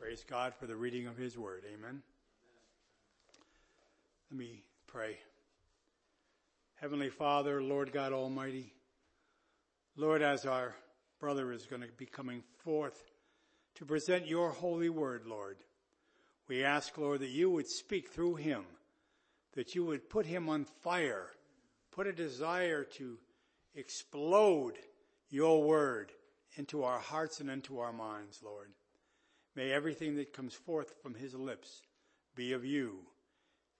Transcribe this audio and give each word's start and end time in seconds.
Praise 0.00 0.24
God 0.26 0.54
for 0.54 0.66
the 0.66 0.76
reading 0.76 1.06
of 1.08 1.18
His 1.18 1.36
Word. 1.36 1.62
Amen. 1.66 2.00
Let 4.30 4.38
me 4.38 4.62
pray. 4.86 5.18
Heavenly 6.76 7.10
Father, 7.10 7.62
Lord 7.62 7.92
God 7.92 8.14
Almighty, 8.14 8.72
Lord, 9.96 10.22
as 10.22 10.46
our 10.46 10.74
brother 11.18 11.52
is 11.52 11.66
going 11.66 11.82
to 11.82 11.88
be 11.98 12.06
coming 12.06 12.42
forth 12.64 13.10
to 13.74 13.84
present 13.84 14.26
your 14.26 14.48
holy 14.52 14.88
word, 14.88 15.26
Lord, 15.26 15.58
we 16.48 16.64
ask, 16.64 16.96
Lord, 16.96 17.20
that 17.20 17.28
you 17.28 17.50
would 17.50 17.68
speak 17.68 18.08
through 18.08 18.36
him, 18.36 18.64
that 19.52 19.74
you 19.74 19.84
would 19.84 20.08
put 20.08 20.24
him 20.24 20.48
on 20.48 20.64
fire, 20.80 21.26
put 21.90 22.06
a 22.06 22.12
desire 22.14 22.84
to 22.96 23.18
explode 23.74 24.78
your 25.28 25.62
word 25.62 26.10
into 26.56 26.84
our 26.84 27.00
hearts 27.00 27.40
and 27.40 27.50
into 27.50 27.80
our 27.80 27.92
minds, 27.92 28.40
Lord. 28.42 28.70
May 29.56 29.72
everything 29.72 30.16
that 30.16 30.32
comes 30.32 30.54
forth 30.54 30.94
from 31.02 31.14
his 31.14 31.34
lips 31.34 31.82
be 32.34 32.52
of 32.52 32.64
you. 32.64 32.98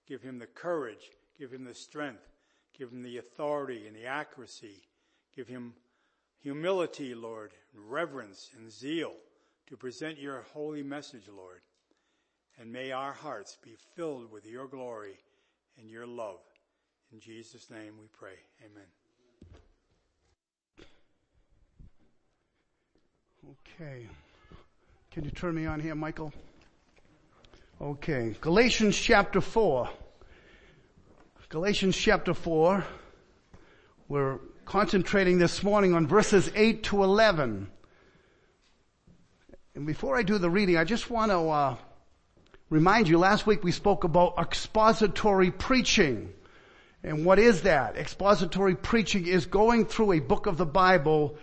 Give 0.07 0.21
him 0.21 0.39
the 0.39 0.47
courage, 0.47 1.11
give 1.37 1.51
him 1.51 1.63
the 1.63 1.73
strength, 1.73 2.27
give 2.77 2.91
him 2.91 3.03
the 3.03 3.17
authority 3.17 3.87
and 3.87 3.95
the 3.95 4.05
accuracy. 4.05 4.83
Give 5.35 5.47
him 5.47 5.73
humility, 6.41 7.15
Lord, 7.15 7.51
reverence 7.73 8.49
and 8.57 8.69
zeal 8.69 9.13
to 9.67 9.77
present 9.77 10.19
your 10.19 10.43
holy 10.53 10.83
message, 10.83 11.29
Lord. 11.33 11.61
And 12.59 12.71
may 12.71 12.91
our 12.91 13.13
hearts 13.13 13.57
be 13.63 13.77
filled 13.95 14.29
with 14.31 14.45
your 14.45 14.67
glory 14.67 15.17
and 15.79 15.89
your 15.89 16.05
love. 16.05 16.41
In 17.13 17.19
Jesus' 17.19 17.69
name 17.69 17.93
we 17.99 18.07
pray. 18.07 18.35
Amen. 18.65 18.87
Okay. 23.49 24.07
Can 25.11 25.25
you 25.25 25.31
turn 25.31 25.55
me 25.55 25.65
on 25.65 25.81
here, 25.81 25.93
Michael? 25.93 26.31
Okay. 27.81 28.33
Galatians 28.39 28.97
chapter 28.97 29.41
4. 29.41 29.89
Galatians 31.49 31.97
chapter 31.97 32.33
4. 32.33 32.85
We're 34.07 34.39
concentrating 34.63 35.37
this 35.37 35.63
morning 35.63 35.93
on 35.95 36.07
verses 36.07 36.49
8 36.55 36.83
to 36.83 37.03
11. 37.03 37.69
And 39.75 39.85
before 39.85 40.15
I 40.15 40.23
do 40.23 40.37
the 40.37 40.49
reading, 40.49 40.77
I 40.77 40.85
just 40.85 41.09
want 41.09 41.31
to 41.31 41.39
uh, 41.39 41.75
remind 42.69 43.09
you, 43.09 43.17
last 43.17 43.45
week 43.45 43.65
we 43.65 43.73
spoke 43.73 44.05
about 44.05 44.35
expository 44.39 45.51
preaching. 45.51 46.31
And 47.03 47.25
what 47.25 47.37
is 47.37 47.63
that? 47.63 47.97
Expository 47.97 48.75
preaching 48.75 49.27
is 49.27 49.45
going 49.45 49.87
through 49.87 50.13
a 50.13 50.19
book 50.19 50.45
of 50.45 50.55
the 50.55 50.65
Bible 50.65 51.35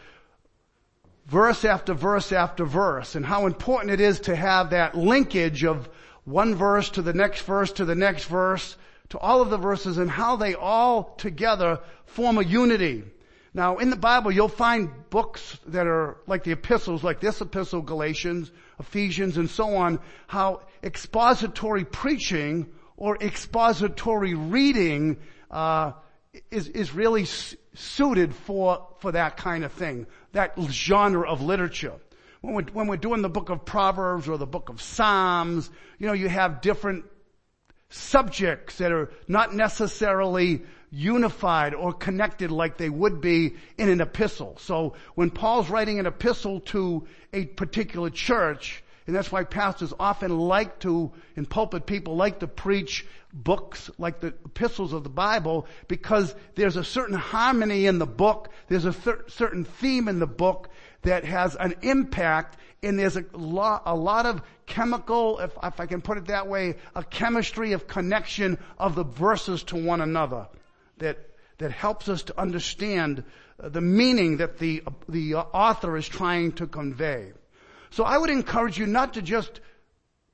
verse 1.28 1.64
after 1.64 1.92
verse 1.92 2.32
after 2.32 2.64
verse 2.64 3.14
and 3.14 3.24
how 3.24 3.46
important 3.46 3.92
it 3.92 4.00
is 4.00 4.20
to 4.20 4.34
have 4.34 4.70
that 4.70 4.96
linkage 4.96 5.62
of 5.62 5.88
one 6.24 6.54
verse 6.54 6.88
to 6.90 7.02
the 7.02 7.12
next 7.12 7.42
verse 7.42 7.70
to 7.72 7.84
the 7.84 7.94
next 7.94 8.24
verse 8.24 8.76
to 9.10 9.18
all 9.18 9.42
of 9.42 9.50
the 9.50 9.58
verses 9.58 9.98
and 9.98 10.10
how 10.10 10.36
they 10.36 10.54
all 10.54 11.14
together 11.16 11.80
form 12.06 12.38
a 12.38 12.42
unity. 12.42 13.04
Now 13.52 13.76
in 13.76 13.90
the 13.90 13.96
Bible 13.96 14.30
you'll 14.30 14.48
find 14.48 14.90
books 15.10 15.58
that 15.66 15.86
are 15.86 16.16
like 16.26 16.44
the 16.44 16.52
epistles, 16.52 17.04
like 17.04 17.20
this 17.20 17.40
epistle, 17.42 17.82
Galatians, 17.82 18.50
Ephesians 18.80 19.36
and 19.36 19.50
so 19.50 19.76
on, 19.76 20.00
how 20.26 20.62
expository 20.82 21.84
preaching 21.84 22.68
or 22.96 23.16
expository 23.16 24.34
reading 24.34 25.18
uh, 25.50 25.92
is, 26.50 26.68
is 26.68 26.94
really 26.94 27.26
suited 27.74 28.34
for, 28.34 28.86
for 28.98 29.12
that 29.12 29.36
kind 29.36 29.64
of 29.64 29.72
thing, 29.72 30.06
that 30.32 30.54
genre 30.70 31.28
of 31.28 31.42
literature. 31.42 31.94
When 32.40 32.54
we're, 32.54 32.72
when 32.72 32.86
we're 32.86 32.96
doing 32.96 33.22
the 33.22 33.28
book 33.28 33.50
of 33.50 33.64
Proverbs 33.64 34.28
or 34.28 34.38
the 34.38 34.46
book 34.46 34.68
of 34.68 34.80
Psalms, 34.80 35.70
you 35.98 36.06
know, 36.06 36.12
you 36.12 36.28
have 36.28 36.60
different 36.60 37.04
subjects 37.90 38.78
that 38.78 38.92
are 38.92 39.10
not 39.26 39.54
necessarily 39.54 40.62
unified 40.90 41.74
or 41.74 41.92
connected 41.92 42.50
like 42.50 42.76
they 42.76 42.88
would 42.88 43.20
be 43.20 43.56
in 43.76 43.88
an 43.88 44.00
epistle. 44.00 44.56
So 44.60 44.94
when 45.14 45.30
Paul's 45.30 45.68
writing 45.68 45.98
an 45.98 46.06
epistle 46.06 46.60
to 46.60 47.06
a 47.32 47.46
particular 47.46 48.10
church, 48.10 48.82
and 49.08 49.16
that's 49.16 49.32
why 49.32 49.42
pastors 49.42 49.94
often 49.98 50.38
like 50.38 50.80
to, 50.80 51.10
in 51.34 51.46
pulpit 51.46 51.86
people 51.86 52.16
like 52.16 52.40
to 52.40 52.46
preach 52.46 53.06
books 53.32 53.90
like 53.96 54.20
the 54.20 54.34
epistles 54.44 54.92
of 54.92 55.02
the 55.02 55.08
Bible 55.08 55.66
because 55.88 56.34
there's 56.56 56.76
a 56.76 56.84
certain 56.84 57.16
harmony 57.16 57.86
in 57.86 57.98
the 57.98 58.06
book. 58.06 58.50
There's 58.68 58.84
a 58.84 58.92
certain 59.28 59.64
theme 59.64 60.08
in 60.08 60.18
the 60.18 60.26
book 60.26 60.68
that 61.02 61.24
has 61.24 61.56
an 61.56 61.76
impact 61.80 62.58
and 62.82 62.98
there's 62.98 63.16
a 63.16 63.24
lot, 63.32 63.84
a 63.86 63.96
lot 63.96 64.26
of 64.26 64.42
chemical, 64.66 65.38
if, 65.38 65.52
if 65.62 65.80
I 65.80 65.86
can 65.86 66.02
put 66.02 66.18
it 66.18 66.26
that 66.26 66.46
way, 66.46 66.74
a 66.94 67.02
chemistry 67.02 67.72
of 67.72 67.88
connection 67.88 68.58
of 68.76 68.94
the 68.94 69.04
verses 69.04 69.62
to 69.64 69.76
one 69.76 70.02
another 70.02 70.48
that, 70.98 71.30
that 71.56 71.72
helps 71.72 72.10
us 72.10 72.24
to 72.24 72.38
understand 72.38 73.24
the 73.56 73.80
meaning 73.80 74.36
that 74.36 74.58
the, 74.58 74.82
the 75.08 75.36
author 75.36 75.96
is 75.96 76.06
trying 76.06 76.52
to 76.52 76.66
convey. 76.66 77.32
So 77.90 78.04
I 78.04 78.18
would 78.18 78.30
encourage 78.30 78.78
you 78.78 78.86
not 78.86 79.14
to 79.14 79.22
just 79.22 79.60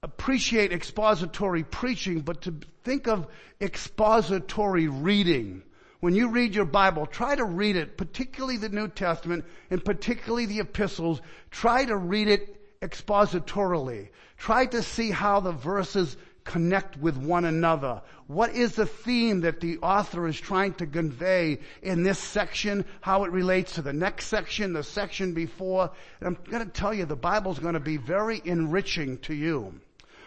appreciate 0.02 0.72
expository 0.72 1.64
preaching, 1.64 2.20
but 2.20 2.42
to 2.42 2.54
think 2.82 3.08
of 3.08 3.26
expository 3.60 4.88
reading. 4.88 5.62
When 6.00 6.14
you 6.14 6.28
read 6.28 6.54
your 6.54 6.66
Bible, 6.66 7.06
try 7.06 7.34
to 7.34 7.44
read 7.44 7.76
it, 7.76 7.96
particularly 7.96 8.58
the 8.58 8.68
New 8.68 8.88
Testament 8.88 9.46
and 9.70 9.82
particularly 9.82 10.44
the 10.44 10.60
epistles, 10.60 11.22
try 11.50 11.86
to 11.86 11.96
read 11.96 12.28
it 12.28 12.60
expositorily. 12.82 14.10
Try 14.36 14.66
to 14.66 14.82
see 14.82 15.10
how 15.10 15.40
the 15.40 15.52
verses 15.52 16.16
connect 16.44 16.96
with 16.98 17.16
one 17.16 17.44
another? 17.44 18.02
What 18.26 18.54
is 18.54 18.74
the 18.74 18.86
theme 18.86 19.40
that 19.40 19.60
the 19.60 19.78
author 19.78 20.26
is 20.28 20.38
trying 20.38 20.74
to 20.74 20.86
convey 20.86 21.58
in 21.82 22.02
this 22.02 22.18
section? 22.18 22.84
How 23.00 23.24
it 23.24 23.32
relates 23.32 23.74
to 23.74 23.82
the 23.82 23.92
next 23.92 24.26
section, 24.26 24.72
the 24.72 24.82
section 24.82 25.34
before? 25.34 25.90
And 26.20 26.28
I'm 26.28 26.50
going 26.50 26.64
to 26.64 26.70
tell 26.70 26.94
you 26.94 27.04
the 27.04 27.16
Bible's 27.16 27.58
going 27.58 27.74
to 27.74 27.80
be 27.80 27.96
very 27.96 28.40
enriching 28.44 29.18
to 29.18 29.34
you. 29.34 29.80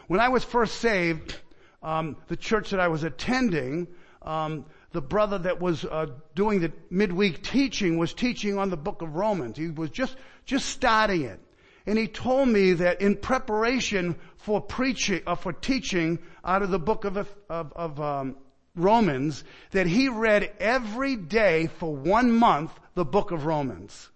When 0.07 0.19
I 0.19 0.29
was 0.29 0.43
first 0.43 0.75
saved, 0.79 1.35
um, 1.83 2.17
the 2.27 2.37
church 2.37 2.71
that 2.71 2.79
I 2.79 2.87
was 2.87 3.03
attending, 3.03 3.87
um, 4.21 4.65
the 4.91 5.01
brother 5.01 5.37
that 5.39 5.59
was 5.59 5.85
uh, 5.85 6.07
doing 6.33 6.61
the 6.61 6.71
midweek 6.89 7.43
teaching 7.43 7.97
was 7.97 8.13
teaching 8.13 8.57
on 8.57 8.69
the 8.69 8.77
book 8.77 9.01
of 9.01 9.15
Romans. 9.15 9.57
He 9.57 9.69
was 9.69 9.89
just 9.89 10.15
just 10.45 10.69
starting 10.69 11.23
it. 11.23 11.39
And 11.87 11.97
he 11.97 12.09
told 12.09 12.49
me 12.49 12.73
that 12.73 12.99
in 12.99 13.15
preparation 13.15 14.17
for 14.35 14.59
preaching, 14.59 15.21
uh, 15.25 15.35
for 15.35 15.53
teaching 15.53 16.19
out 16.43 16.61
of 16.61 16.69
the 16.69 16.79
book 16.79 17.05
of, 17.05 17.15
of, 17.49 17.71
of 17.73 18.01
um, 18.01 18.35
Romans, 18.75 19.45
that 19.71 19.87
he 19.87 20.09
read 20.09 20.51
every 20.59 21.15
day 21.15 21.67
for 21.79 21.95
one 21.95 22.29
month 22.33 22.77
the 22.93 23.05
book 23.05 23.31
of 23.31 23.45
Romans. 23.45 24.09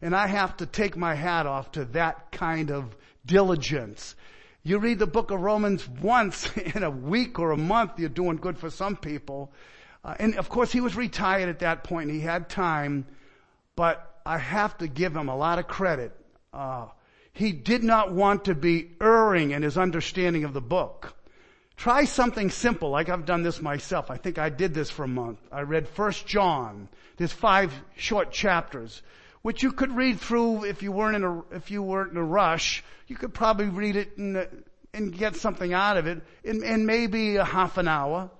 And 0.00 0.14
I 0.14 0.28
have 0.28 0.56
to 0.58 0.66
take 0.66 0.96
my 0.96 1.16
hat 1.16 1.44
off 1.44 1.72
to 1.72 1.86
that 1.86 2.30
kind 2.30 2.70
of 2.70 2.96
diligence. 3.26 4.14
You 4.62 4.78
read 4.78 5.00
the 5.00 5.06
book 5.08 5.32
of 5.32 5.40
Romans 5.40 5.88
once 5.88 6.56
in 6.56 6.84
a 6.84 6.90
week 6.90 7.40
or 7.40 7.50
a 7.50 7.56
month, 7.56 7.98
you're 7.98 8.10
doing 8.10 8.36
good 8.36 8.58
for 8.58 8.70
some 8.70 8.96
people. 8.96 9.52
Uh, 10.04 10.14
and 10.20 10.36
of 10.36 10.48
course 10.48 10.70
he 10.70 10.80
was 10.80 10.94
retired 10.94 11.48
at 11.48 11.58
that 11.60 11.82
point. 11.82 12.10
He 12.10 12.20
had 12.20 12.48
time, 12.48 13.06
but 13.74 14.20
I 14.24 14.38
have 14.38 14.78
to 14.78 14.86
give 14.86 15.16
him 15.16 15.28
a 15.28 15.36
lot 15.36 15.58
of 15.58 15.66
credit 15.66 16.16
uh, 16.52 16.86
he 17.32 17.52
did 17.52 17.82
not 17.82 18.12
want 18.12 18.44
to 18.44 18.54
be 18.54 18.90
erring 19.00 19.52
in 19.52 19.62
his 19.62 19.78
understanding 19.78 20.44
of 20.44 20.52
the 20.52 20.60
book. 20.60 21.14
Try 21.76 22.04
something 22.04 22.50
simple, 22.50 22.90
like 22.90 23.08
I've 23.08 23.24
done 23.24 23.42
this 23.42 23.60
myself. 23.60 24.10
I 24.10 24.16
think 24.16 24.38
I 24.38 24.50
did 24.50 24.74
this 24.74 24.90
for 24.90 25.04
a 25.04 25.08
month. 25.08 25.40
I 25.50 25.62
read 25.62 25.88
First 25.88 26.26
John. 26.26 26.88
There's 27.16 27.32
five 27.32 27.72
short 27.96 28.30
chapters, 28.32 29.02
which 29.40 29.62
you 29.62 29.72
could 29.72 29.90
read 29.96 30.20
through 30.20 30.64
if 30.64 30.82
you 30.82 30.92
weren't 30.92 31.16
in 31.16 31.24
a 31.24 31.42
if 31.56 31.70
you 31.70 31.82
weren't 31.82 32.12
in 32.12 32.18
a 32.18 32.24
rush. 32.24 32.84
You 33.08 33.16
could 33.16 33.34
probably 33.34 33.68
read 33.68 33.96
it 33.96 34.16
and, 34.16 34.46
and 34.92 35.16
get 35.16 35.36
something 35.36 35.72
out 35.72 35.96
of 35.96 36.06
it 36.06 36.22
in, 36.44 36.62
in 36.62 36.86
maybe 36.86 37.36
a 37.36 37.44
half 37.44 37.78
an 37.78 37.88
hour. 37.88 38.30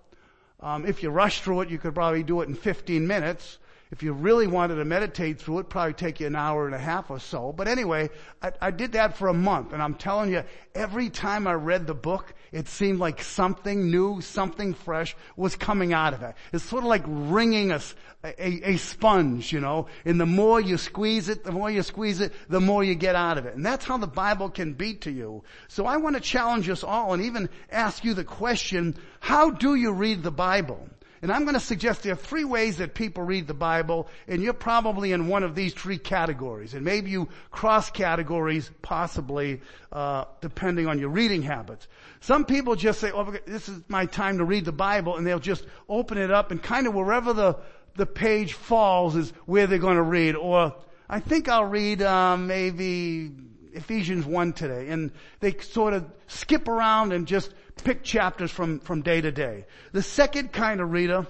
Um, 0.60 0.86
if 0.86 1.02
you 1.02 1.10
rush 1.10 1.40
through 1.40 1.62
it, 1.62 1.70
you 1.70 1.78
could 1.78 1.94
probably 1.94 2.22
do 2.22 2.42
it 2.42 2.48
in 2.48 2.54
15 2.54 3.06
minutes. 3.06 3.58
If 3.92 4.02
you 4.02 4.14
really 4.14 4.46
wanted 4.46 4.76
to 4.76 4.86
meditate 4.86 5.38
through 5.38 5.58
it, 5.58 5.68
probably 5.68 5.92
take 5.92 6.18
you 6.18 6.26
an 6.26 6.34
hour 6.34 6.64
and 6.64 6.74
a 6.74 6.78
half 6.78 7.10
or 7.10 7.20
so. 7.20 7.52
But 7.52 7.68
anyway, 7.68 8.08
I, 8.40 8.52
I 8.58 8.70
did 8.70 8.92
that 8.92 9.18
for 9.18 9.28
a 9.28 9.34
month 9.34 9.74
and 9.74 9.82
I'm 9.82 9.96
telling 9.96 10.32
you, 10.32 10.44
every 10.74 11.10
time 11.10 11.46
I 11.46 11.52
read 11.52 11.86
the 11.86 11.94
book, 11.94 12.32
it 12.52 12.68
seemed 12.68 13.00
like 13.00 13.22
something 13.22 13.90
new, 13.90 14.22
something 14.22 14.72
fresh 14.72 15.14
was 15.36 15.56
coming 15.56 15.92
out 15.92 16.14
of 16.14 16.22
it. 16.22 16.34
It's 16.54 16.64
sort 16.64 16.84
of 16.84 16.88
like 16.88 17.02
wringing 17.06 17.70
a, 17.70 17.82
a, 18.24 18.70
a, 18.70 18.76
sponge, 18.78 19.52
you 19.52 19.60
know, 19.60 19.88
and 20.06 20.18
the 20.18 20.24
more 20.24 20.58
you 20.58 20.78
squeeze 20.78 21.28
it, 21.28 21.44
the 21.44 21.52
more 21.52 21.70
you 21.70 21.82
squeeze 21.82 22.22
it, 22.22 22.32
the 22.48 22.60
more 22.62 22.82
you 22.82 22.94
get 22.94 23.14
out 23.14 23.36
of 23.36 23.44
it. 23.44 23.56
And 23.56 23.64
that's 23.64 23.84
how 23.84 23.98
the 23.98 24.06
Bible 24.06 24.48
can 24.48 24.72
be 24.72 24.94
to 24.94 25.10
you. 25.10 25.44
So 25.68 25.84
I 25.84 25.98
want 25.98 26.16
to 26.16 26.22
challenge 26.22 26.66
us 26.70 26.82
all 26.82 27.12
and 27.12 27.22
even 27.22 27.50
ask 27.70 28.04
you 28.04 28.14
the 28.14 28.24
question, 28.24 28.96
how 29.20 29.50
do 29.50 29.74
you 29.74 29.92
read 29.92 30.22
the 30.22 30.30
Bible? 30.30 30.88
And 31.22 31.30
I'm 31.30 31.42
going 31.42 31.54
to 31.54 31.60
suggest 31.60 32.02
there 32.02 32.14
are 32.14 32.16
three 32.16 32.44
ways 32.44 32.78
that 32.78 32.94
people 32.94 33.22
read 33.22 33.46
the 33.46 33.54
Bible, 33.54 34.08
and 34.26 34.42
you're 34.42 34.52
probably 34.52 35.12
in 35.12 35.28
one 35.28 35.44
of 35.44 35.54
these 35.54 35.72
three 35.72 35.98
categories. 35.98 36.74
And 36.74 36.84
maybe 36.84 37.10
you 37.10 37.28
cross 37.52 37.90
categories, 37.90 38.72
possibly, 38.82 39.60
uh, 39.92 40.24
depending 40.40 40.88
on 40.88 40.98
your 40.98 41.10
reading 41.10 41.42
habits. 41.42 41.86
Some 42.20 42.44
people 42.44 42.74
just 42.74 42.98
say, 42.98 43.12
oh, 43.12 43.32
this 43.46 43.68
is 43.68 43.82
my 43.86 44.06
time 44.06 44.38
to 44.38 44.44
read 44.44 44.64
the 44.64 44.72
Bible, 44.72 45.16
and 45.16 45.24
they'll 45.24 45.38
just 45.38 45.64
open 45.88 46.18
it 46.18 46.32
up 46.32 46.50
and 46.50 46.60
kind 46.60 46.88
of 46.88 46.94
wherever 46.94 47.32
the, 47.32 47.56
the 47.94 48.06
page 48.06 48.54
falls 48.54 49.14
is 49.14 49.30
where 49.46 49.68
they're 49.68 49.78
going 49.78 49.96
to 49.96 50.02
read. 50.02 50.34
Or, 50.34 50.74
I 51.08 51.20
think 51.20 51.48
I'll 51.48 51.66
read, 51.66 52.02
um, 52.02 52.48
maybe 52.48 53.30
Ephesians 53.72 54.24
1 54.26 54.52
today. 54.52 54.88
And 54.88 55.10
they 55.40 55.56
sort 55.58 55.94
of 55.94 56.06
skip 56.26 56.68
around 56.68 57.12
and 57.12 57.26
just 57.26 57.52
pick 57.84 58.02
chapters 58.02 58.50
from, 58.50 58.80
from 58.80 59.02
day 59.02 59.20
to 59.20 59.32
day. 59.32 59.66
The 59.92 60.02
second 60.02 60.52
kind 60.52 60.80
of 60.80 60.92
reader 60.92 61.26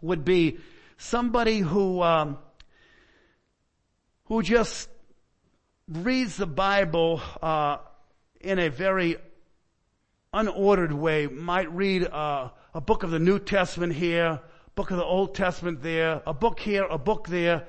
would 0.00 0.24
be 0.24 0.58
somebody 0.96 1.58
who, 1.58 2.02
um, 2.02 2.38
who 4.24 4.42
just 4.42 4.88
reads 5.88 6.36
the 6.36 6.46
Bible, 6.46 7.20
uh, 7.42 7.78
in 8.40 8.58
a 8.58 8.68
very 8.68 9.16
unordered 10.34 10.92
way, 10.92 11.26
might 11.26 11.72
read 11.72 12.04
uh, 12.04 12.50
a 12.74 12.80
book 12.80 13.02
of 13.02 13.10
the 13.10 13.18
New 13.18 13.38
Testament 13.38 13.92
here, 13.92 14.40
book 14.74 14.90
of 14.90 14.96
the 14.96 15.04
Old 15.04 15.34
Testament 15.34 15.82
there, 15.82 16.22
a 16.26 16.34
book 16.34 16.58
here, 16.58 16.84
a 16.84 16.98
book 16.98 17.28
there, 17.28 17.66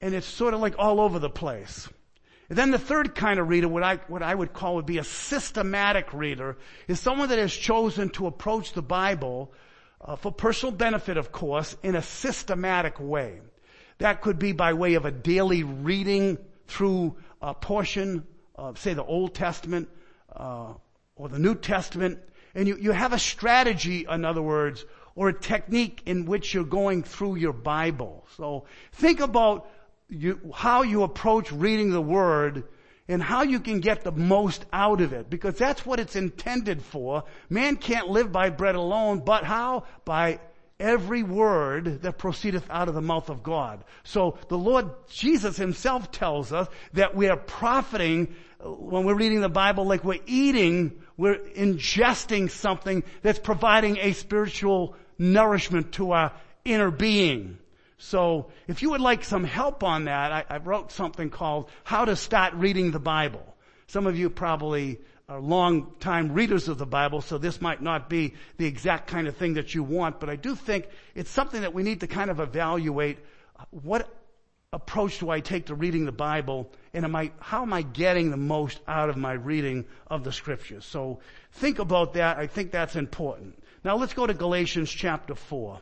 and 0.00 0.14
it's 0.14 0.26
sort 0.26 0.54
of 0.54 0.60
like 0.60 0.74
all 0.78 1.00
over 1.00 1.18
the 1.18 1.30
place. 1.30 1.88
Then 2.48 2.70
the 2.70 2.78
third 2.78 3.14
kind 3.14 3.38
of 3.38 3.48
reader, 3.48 3.68
what 3.68 3.82
I, 3.82 3.96
what 4.08 4.22
I 4.22 4.34
would 4.34 4.54
call 4.54 4.76
would 4.76 4.86
be 4.86 4.98
a 4.98 5.04
systematic 5.04 6.12
reader, 6.14 6.56
is 6.86 6.98
someone 6.98 7.28
that 7.28 7.38
has 7.38 7.52
chosen 7.52 8.08
to 8.10 8.26
approach 8.26 8.72
the 8.72 8.82
Bible 8.82 9.52
uh, 10.00 10.16
for 10.16 10.32
personal 10.32 10.72
benefit, 10.72 11.18
of 11.18 11.30
course, 11.30 11.76
in 11.82 11.94
a 11.94 12.02
systematic 12.02 12.98
way. 12.98 13.40
That 13.98 14.22
could 14.22 14.38
be 14.38 14.52
by 14.52 14.72
way 14.72 14.94
of 14.94 15.04
a 15.04 15.10
daily 15.10 15.62
reading 15.62 16.38
through 16.66 17.16
a 17.42 17.52
portion 17.52 18.26
of, 18.54 18.78
say, 18.78 18.94
the 18.94 19.04
Old 19.04 19.34
Testament 19.34 19.88
uh, 20.34 20.72
or 21.16 21.28
the 21.28 21.38
New 21.38 21.54
Testament, 21.54 22.18
and 22.54 22.66
you, 22.66 22.76
you 22.76 22.92
have 22.92 23.12
a 23.12 23.18
strategy, 23.18 24.06
in 24.08 24.24
other 24.24 24.42
words, 24.42 24.86
or 25.14 25.28
a 25.28 25.34
technique 25.34 26.02
in 26.06 26.26
which 26.26 26.54
you're 26.54 26.64
going 26.64 27.02
through 27.02 27.34
your 27.36 27.52
Bible. 27.52 28.24
So 28.36 28.64
think 28.92 29.20
about 29.20 29.68
you, 30.08 30.52
how 30.54 30.82
you 30.82 31.02
approach 31.02 31.52
reading 31.52 31.90
the 31.90 32.00
Word 32.00 32.64
and 33.08 33.22
how 33.22 33.42
you 33.42 33.60
can 33.60 33.80
get 33.80 34.04
the 34.04 34.12
most 34.12 34.64
out 34.72 35.00
of 35.00 35.12
it 35.12 35.30
because 35.30 35.54
that's 35.56 35.84
what 35.86 35.98
it's 35.98 36.16
intended 36.16 36.82
for. 36.82 37.24
Man 37.48 37.76
can't 37.76 38.08
live 38.08 38.30
by 38.30 38.50
bread 38.50 38.74
alone, 38.74 39.20
but 39.20 39.44
how? 39.44 39.84
By 40.04 40.40
every 40.78 41.22
word 41.22 42.02
that 42.02 42.18
proceedeth 42.18 42.64
out 42.70 42.88
of 42.88 42.94
the 42.94 43.00
mouth 43.00 43.30
of 43.30 43.42
God. 43.42 43.82
So 44.04 44.38
the 44.48 44.58
Lord 44.58 44.90
Jesus 45.08 45.56
himself 45.56 46.12
tells 46.12 46.52
us 46.52 46.68
that 46.92 47.16
we 47.16 47.28
are 47.28 47.36
profiting 47.36 48.34
uh, 48.60 48.70
when 48.70 49.04
we're 49.04 49.14
reading 49.14 49.40
the 49.40 49.48
Bible 49.48 49.86
like 49.86 50.04
we're 50.04 50.20
eating, 50.26 51.02
we're 51.16 51.38
ingesting 51.38 52.50
something 52.50 53.02
that's 53.22 53.38
providing 53.38 53.98
a 53.98 54.12
spiritual 54.12 54.94
nourishment 55.18 55.92
to 55.92 56.12
our 56.12 56.32
inner 56.64 56.90
being. 56.90 57.58
So 57.98 58.50
if 58.68 58.80
you 58.80 58.90
would 58.90 59.00
like 59.00 59.24
some 59.24 59.44
help 59.44 59.82
on 59.82 60.04
that, 60.04 60.32
I, 60.32 60.44
I, 60.48 60.58
wrote 60.58 60.92
something 60.92 61.30
called 61.30 61.68
How 61.82 62.04
to 62.04 62.14
Start 62.14 62.54
Reading 62.54 62.92
the 62.92 63.00
Bible. 63.00 63.56
Some 63.88 64.06
of 64.06 64.16
you 64.16 64.30
probably 64.30 65.00
are 65.28 65.40
long 65.40 65.92
time 65.98 66.32
readers 66.32 66.68
of 66.68 66.78
the 66.78 66.86
Bible, 66.86 67.20
so 67.20 67.38
this 67.38 67.60
might 67.60 67.82
not 67.82 68.08
be 68.08 68.34
the 68.56 68.66
exact 68.66 69.08
kind 69.08 69.26
of 69.26 69.36
thing 69.36 69.54
that 69.54 69.74
you 69.74 69.82
want, 69.82 70.20
but 70.20 70.30
I 70.30 70.36
do 70.36 70.54
think 70.54 70.88
it's 71.16 71.30
something 71.30 71.60
that 71.62 71.74
we 71.74 71.82
need 71.82 72.00
to 72.00 72.06
kind 72.06 72.30
of 72.30 72.38
evaluate. 72.38 73.18
What 73.70 74.08
approach 74.72 75.18
do 75.18 75.30
I 75.30 75.40
take 75.40 75.66
to 75.66 75.74
reading 75.74 76.04
the 76.04 76.12
Bible 76.12 76.70
and 76.94 77.04
am 77.04 77.16
I, 77.16 77.32
how 77.40 77.62
am 77.62 77.72
I 77.72 77.82
getting 77.82 78.30
the 78.30 78.36
most 78.36 78.80
out 78.86 79.10
of 79.10 79.16
my 79.16 79.32
reading 79.32 79.86
of 80.06 80.22
the 80.22 80.32
scriptures? 80.32 80.84
So 80.84 81.18
think 81.52 81.80
about 81.80 82.14
that. 82.14 82.38
I 82.38 82.46
think 82.46 82.70
that's 82.70 82.94
important. 82.94 83.62
Now 83.82 83.96
let's 83.96 84.14
go 84.14 84.26
to 84.26 84.34
Galatians 84.34 84.88
chapter 84.88 85.34
4. 85.34 85.80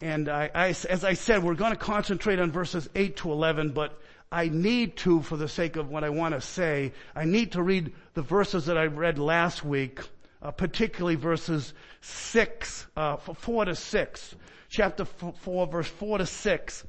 And 0.00 0.28
I, 0.28 0.50
I, 0.54 0.68
as 0.68 1.04
I 1.04 1.12
said, 1.12 1.42
we're 1.42 1.54
going 1.54 1.72
to 1.72 1.78
concentrate 1.78 2.38
on 2.38 2.50
verses 2.50 2.88
8 2.94 3.16
to 3.18 3.32
11, 3.32 3.70
but 3.70 4.00
I 4.32 4.48
need 4.48 4.96
to, 4.98 5.20
for 5.22 5.36
the 5.36 5.48
sake 5.48 5.76
of 5.76 5.90
what 5.90 6.04
I 6.04 6.10
want 6.10 6.34
to 6.34 6.40
say, 6.40 6.92
I 7.14 7.24
need 7.24 7.52
to 7.52 7.62
read 7.62 7.92
the 8.14 8.22
verses 8.22 8.66
that 8.66 8.78
I 8.78 8.86
read 8.86 9.18
last 9.18 9.64
week, 9.64 10.00
uh, 10.40 10.52
particularly 10.52 11.16
verses 11.16 11.74
6, 12.00 12.86
uh, 12.96 13.16
4 13.16 13.64
to 13.66 13.74
6. 13.74 14.34
Chapter 14.70 15.04
4, 15.04 15.66
verse 15.66 15.88
4 15.88 16.18
to 16.18 16.26
6. 16.26 16.86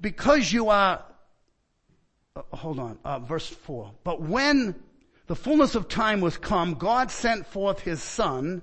Because 0.00 0.52
you 0.52 0.68
are, 0.68 1.04
uh, 2.36 2.42
hold 2.52 2.78
on, 2.78 2.98
uh, 3.04 3.18
verse 3.18 3.48
4. 3.48 3.90
But 4.04 4.20
when 4.20 4.76
the 5.26 5.34
fullness 5.34 5.74
of 5.74 5.88
time 5.88 6.20
was 6.20 6.36
come, 6.36 6.74
God 6.74 7.10
sent 7.10 7.46
forth 7.46 7.80
his 7.80 8.02
son, 8.02 8.62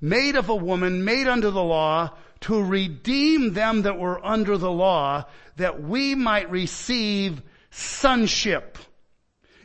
made 0.00 0.36
of 0.36 0.48
a 0.48 0.56
woman, 0.56 1.04
made 1.04 1.28
under 1.28 1.50
the 1.50 1.62
law, 1.62 2.10
to 2.40 2.62
redeem 2.62 3.54
them 3.54 3.82
that 3.82 3.98
were 3.98 4.24
under 4.24 4.58
the 4.58 4.70
law, 4.70 5.24
that 5.56 5.82
we 5.82 6.14
might 6.14 6.50
receive 6.50 7.42
sonship. 7.70 8.78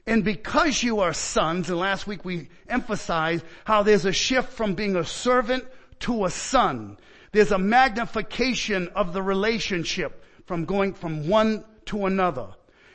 And 0.07 0.24
because 0.24 0.81
you 0.81 1.01
are 1.01 1.13
sons, 1.13 1.69
and 1.69 1.78
last 1.78 2.07
week 2.07 2.25
we 2.25 2.50
emphasized 2.68 3.45
how 3.66 3.83
there's 3.83 4.06
a 4.06 4.12
shift 4.12 4.51
from 4.54 4.74
being 4.74 4.95
a 4.95 5.06
servant 5.06 5.66
to 6.01 6.25
a 6.25 6.31
son. 6.31 6.98
There's 7.31 7.51
a 7.51 7.60
magnification 7.60 8.89
of 8.89 9.13
the 9.13 9.22
relationship 9.22 10.24
from 10.45 10.66
going 10.66 10.94
from 10.94 11.28
one 11.28 11.63
to 11.86 12.06
another. 12.06 12.48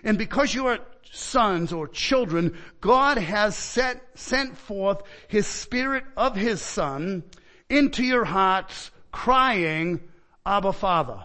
And 0.06 0.16
because 0.16 0.54
you 0.54 0.68
are 0.68 0.78
sons 1.10 1.72
or 1.72 1.88
children, 1.88 2.56
God 2.80 3.18
has 3.18 3.56
set, 3.56 4.00
sent 4.14 4.56
forth 4.56 5.02
His 5.26 5.48
Spirit 5.48 6.04
of 6.16 6.36
His 6.36 6.62
Son 6.62 7.24
into 7.68 8.04
your 8.04 8.24
hearts 8.24 8.92
crying, 9.10 10.00
Abba 10.46 10.72
Father. 10.72 11.24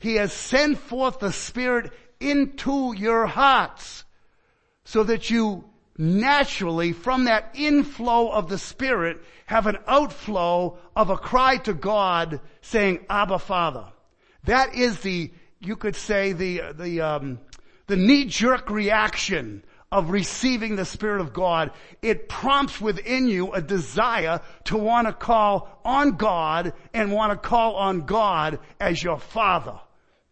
He 0.00 0.16
has 0.16 0.32
sent 0.32 0.78
forth 0.78 1.20
the 1.20 1.32
Spirit 1.32 1.92
into 2.18 2.92
your 2.96 3.26
hearts 3.26 4.04
so 4.84 5.04
that 5.04 5.30
you 5.30 5.64
naturally 5.96 6.92
from 6.92 7.24
that 7.24 7.50
inflow 7.54 8.30
of 8.30 8.48
the 8.48 8.58
Spirit 8.58 9.22
have 9.46 9.68
an 9.68 9.78
outflow 9.86 10.76
of 10.96 11.10
a 11.10 11.16
cry 11.16 11.56
to 11.58 11.72
God 11.72 12.40
saying, 12.62 13.06
Abba 13.08 13.38
Father. 13.38 13.84
That 14.42 14.74
is 14.74 14.98
the, 15.00 15.30
you 15.60 15.76
could 15.76 15.94
say 15.94 16.32
the, 16.32 16.62
the, 16.76 17.00
um, 17.00 17.38
the 17.88 17.96
knee-jerk 17.96 18.70
reaction 18.70 19.64
of 19.90 20.10
receiving 20.10 20.76
the 20.76 20.84
Spirit 20.84 21.20
of 21.20 21.32
God, 21.32 21.72
it 22.02 22.28
prompts 22.28 22.80
within 22.80 23.26
you 23.26 23.52
a 23.52 23.62
desire 23.62 24.40
to 24.64 24.76
want 24.76 25.06
to 25.06 25.12
call 25.12 25.80
on 25.84 26.12
God 26.12 26.74
and 26.92 27.10
want 27.10 27.32
to 27.32 27.48
call 27.48 27.74
on 27.76 28.02
God 28.02 28.60
as 28.78 29.02
your 29.02 29.18
Father. 29.18 29.80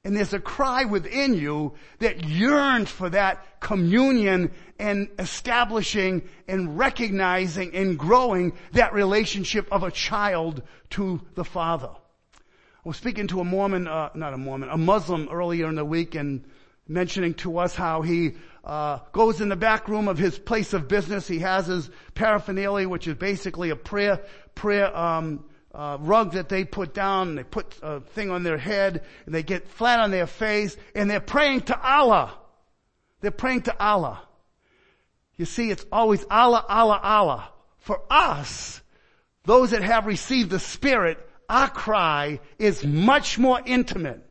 And 0.05 0.17
there's 0.17 0.35
a 0.35 0.39
cry 0.39 0.85
within 0.85 1.35
you 1.35 1.73
that 1.99 2.23
yearns 2.23 2.91
for 2.91 3.11
that 3.11 3.59
communion 3.59 4.53
and 4.79 5.09
establishing 5.19 6.29
and 6.47 6.79
recognizing 6.79 7.75
and 7.75 7.99
growing 7.99 8.53
that 8.73 8.93
relationship 8.93 9.67
of 9.73 9.83
a 9.83 9.91
child 9.91 10.63
to 10.91 11.21
the 11.35 11.45
Father. 11.45 11.91
I 11.91 12.89
was 12.89 12.99
speaking 12.99 13.27
to 13.29 13.41
a 13.41 13.45
Mormon, 13.45 13.89
uh, 13.89 14.11
not 14.15 14.33
a 14.33 14.39
Mormon, 14.39 14.69
a 14.69 14.77
Muslim 14.77 15.29
earlier 15.33 15.67
in 15.69 15.75
the 15.75 15.85
week 15.85 16.15
and 16.15 16.45
mentioning 16.89 17.35
to 17.35 17.59
us 17.59 17.75
how 17.75 18.03
he 18.03 18.35
uh, 18.65 18.99
goes 19.13 19.41
in 19.41 19.49
the 19.49 19.57
back 19.57 19.89
room 19.89 20.09
of 20.09 20.19
his 20.19 20.39
place 20.39 20.73
of 20.73 20.89
business. 20.89 21.29
He 21.29 21.39
has 21.41 21.67
his 21.67 21.91
paraphernalia, 22.15 22.89
which 22.89 23.07
is 23.07 23.15
basically 23.15 23.71
a 23.71 23.77
prayer 23.77 24.21
prayer 24.55 24.97
um, 24.97 25.45
uh, 25.73 25.99
rug 26.01 26.33
that 26.33 26.49
they 26.49 26.65
put 26.65 26.95
down. 26.95 27.31
And 27.31 27.39
they 27.39 27.45
put 27.45 27.75
a 27.83 28.01
thing 28.01 28.31
on 28.31 28.43
their 28.43 28.59
head, 28.59 29.05
and 29.25 29.35
they 29.35 29.43
get 29.43 29.69
flat 29.69 30.01
on 30.01 30.11
their 30.11 30.27
face, 30.27 30.77
and 30.95 31.09
they're 31.11 31.21
praying 31.21 31.63
to 31.63 31.81
Allah. 31.81 32.35
They're 33.21 33.31
praying 33.31 33.63
to 33.63 33.83
Allah. 33.83 34.23
You 35.37 35.45
see, 35.45 35.71
it's 35.71 35.85
always 35.93 36.25
Allah, 36.31 36.65
Allah, 36.69 37.01
Allah. 37.03 37.49
For 37.79 38.01
us, 38.11 38.81
those 39.45 39.71
that 39.71 39.83
have 39.83 40.07
received 40.07 40.51
the 40.51 40.59
Spirit, 40.59 41.19
our 41.49 41.69
cry 41.69 42.41
is 42.59 42.85
much 42.85 43.39
more 43.39 43.61
intimate. 43.65 44.26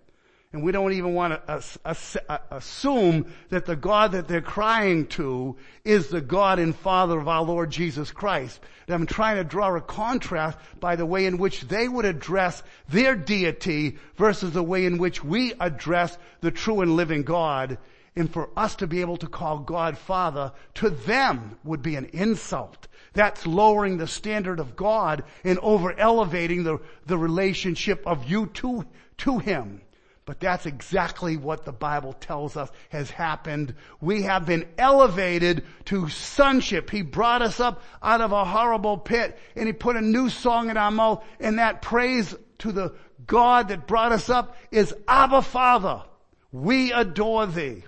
And 0.56 0.64
we 0.64 0.72
don't 0.72 0.94
even 0.94 1.14
want 1.14 1.46
to 1.46 2.42
assume 2.50 3.34
that 3.50 3.66
the 3.66 3.76
God 3.76 4.14
that 4.14 4.30
they're 4.30 4.40
crying 4.40 5.06
to 5.08 5.58
is 5.84 6.08
the 6.08 6.22
God 6.22 6.60
and 6.60 6.74
Father 6.74 7.20
of 7.20 7.28
our 7.28 7.44
Lord 7.44 7.72
Jesus 7.72 8.10
Christ. 8.10 8.62
And 8.88 8.96
I'm 8.96 9.06
trying 9.06 9.36
to 9.36 9.44
draw 9.44 9.76
a 9.76 9.82
contrast 9.82 10.58
by 10.80 10.96
the 10.96 11.06
way 11.06 11.26
in 11.26 11.40
which 11.40 11.68
they 11.68 11.90
would 11.90 12.06
address 12.06 12.64
their 12.88 13.16
deity 13.18 13.98
versus 14.16 14.54
the 14.54 14.64
way 14.64 14.86
in 14.86 14.98
which 14.98 15.22
we 15.22 15.52
address 15.60 16.18
the 16.40 16.52
true 16.52 16.80
and 16.80 16.96
living 16.96 17.24
God. 17.24 17.78
And 18.16 18.32
for 18.32 18.50
us 18.56 18.78
to 18.78 18.88
be 18.88 19.02
able 19.02 19.18
to 19.18 19.28
call 19.28 19.60
God 19.60 19.98
Father 19.98 20.54
to 20.76 20.90
them 20.90 21.58
would 21.66 21.82
be 21.82 21.98
an 21.98 22.06
insult. 22.14 22.88
That's 23.12 23.46
lowering 23.46 23.98
the 23.98 24.08
standard 24.08 24.62
of 24.62 24.78
God 24.78 25.26
and 25.44 25.60
over 25.60 25.92
elevating 26.00 26.64
the, 26.64 26.80
the 27.08 27.18
relationship 27.18 28.08
of 28.08 28.30
you 28.30 28.46
to, 28.46 28.86
to 29.18 29.40
Him. 29.40 29.82
But 30.26 30.40
that's 30.40 30.66
exactly 30.66 31.38
what 31.38 31.66
the 31.66 31.72
Bible 31.72 32.14
tells 32.14 32.58
us 32.58 32.72
has 32.90 33.12
happened. 33.12 33.76
We 34.02 34.24
have 34.24 34.48
been 34.48 34.68
elevated 34.78 35.64
to 35.86 36.10
sonship. 36.10 36.90
He 36.90 37.04
brought 37.04 37.44
us 37.44 37.60
up 37.60 37.84
out 38.02 38.22
of 38.22 38.32
a 38.32 38.44
horrible 38.44 38.98
pit 38.98 39.38
and 39.56 39.68
He 39.68 39.74
put 39.74 39.96
a 39.96 40.02
new 40.02 40.30
song 40.30 40.72
in 40.72 40.78
our 40.78 40.90
mouth 40.90 41.24
and 41.40 41.60
that 41.60 41.84
praise 41.84 42.36
to 42.60 42.72
the 42.72 42.96
God 43.28 43.68
that 43.68 43.86
brought 43.86 44.12
us 44.12 44.30
up 44.30 44.58
is 44.72 44.96
Abba 45.08 45.44
Father. 45.44 46.04
We 46.52 46.92
adore 46.92 47.46
Thee. 47.46 47.84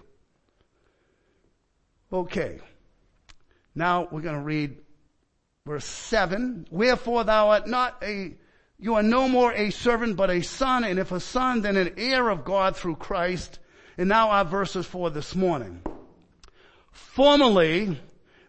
Okay. 2.13 2.59
Now 3.73 4.07
we're 4.11 4.21
going 4.21 4.35
to 4.35 4.41
read 4.41 4.77
verse 5.65 5.85
7. 5.85 6.67
Wherefore 6.69 7.23
thou 7.23 7.49
art 7.49 7.67
not 7.67 7.97
a, 8.03 8.35
you 8.79 8.95
are 8.95 9.03
no 9.03 9.27
more 9.27 9.51
a 9.53 9.71
servant 9.71 10.15
but 10.17 10.29
a 10.29 10.41
son, 10.41 10.83
and 10.83 10.99
if 10.99 11.11
a 11.11 11.19
son, 11.19 11.61
then 11.61 11.77
an 11.77 11.95
heir 11.97 12.29
of 12.29 12.45
God 12.45 12.75
through 12.75 12.97
Christ. 12.97 13.59
And 13.97 14.09
now 14.09 14.29
our 14.29 14.45
verses 14.45 14.85
for 14.85 15.09
this 15.09 15.35
morning. 15.35 15.81
Formerly, 16.91 17.99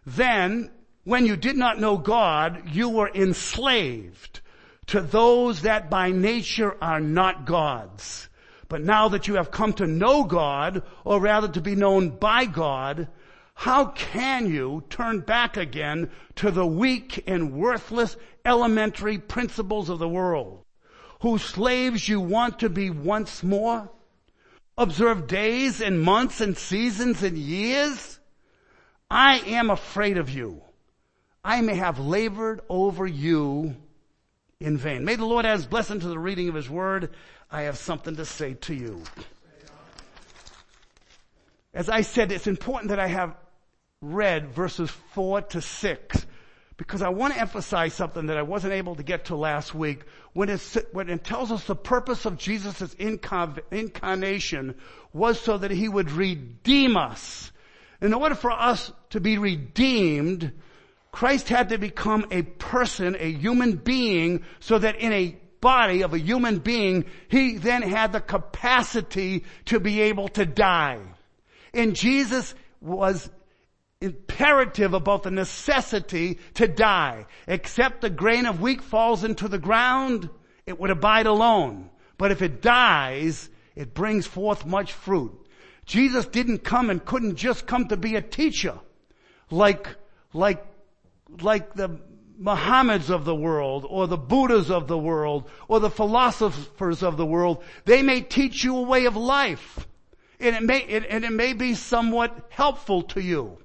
then, 0.05 0.69
when 1.03 1.25
you 1.25 1.35
did 1.35 1.57
not 1.57 1.79
know 1.79 1.97
God, 1.97 2.69
you 2.69 2.89
were 2.89 3.09
enslaved 3.09 4.41
to 4.87 5.01
those 5.01 5.61
that 5.61 5.89
by 5.89 6.11
nature 6.11 6.77
are 6.79 6.99
not 6.99 7.45
God's. 7.45 8.29
But 8.67 8.81
now 8.81 9.09
that 9.09 9.27
you 9.27 9.35
have 9.35 9.49
come 9.49 9.73
to 9.73 9.87
know 9.87 10.23
God, 10.23 10.83
or 11.03 11.19
rather 11.19 11.47
to 11.47 11.61
be 11.61 11.75
known 11.75 12.09
by 12.09 12.45
God, 12.45 13.07
how 13.59 13.87
can 13.87 14.49
you 14.49 14.81
turn 14.89 15.19
back 15.19 15.57
again 15.57 16.09
to 16.33 16.49
the 16.49 16.65
weak 16.65 17.25
and 17.27 17.51
worthless 17.51 18.15
elementary 18.45 19.17
principles 19.17 19.89
of 19.89 19.99
the 19.99 20.07
world, 20.07 20.63
whose 21.23 21.43
slaves 21.43 22.07
you 22.07 22.21
want 22.21 22.59
to 22.59 22.69
be 22.69 22.89
once 22.89 23.43
more? 23.43 23.91
Observe 24.77 25.27
days 25.27 25.81
and 25.81 26.01
months 26.01 26.39
and 26.39 26.57
seasons 26.57 27.21
and 27.21 27.37
years? 27.37 28.21
I 29.11 29.39
am 29.39 29.69
afraid 29.69 30.17
of 30.17 30.29
you. 30.29 30.61
I 31.43 31.59
may 31.59 31.75
have 31.75 31.99
labored 31.99 32.61
over 32.69 33.05
you 33.05 33.75
in 34.61 34.77
vain. 34.77 35.03
May 35.03 35.17
the 35.17 35.25
Lord 35.25 35.45
add 35.45 35.57
his 35.57 35.65
blessing 35.65 35.99
to 35.99 36.07
the 36.07 36.17
reading 36.17 36.47
of 36.47 36.55
his 36.55 36.69
word. 36.69 37.09
I 37.51 37.63
have 37.63 37.77
something 37.77 38.15
to 38.15 38.23
say 38.23 38.53
to 38.53 38.73
you. 38.73 39.03
As 41.73 41.89
I 41.89 42.01
said, 42.01 42.31
it's 42.31 42.47
important 42.47 42.89
that 42.91 42.99
I 42.99 43.07
have 43.07 43.35
read 44.01 44.51
verses 44.51 44.89
four 45.13 45.41
to 45.41 45.61
six 45.61 46.25
because 46.77 47.01
I 47.01 47.09
want 47.09 47.33
to 47.33 47.39
emphasize 47.41 47.93
something 47.93 48.27
that 48.27 48.37
I 48.37 48.43
wasn't 48.43 48.71
able 48.71 48.95
to 48.95 49.03
get 49.03 49.25
to 49.25 49.35
last 49.35 49.75
week. 49.75 50.05
When 50.31 50.47
it, 50.47 50.61
when 50.93 51.09
it 51.09 51.25
tells 51.25 51.51
us 51.51 51.65
the 51.65 51.75
purpose 51.75 52.25
of 52.25 52.37
Jesus' 52.37 52.93
incarnation 52.93 54.75
was 55.11 55.41
so 55.41 55.57
that 55.57 55.71
he 55.71 55.89
would 55.89 56.11
redeem 56.11 56.95
us. 56.95 57.51
In 57.99 58.13
order 58.13 58.35
for 58.35 58.51
us 58.51 58.93
to 59.09 59.19
be 59.19 59.37
redeemed, 59.37 60.53
Christ 61.11 61.49
had 61.49 61.69
to 61.69 61.77
become 61.77 62.25
a 62.31 62.43
person, 62.43 63.17
a 63.19 63.29
human 63.29 63.75
being, 63.75 64.45
so 64.61 64.79
that 64.79 64.95
in 64.95 65.11
a 65.11 65.35
body 65.59 66.03
of 66.03 66.13
a 66.13 66.19
human 66.19 66.59
being, 66.59 67.03
he 67.27 67.57
then 67.57 67.81
had 67.81 68.13
the 68.13 68.21
capacity 68.21 69.43
to 69.65 69.81
be 69.81 69.99
able 69.99 70.29
to 70.29 70.45
die. 70.45 71.01
And 71.73 71.97
Jesus 71.97 72.55
was 72.79 73.29
imperative 74.01 74.93
about 74.93 75.23
the 75.23 75.31
necessity 75.31 76.39
to 76.53 76.67
die. 76.69 77.25
Except 77.47 77.99
the 77.99 78.09
grain 78.09 78.45
of 78.45 78.61
wheat 78.61 78.81
falls 78.81 79.25
into 79.25 79.49
the 79.49 79.57
ground, 79.57 80.29
it 80.65 80.79
would 80.79 80.89
abide 80.89 81.25
alone. 81.25 81.89
But 82.17 82.31
if 82.31 82.41
it 82.41 82.61
dies, 82.61 83.49
it 83.75 83.93
brings 83.93 84.25
forth 84.25 84.65
much 84.65 84.93
fruit. 84.93 85.33
Jesus 85.85 86.25
didn't 86.25 86.59
come 86.59 86.89
and 86.89 87.03
couldn't 87.03 87.35
just 87.35 87.67
come 87.67 87.89
to 87.89 87.97
be 87.97 88.15
a 88.15 88.21
teacher 88.21 88.79
like, 89.49 89.87
like, 90.31 90.65
like 91.41 91.73
the 91.73 91.99
Muhammads 92.39 93.09
of 93.09 93.25
the 93.25 93.35
world 93.35 93.85
or 93.89 94.07
the 94.07 94.17
Buddhas 94.17 94.71
of 94.71 94.87
the 94.87 94.97
world 94.97 95.49
or 95.67 95.81
the 95.81 95.89
philosophers 95.89 97.03
of 97.03 97.17
the 97.17 97.25
world. 97.25 97.63
They 97.83 98.01
may 98.01 98.21
teach 98.21 98.63
you 98.63 98.77
a 98.77 98.81
way 98.81 99.05
of 99.05 99.17
life 99.17 99.85
and 100.39 100.55
it 100.55 100.63
may, 100.63 100.83
and 100.83 101.25
it 101.25 101.33
may 101.33 101.51
be 101.51 101.73
somewhat 101.73 102.47
helpful 102.49 103.01
to 103.01 103.21
you. 103.21 103.57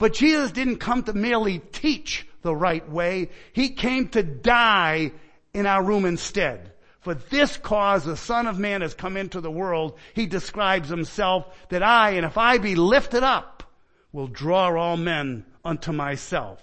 But 0.00 0.14
Jesus 0.14 0.50
didn't 0.50 0.78
come 0.78 1.02
to 1.04 1.12
merely 1.12 1.58
teach 1.58 2.26
the 2.40 2.56
right 2.56 2.88
way. 2.90 3.28
He 3.52 3.68
came 3.68 4.08
to 4.08 4.22
die 4.22 5.12
in 5.52 5.66
our 5.66 5.84
room 5.84 6.06
instead. 6.06 6.72
For 7.02 7.12
this 7.12 7.58
cause 7.58 8.06
the 8.06 8.16
Son 8.16 8.46
of 8.46 8.58
Man 8.58 8.80
has 8.80 8.94
come 8.94 9.18
into 9.18 9.42
the 9.42 9.50
world. 9.50 9.98
He 10.14 10.24
describes 10.26 10.88
himself 10.88 11.46
that 11.68 11.82
I, 11.82 12.12
and 12.12 12.24
if 12.24 12.38
I 12.38 12.56
be 12.56 12.76
lifted 12.76 13.22
up, 13.22 13.62
will 14.10 14.26
draw 14.26 14.74
all 14.74 14.96
men 14.96 15.44
unto 15.62 15.92
myself. 15.92 16.62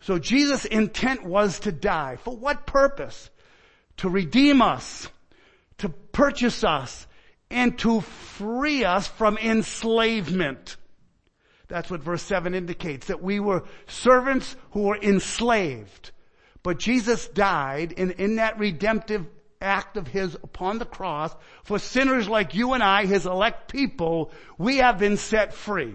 So 0.00 0.18
Jesus' 0.18 0.64
intent 0.64 1.24
was 1.24 1.60
to 1.60 1.72
die. 1.72 2.16
For 2.24 2.34
what 2.34 2.66
purpose? 2.66 3.28
To 3.98 4.08
redeem 4.08 4.62
us, 4.62 5.08
to 5.78 5.90
purchase 5.90 6.64
us, 6.64 7.06
and 7.50 7.78
to 7.80 8.00
free 8.00 8.84
us 8.84 9.06
from 9.06 9.36
enslavement. 9.36 10.78
That's 11.70 11.90
what 11.90 12.02
verse 12.02 12.22
7 12.22 12.54
indicates, 12.54 13.06
that 13.06 13.22
we 13.22 13.40
were 13.40 13.62
servants 13.86 14.56
who 14.72 14.82
were 14.82 14.98
enslaved. 14.98 16.10
But 16.62 16.78
Jesus 16.78 17.28
died 17.28 17.92
in, 17.92 18.10
in 18.12 18.36
that 18.36 18.58
redemptive 18.58 19.24
act 19.62 19.96
of 19.96 20.08
His 20.08 20.34
upon 20.34 20.78
the 20.78 20.84
cross 20.84 21.34
for 21.62 21.78
sinners 21.78 22.28
like 22.28 22.54
you 22.54 22.72
and 22.72 22.82
I, 22.82 23.06
His 23.06 23.24
elect 23.24 23.70
people, 23.70 24.32
we 24.58 24.78
have 24.78 24.98
been 24.98 25.16
set 25.16 25.54
free. 25.54 25.94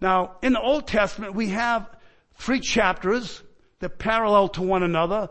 Now, 0.00 0.32
in 0.42 0.52
the 0.52 0.60
Old 0.60 0.88
Testament, 0.88 1.34
we 1.34 1.50
have 1.50 1.88
three 2.34 2.60
chapters 2.60 3.42
that 3.78 3.98
parallel 3.98 4.48
to 4.48 4.62
one 4.62 4.82
another 4.82 5.30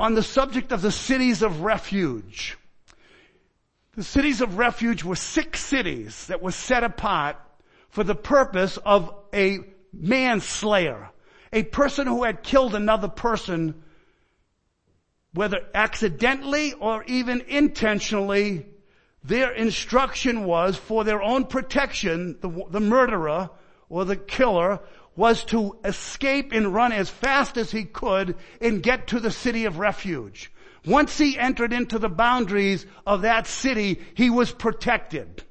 on 0.00 0.14
the 0.14 0.22
subject 0.22 0.72
of 0.72 0.82
the 0.82 0.92
cities 0.92 1.42
of 1.42 1.60
refuge. 1.60 2.58
The 3.94 4.04
cities 4.04 4.40
of 4.40 4.58
refuge 4.58 5.04
were 5.04 5.16
six 5.16 5.60
cities 5.60 6.26
that 6.26 6.42
were 6.42 6.52
set 6.52 6.82
apart 6.82 7.36
for 7.88 8.04
the 8.04 8.14
purpose 8.14 8.76
of 8.78 9.14
a 9.32 9.58
manslayer. 9.92 11.10
A 11.52 11.62
person 11.62 12.06
who 12.06 12.24
had 12.24 12.42
killed 12.42 12.74
another 12.74 13.08
person, 13.08 13.82
whether 15.32 15.60
accidentally 15.74 16.74
or 16.74 17.04
even 17.04 17.42
intentionally, 17.48 18.66
their 19.24 19.52
instruction 19.52 20.44
was 20.44 20.76
for 20.76 21.04
their 21.04 21.22
own 21.22 21.44
protection, 21.44 22.38
the, 22.40 22.66
the 22.70 22.80
murderer 22.80 23.50
or 23.88 24.04
the 24.04 24.16
killer 24.16 24.80
was 25.16 25.44
to 25.44 25.76
escape 25.84 26.52
and 26.52 26.72
run 26.72 26.92
as 26.92 27.10
fast 27.10 27.56
as 27.56 27.70
he 27.70 27.84
could 27.84 28.36
and 28.60 28.82
get 28.82 29.08
to 29.08 29.18
the 29.18 29.30
city 29.30 29.64
of 29.64 29.78
refuge. 29.78 30.52
Once 30.86 31.18
he 31.18 31.36
entered 31.36 31.72
into 31.72 31.98
the 31.98 32.08
boundaries 32.08 32.86
of 33.06 33.22
that 33.22 33.46
city, 33.46 34.00
he 34.14 34.30
was 34.30 34.52
protected. 34.52 35.42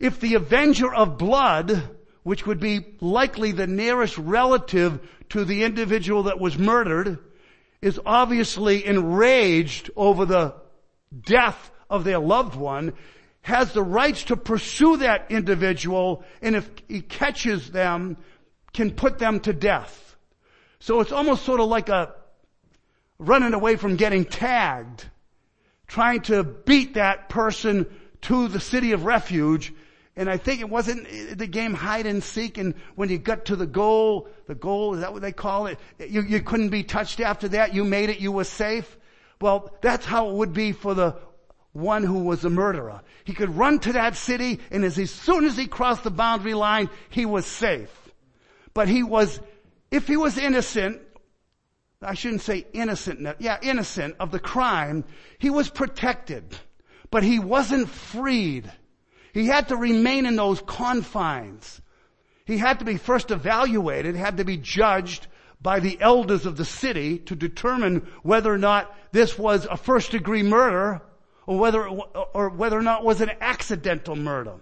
If 0.00 0.18
the 0.18 0.34
avenger 0.34 0.92
of 0.92 1.18
blood, 1.18 1.90
which 2.22 2.46
would 2.46 2.58
be 2.58 2.96
likely 3.00 3.52
the 3.52 3.66
nearest 3.66 4.16
relative 4.16 4.98
to 5.28 5.44
the 5.44 5.62
individual 5.62 6.24
that 6.24 6.40
was 6.40 6.58
murdered, 6.58 7.18
is 7.82 8.00
obviously 8.04 8.84
enraged 8.86 9.90
over 9.94 10.24
the 10.24 10.54
death 11.22 11.70
of 11.90 12.04
their 12.04 12.18
loved 12.18 12.56
one, 12.56 12.94
has 13.42 13.72
the 13.72 13.82
rights 13.82 14.24
to 14.24 14.36
pursue 14.36 14.98
that 14.98 15.26
individual, 15.30 16.24
and 16.40 16.56
if 16.56 16.68
he 16.88 17.02
catches 17.02 17.70
them, 17.70 18.16
can 18.72 18.92
put 18.92 19.18
them 19.18 19.40
to 19.40 19.52
death. 19.52 20.16
So 20.78 21.00
it's 21.00 21.12
almost 21.12 21.44
sort 21.44 21.60
of 21.60 21.68
like 21.68 21.90
a 21.90 22.14
running 23.18 23.52
away 23.52 23.76
from 23.76 23.96
getting 23.96 24.24
tagged, 24.24 25.04
trying 25.86 26.22
to 26.22 26.42
beat 26.42 26.94
that 26.94 27.28
person 27.28 27.86
to 28.22 28.48
the 28.48 28.60
city 28.60 28.92
of 28.92 29.04
refuge 29.04 29.74
and 30.16 30.28
I 30.28 30.36
think 30.36 30.60
it 30.60 30.68
wasn't 30.68 31.38
the 31.38 31.46
game 31.46 31.72
hide 31.72 32.06
and 32.06 32.22
seek 32.22 32.58
and 32.58 32.74
when 32.94 33.08
you 33.08 33.18
got 33.18 33.46
to 33.46 33.56
the 33.56 33.66
goal, 33.66 34.28
the 34.46 34.54
goal, 34.54 34.94
is 34.94 35.00
that 35.00 35.12
what 35.12 35.22
they 35.22 35.32
call 35.32 35.66
it? 35.66 35.78
You, 35.98 36.22
you 36.22 36.42
couldn't 36.42 36.70
be 36.70 36.82
touched 36.82 37.20
after 37.20 37.48
that. 37.48 37.74
You 37.74 37.84
made 37.84 38.10
it. 38.10 38.20
You 38.20 38.32
were 38.32 38.44
safe. 38.44 38.98
Well, 39.40 39.72
that's 39.80 40.04
how 40.04 40.28
it 40.28 40.34
would 40.34 40.52
be 40.52 40.72
for 40.72 40.94
the 40.94 41.16
one 41.72 42.02
who 42.02 42.24
was 42.24 42.44
a 42.44 42.50
murderer. 42.50 43.00
He 43.24 43.32
could 43.32 43.56
run 43.56 43.78
to 43.80 43.92
that 43.92 44.16
city 44.16 44.58
and 44.70 44.84
as, 44.84 44.98
as 44.98 45.10
soon 45.10 45.44
as 45.44 45.56
he 45.56 45.66
crossed 45.66 46.02
the 46.02 46.10
boundary 46.10 46.54
line, 46.54 46.90
he 47.08 47.24
was 47.24 47.46
safe. 47.46 47.90
But 48.74 48.88
he 48.88 49.02
was, 49.02 49.40
if 49.90 50.08
he 50.08 50.16
was 50.16 50.36
innocent, 50.36 51.00
I 52.02 52.14
shouldn't 52.14 52.42
say 52.42 52.66
innocent, 52.72 53.36
yeah, 53.38 53.58
innocent 53.62 54.16
of 54.18 54.32
the 54.32 54.40
crime, 54.40 55.04
he 55.38 55.50
was 55.50 55.70
protected. 55.70 56.56
But 57.10 57.22
he 57.22 57.38
wasn't 57.38 57.88
freed. 57.88 58.70
He 59.32 59.46
had 59.46 59.68
to 59.68 59.76
remain 59.76 60.26
in 60.26 60.36
those 60.36 60.60
confines. 60.60 61.80
He 62.44 62.58
had 62.58 62.80
to 62.80 62.84
be 62.84 62.96
first 62.96 63.30
evaluated, 63.30 64.16
had 64.16 64.38
to 64.38 64.44
be 64.44 64.56
judged 64.56 65.26
by 65.62 65.80
the 65.80 66.00
elders 66.00 66.46
of 66.46 66.56
the 66.56 66.64
city 66.64 67.18
to 67.18 67.36
determine 67.36 68.08
whether 68.22 68.52
or 68.52 68.58
not 68.58 68.94
this 69.12 69.38
was 69.38 69.66
a 69.66 69.76
first 69.76 70.10
degree 70.10 70.42
murder 70.42 71.02
or 71.46 71.58
whether, 71.58 71.86
or 71.86 72.50
whether 72.50 72.78
or 72.78 72.82
not 72.82 73.00
it 73.00 73.06
was 73.06 73.20
an 73.20 73.30
accidental 73.40 74.16
murder. 74.16 74.54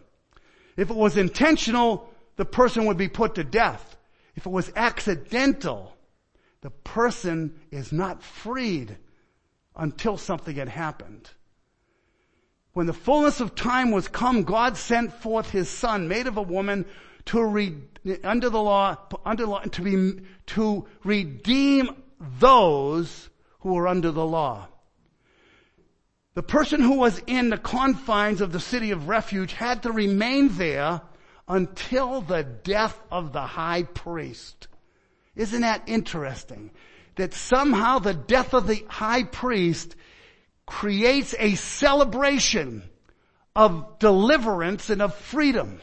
If 0.76 0.90
it 0.90 0.96
was 0.96 1.16
intentional, 1.16 2.12
the 2.36 2.44
person 2.44 2.86
would 2.86 2.96
be 2.96 3.08
put 3.08 3.36
to 3.36 3.44
death. 3.44 3.96
If 4.36 4.46
it 4.46 4.50
was 4.50 4.72
accidental, 4.76 5.96
the 6.60 6.70
person 6.70 7.60
is 7.70 7.92
not 7.92 8.22
freed 8.22 8.96
until 9.76 10.16
something 10.16 10.56
had 10.56 10.68
happened. 10.68 11.30
When 12.78 12.86
the 12.86 12.92
fullness 12.92 13.40
of 13.40 13.56
time 13.56 13.90
was 13.90 14.06
come, 14.06 14.44
God 14.44 14.76
sent 14.76 15.12
forth 15.12 15.50
his 15.50 15.68
son, 15.68 16.06
made 16.06 16.28
of 16.28 16.36
a 16.36 16.42
woman, 16.42 16.86
to 17.24 17.44
re, 17.44 17.74
under 18.22 18.50
the 18.50 18.62
law, 18.62 18.96
under 19.26 19.46
law, 19.46 19.62
to 19.62 19.82
be, 19.82 20.22
to 20.54 20.86
redeem 21.02 21.90
those 22.38 23.30
who 23.62 23.72
were 23.72 23.88
under 23.88 24.12
the 24.12 24.24
law. 24.24 24.68
The 26.34 26.44
person 26.44 26.80
who 26.80 26.98
was 26.98 27.20
in 27.26 27.50
the 27.50 27.58
confines 27.58 28.40
of 28.40 28.52
the 28.52 28.60
city 28.60 28.92
of 28.92 29.08
refuge 29.08 29.54
had 29.54 29.82
to 29.82 29.90
remain 29.90 30.56
there 30.56 31.00
until 31.48 32.20
the 32.20 32.44
death 32.44 32.96
of 33.10 33.32
the 33.32 33.40
high 33.40 33.82
priest. 33.82 34.68
Isn't 35.34 35.62
that 35.62 35.82
interesting? 35.88 36.70
That 37.16 37.34
somehow 37.34 37.98
the 37.98 38.14
death 38.14 38.54
of 38.54 38.68
the 38.68 38.86
high 38.88 39.24
priest 39.24 39.96
creates 40.68 41.34
a 41.38 41.54
celebration 41.54 42.82
of 43.56 43.98
deliverance 43.98 44.90
and 44.90 45.02
of 45.02 45.14
freedom. 45.14 45.80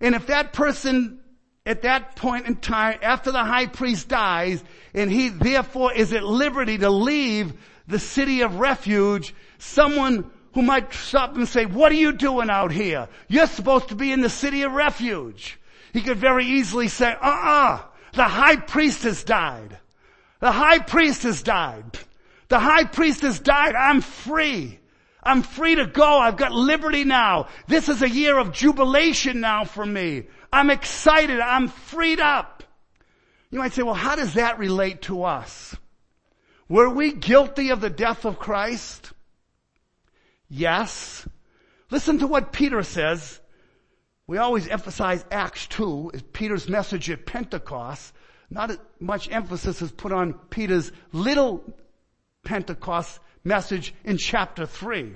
And 0.00 0.14
if 0.14 0.26
that 0.26 0.52
person 0.52 1.20
at 1.66 1.82
that 1.82 2.14
point 2.14 2.46
in 2.46 2.56
time, 2.56 2.98
after 3.02 3.32
the 3.32 3.42
high 3.42 3.66
priest 3.66 4.08
dies, 4.08 4.62
and 4.92 5.10
he 5.10 5.30
therefore 5.30 5.94
is 5.94 6.12
at 6.12 6.22
liberty 6.22 6.76
to 6.76 6.90
leave 6.90 7.54
the 7.86 7.98
city 7.98 8.42
of 8.42 8.60
refuge, 8.60 9.34
someone 9.58 10.30
who 10.52 10.60
might 10.60 10.92
stop 10.92 11.34
and 11.34 11.48
say, 11.48 11.64
what 11.64 11.90
are 11.90 11.96
you 11.96 12.12
doing 12.12 12.50
out 12.50 12.70
here? 12.70 13.08
You're 13.28 13.46
supposed 13.46 13.88
to 13.88 13.94
be 13.94 14.12
in 14.12 14.20
the 14.20 14.28
city 14.28 14.62
of 14.62 14.72
refuge. 14.72 15.58
He 15.94 16.02
could 16.02 16.18
very 16.18 16.44
easily 16.44 16.88
say, 16.88 17.12
uh-uh, 17.12 17.80
the 18.12 18.24
high 18.24 18.56
priest 18.56 19.04
has 19.04 19.24
died. 19.24 19.78
The 20.40 20.52
high 20.52 20.80
priest 20.80 21.22
has 21.22 21.42
died. 21.42 21.98
The 22.48 22.58
high 22.58 22.84
priest 22.84 23.22
has 23.22 23.40
died. 23.40 23.74
I'm 23.74 24.00
free. 24.00 24.78
I'm 25.22 25.42
free 25.42 25.76
to 25.76 25.86
go. 25.86 26.18
I've 26.18 26.36
got 26.36 26.52
liberty 26.52 27.04
now. 27.04 27.48
This 27.66 27.88
is 27.88 28.02
a 28.02 28.08
year 28.08 28.38
of 28.38 28.52
jubilation 28.52 29.40
now 29.40 29.64
for 29.64 29.84
me. 29.84 30.24
I'm 30.52 30.70
excited. 30.70 31.40
I'm 31.40 31.68
freed 31.68 32.20
up. 32.20 32.62
You 33.50 33.58
might 33.58 33.72
say, 33.72 33.82
well, 33.82 33.94
how 33.94 34.16
does 34.16 34.34
that 34.34 34.58
relate 34.58 35.02
to 35.02 35.24
us? 35.24 35.74
Were 36.68 36.90
we 36.90 37.12
guilty 37.12 37.70
of 37.70 37.80
the 37.80 37.90
death 37.90 38.24
of 38.24 38.38
Christ? 38.38 39.12
Yes. 40.48 41.26
Listen 41.90 42.18
to 42.18 42.26
what 42.26 42.52
Peter 42.52 42.82
says. 42.82 43.40
We 44.26 44.38
always 44.38 44.68
emphasize 44.68 45.24
Acts 45.30 45.66
2 45.68 46.12
is 46.14 46.22
Peter's 46.22 46.68
message 46.68 47.10
at 47.10 47.26
Pentecost. 47.26 48.12
Not 48.50 48.72
much 48.98 49.30
emphasis 49.30 49.82
is 49.82 49.92
put 49.92 50.12
on 50.12 50.32
Peter's 50.32 50.92
little 51.12 51.74
Pentecost 52.44 53.20
message 53.42 53.94
in 54.04 54.18
chapter 54.18 54.66
3. 54.66 55.14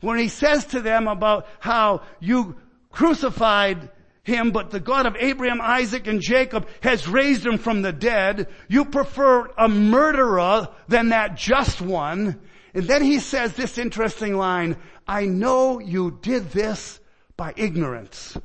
When 0.00 0.18
he 0.18 0.28
says 0.28 0.64
to 0.66 0.80
them 0.80 1.08
about 1.08 1.46
how 1.60 2.02
you 2.20 2.56
crucified 2.90 3.90
him, 4.22 4.50
but 4.52 4.70
the 4.70 4.80
God 4.80 5.06
of 5.06 5.16
Abraham, 5.18 5.60
Isaac, 5.60 6.06
and 6.06 6.20
Jacob 6.20 6.66
has 6.82 7.06
raised 7.06 7.44
him 7.44 7.58
from 7.58 7.82
the 7.82 7.92
dead. 7.92 8.48
You 8.68 8.86
prefer 8.86 9.48
a 9.58 9.68
murderer 9.68 10.68
than 10.88 11.10
that 11.10 11.36
just 11.36 11.80
one. 11.80 12.40
And 12.72 12.84
then 12.84 13.02
he 13.02 13.20
says 13.20 13.52
this 13.52 13.78
interesting 13.78 14.36
line, 14.36 14.76
I 15.06 15.26
know 15.26 15.78
you 15.78 16.18
did 16.22 16.50
this 16.50 16.98
by 17.36 17.52
ignorance. 17.56 18.36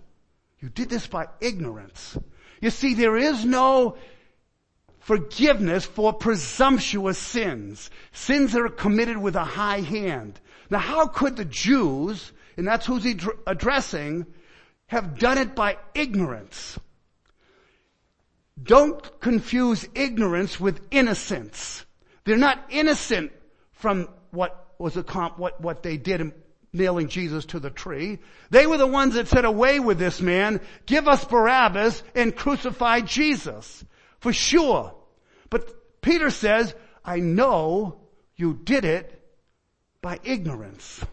You 0.59 0.69
did 0.69 0.89
this 0.89 1.07
by 1.07 1.27
ignorance. 1.39 2.17
You 2.61 2.69
see, 2.69 2.93
there 2.93 3.15
is 3.15 3.45
no 3.45 3.97
forgiveness 4.99 5.85
for 5.85 6.13
presumptuous 6.13 7.17
sins. 7.17 7.89
Sins 8.11 8.53
that 8.53 8.61
are 8.61 8.69
committed 8.69 9.17
with 9.17 9.35
a 9.35 9.43
high 9.43 9.81
hand. 9.81 10.39
Now 10.69 10.79
how 10.79 11.07
could 11.07 11.35
the 11.35 11.45
Jews, 11.45 12.31
and 12.57 12.67
that's 12.67 12.85
who's 12.85 13.03
he 13.03 13.19
addressing, 13.47 14.25
have 14.87 15.17
done 15.17 15.37
it 15.37 15.55
by 15.55 15.77
ignorance? 15.93 16.77
Don't 18.61 19.19
confuse 19.19 19.87
ignorance 19.95 20.59
with 20.59 20.81
innocence. 20.91 21.85
They're 22.25 22.37
not 22.37 22.63
innocent 22.69 23.31
from 23.71 24.09
what 24.31 24.73
was 24.77 24.97
a 24.97 25.03
comp, 25.03 25.39
what, 25.39 25.61
what 25.61 25.83
they 25.83 25.97
did 25.97 26.21
in 26.21 26.33
nailing 26.73 27.07
Jesus 27.07 27.45
to 27.45 27.59
the 27.59 27.69
tree. 27.69 28.19
They 28.49 28.67
were 28.67 28.77
the 28.77 28.87
ones 28.87 29.15
that 29.15 29.27
said 29.27 29.45
away 29.45 29.79
with 29.79 29.97
this 29.97 30.21
man, 30.21 30.61
give 30.85 31.07
us 31.07 31.25
Barabbas 31.25 32.03
and 32.15 32.35
crucify 32.35 33.01
Jesus. 33.01 33.83
For 34.19 34.33
sure. 34.33 34.93
But 35.49 36.01
Peter 36.01 36.29
says, 36.29 36.75
I 37.03 37.19
know 37.19 37.99
you 38.35 38.59
did 38.63 38.85
it 38.85 39.21
by 40.01 40.19
ignorance. 40.23 41.03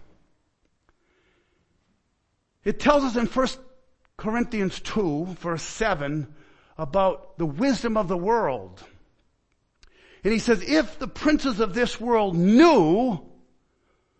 It 2.65 2.81
tells 2.81 3.05
us 3.05 3.17
in 3.17 3.27
1 3.27 3.49
Corinthians 4.17 4.81
2 4.81 5.37
verse 5.41 5.63
7 5.63 6.27
about 6.79 7.39
the 7.39 7.47
wisdom 7.47 7.97
of 7.97 8.09
the 8.09 8.17
world. 8.17 8.83
And 10.25 10.33
he 10.33 10.39
says, 10.41 10.63
if 10.63 10.99
the 10.99 11.09
princes 11.09 11.61
of 11.61 11.75
this 11.75 12.01
world 12.01 12.37
knew, 12.37 13.21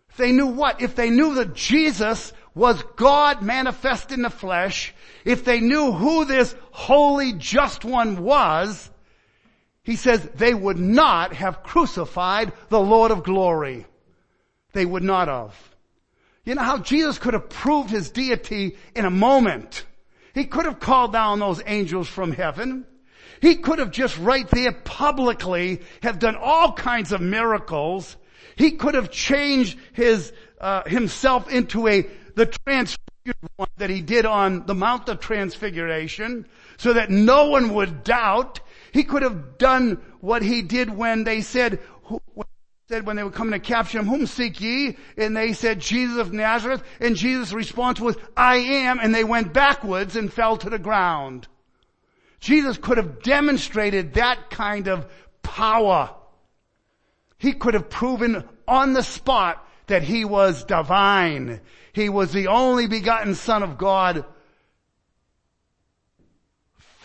if 0.09 0.17
they 0.17 0.31
knew 0.31 0.47
what? 0.47 0.81
If 0.81 0.95
they 0.95 1.09
knew 1.09 1.35
that 1.35 1.53
Jesus 1.53 2.31
was 2.57 2.81
God 2.95 3.41
manifest 3.41 4.11
in 4.11 4.23
the 4.23 4.29
flesh, 4.29 4.93
if 5.23 5.45
they 5.45 5.59
knew 5.59 5.91
who 5.91 6.25
this 6.25 6.55
holy 6.71 7.33
just 7.33 7.85
one 7.85 8.23
was, 8.23 8.89
he 9.83 9.95
says 9.95 10.27
they 10.35 10.53
would 10.53 10.79
not 10.79 11.33
have 11.33 11.63
crucified 11.63 12.51
the 12.69 12.79
Lord 12.79 13.11
of 13.11 13.23
glory. 13.23 13.85
They 14.73 14.85
would 14.85 15.03
not 15.03 15.27
have. 15.27 15.55
You 16.43 16.55
know 16.55 16.63
how 16.63 16.79
Jesus 16.79 17.17
could 17.19 17.33
have 17.33 17.49
proved 17.49 17.89
his 17.89 18.09
deity 18.09 18.77
in 18.95 19.05
a 19.05 19.09
moment. 19.09 19.85
He 20.33 20.45
could 20.45 20.65
have 20.65 20.79
called 20.79 21.13
down 21.13 21.39
those 21.39 21.61
angels 21.65 22.07
from 22.07 22.31
heaven. 22.31 22.85
He 23.41 23.55
could 23.55 23.79
have 23.79 23.91
just 23.91 24.17
right 24.17 24.47
there 24.49 24.71
publicly 24.71 25.81
have 26.03 26.19
done 26.19 26.35
all 26.35 26.73
kinds 26.73 27.11
of 27.11 27.21
miracles. 27.21 28.15
He 28.55 28.71
could 28.71 28.95
have 28.95 29.11
changed 29.11 29.77
his, 29.93 30.31
uh, 30.59 30.83
himself 30.83 31.49
into 31.49 31.87
a, 31.87 32.07
the 32.37 32.45
transfigured 32.45 33.35
one 33.55 33.67
that 33.77 33.89
he 33.89 34.01
did 34.01 34.23
on 34.23 34.67
the 34.67 34.75
Mount 34.75 35.09
of 35.09 35.19
Transfiguration 35.19 36.45
so 36.77 36.93
that 36.93 37.09
no 37.09 37.49
one 37.49 37.73
would 37.73 38.03
doubt 38.03 38.59
he 38.93 39.03
could 39.03 39.23
have 39.23 39.57
done 39.57 39.99
what 40.21 40.43
he 40.43 40.61
did 40.61 40.95
when 40.95 41.23
they 41.23 41.41
said, 41.41 41.79
said 42.89 43.07
when 43.07 43.15
they 43.15 43.23
were 43.23 43.31
coming 43.31 43.53
to 43.53 43.59
capture 43.59 43.97
him, 43.97 44.05
whom 44.05 44.27
seek 44.27 44.61
ye? 44.61 44.97
And 45.17 45.35
they 45.35 45.53
said, 45.53 45.79
Jesus 45.79 46.19
of 46.19 46.31
Nazareth. 46.31 46.83
And 46.99 47.15
Jesus' 47.15 47.53
response 47.53 47.99
was, 47.99 48.15
I 48.37 48.57
am. 48.57 48.99
And 48.99 49.15
they 49.15 49.23
went 49.23 49.51
backwards 49.51 50.15
and 50.15 50.31
fell 50.31 50.57
to 50.57 50.69
the 50.69 50.77
ground. 50.77 51.47
Jesus 52.39 52.77
could 52.77 52.97
have 52.97 53.23
demonstrated 53.23 54.13
that 54.13 54.51
kind 54.51 54.87
of 54.87 55.07
power. 55.41 56.13
He 57.39 57.53
could 57.53 57.73
have 57.73 57.89
proven 57.89 58.47
on 58.67 58.93
the 58.93 59.01
spot 59.01 59.66
that 59.87 60.03
he 60.03 60.25
was 60.25 60.63
divine. 60.63 61.61
He 61.93 62.09
was 62.09 62.31
the 62.31 62.47
only 62.47 62.87
begotten 62.87 63.35
son 63.35 63.63
of 63.63 63.77
God 63.77 64.25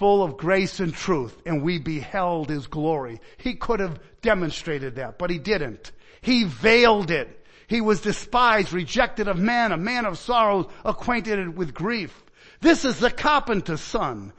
full 0.03 0.25
of 0.25 0.37
grace 0.37 0.81
and 0.81 0.93
truth, 0.93 1.41
and 1.47 1.63
we 1.63 1.79
beheld 1.79 2.51
his 2.51 2.67
glory. 2.67 3.21
He 3.39 3.55
could 3.55 3.79
have 3.79 4.01
demonstrated 4.21 4.97
that, 4.97 5.17
but 5.17 5.31
he 5.31 5.39
didn't. 5.39 5.93
He 6.21 6.45
veiled 6.45 7.11
it. 7.11 7.47
He 7.69 7.81
was 7.81 8.01
despised, 8.01 8.73
rejected 8.73 9.29
of 9.29 9.39
man, 9.39 9.71
a 9.71 9.77
man 9.77 10.05
of 10.05 10.19
sorrows, 10.19 10.67
acquainted 10.85 11.57
with 11.57 11.73
grief. 11.73 12.25
This 12.61 12.85
is 12.85 12.99
the 12.99 13.11
carpenter's 13.11 13.81
son. 13.81 14.33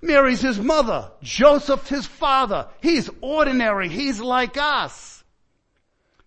Mary's 0.00 0.40
his 0.40 0.60
mother. 0.60 1.10
Joseph 1.22 1.88
his 1.88 2.06
father. 2.06 2.68
He's 2.80 3.10
ordinary. 3.20 3.88
He's 3.88 4.20
like 4.20 4.56
us. 4.56 5.11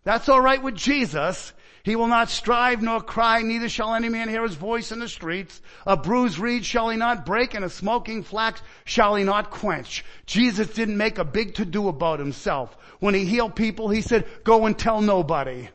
That's 0.05 0.29
alright 0.29 0.63
with 0.63 0.75
Jesus. 0.75 1.51
He 1.83 1.95
will 1.95 2.07
not 2.07 2.29
strive 2.29 2.81
nor 2.81 3.01
cry, 3.01 3.41
neither 3.41 3.69
shall 3.69 3.93
any 3.93 4.09
man 4.09 4.29
hear 4.29 4.41
his 4.41 4.55
voice 4.55 4.91
in 4.91 4.99
the 4.99 5.07
streets. 5.07 5.61
A 5.85 5.97
bruised 5.97 6.39
reed 6.39 6.65
shall 6.65 6.89
he 6.89 6.97
not 6.97 7.27
break, 7.27 7.53
and 7.53 7.63
a 7.65 7.69
smoking 7.69 8.23
flax 8.23 8.61
shall 8.85 9.15
he 9.15 9.23
not 9.23 9.51
quench. 9.51 10.03
Jesus 10.25 10.67
didn't 10.69 10.97
make 10.97 11.19
a 11.19 11.23
big 11.23 11.55
to-do 11.55 11.87
about 11.87 12.17
himself. 12.17 12.75
When 12.99 13.13
he 13.13 13.25
healed 13.25 13.55
people, 13.55 13.89
he 13.89 14.01
said, 14.01 14.25
go 14.43 14.65
and 14.65 14.77
tell 14.77 15.01
nobody. 15.01 15.69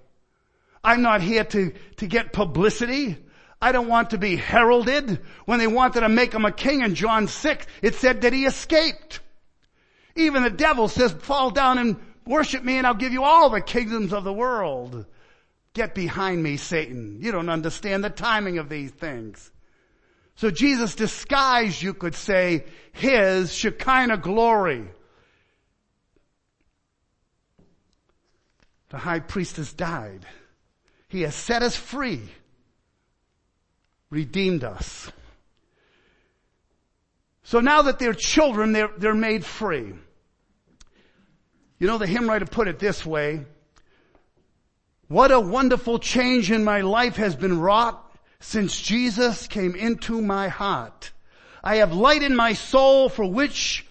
I'm 0.83 1.03
not 1.03 1.21
here 1.23 1.45
to, 1.45 1.73
to 1.99 2.07
get 2.07 2.33
publicity. 2.33 3.17
I 3.63 3.71
don't 3.71 3.89
want 3.89 4.11
to 4.11 4.19
be 4.19 4.35
heralded. 4.35 5.21
When 5.45 5.59
they 5.61 5.69
wanted 5.69 6.01
to 6.01 6.09
make 6.09 6.33
him 6.33 6.45
a 6.45 6.51
king 6.51 6.83
in 6.83 6.97
John 6.97 7.29
6, 7.29 7.67
it 7.83 7.95
said 7.95 8.23
that 8.23 8.33
he 8.33 8.47
escaped. 8.47 9.21
Even 10.17 10.43
the 10.43 10.51
devil 10.51 10.89
says, 10.89 11.13
fall 11.13 11.51
down 11.51 11.79
and 11.79 11.97
worship 12.27 12.63
me 12.63 12.79
and 12.79 12.87
I'll 12.87 12.95
give 12.95 13.13
you 13.13 13.25
all 13.25 13.51
the 13.51 13.61
kingdoms 13.61 14.13
of 14.13 14.25
the 14.25 14.33
world. 14.33 15.07
Get 15.73 15.95
behind 15.95 16.43
me, 16.43 16.57
Satan. 16.57 17.19
You 17.21 17.33
don't 17.33 17.49
understand 17.49 18.03
the 18.03 18.11
timing 18.11 18.59
of 18.59 18.69
these 18.69 18.91
things. 18.91 19.51
So 20.37 20.51
Jesus 20.51 20.95
disguised, 20.95 21.83
you 21.83 21.95
could 21.95 22.15
say, 22.15 22.65
his 22.93 23.55
Shekinah 23.55 24.19
glory. 24.19 24.89
The 28.89 28.99
high 28.99 29.21
priest 29.21 29.57
has 29.57 29.73
died. 29.73 30.27
He 31.09 31.23
has 31.23 31.35
set 31.35 31.63
us 31.63 31.77
free, 31.77 32.23
redeemed 34.11 34.65
us. 34.65 35.11
So 37.43 37.61
now 37.61 37.83
that 37.83 37.99
they're 37.99 38.15
children, 38.15 38.73
they're, 38.73 38.91
they're 38.97 39.15
made 39.15 39.45
free. 39.45 39.95
You 41.81 41.87
know, 41.87 41.99
the 41.99 42.07
hymn 42.07 42.29
writer 42.29 42.45
put 42.45 42.69
it 42.69 42.79
this 42.79 43.05
way. 43.05 43.47
What 45.09 45.33
a 45.33 45.41
wonderful 45.41 45.99
change 45.99 46.51
in 46.51 46.63
my 46.63 46.83
life 46.83 47.17
has 47.17 47.35
been 47.35 47.59
wrought 47.59 48.01
since 48.39 48.81
Jesus 48.81 49.47
came 49.49 49.75
into 49.75 50.21
my 50.21 50.49
heart. 50.49 51.11
I 51.65 51.77
have 51.77 51.95
light 51.95 52.23
in 52.23 52.37
my 52.37 52.53
soul 52.53 53.09
for 53.09 53.25
which 53.25 53.87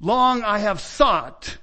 long 0.00 0.42
I 0.42 0.60
have 0.60 0.80
sought 0.80 1.58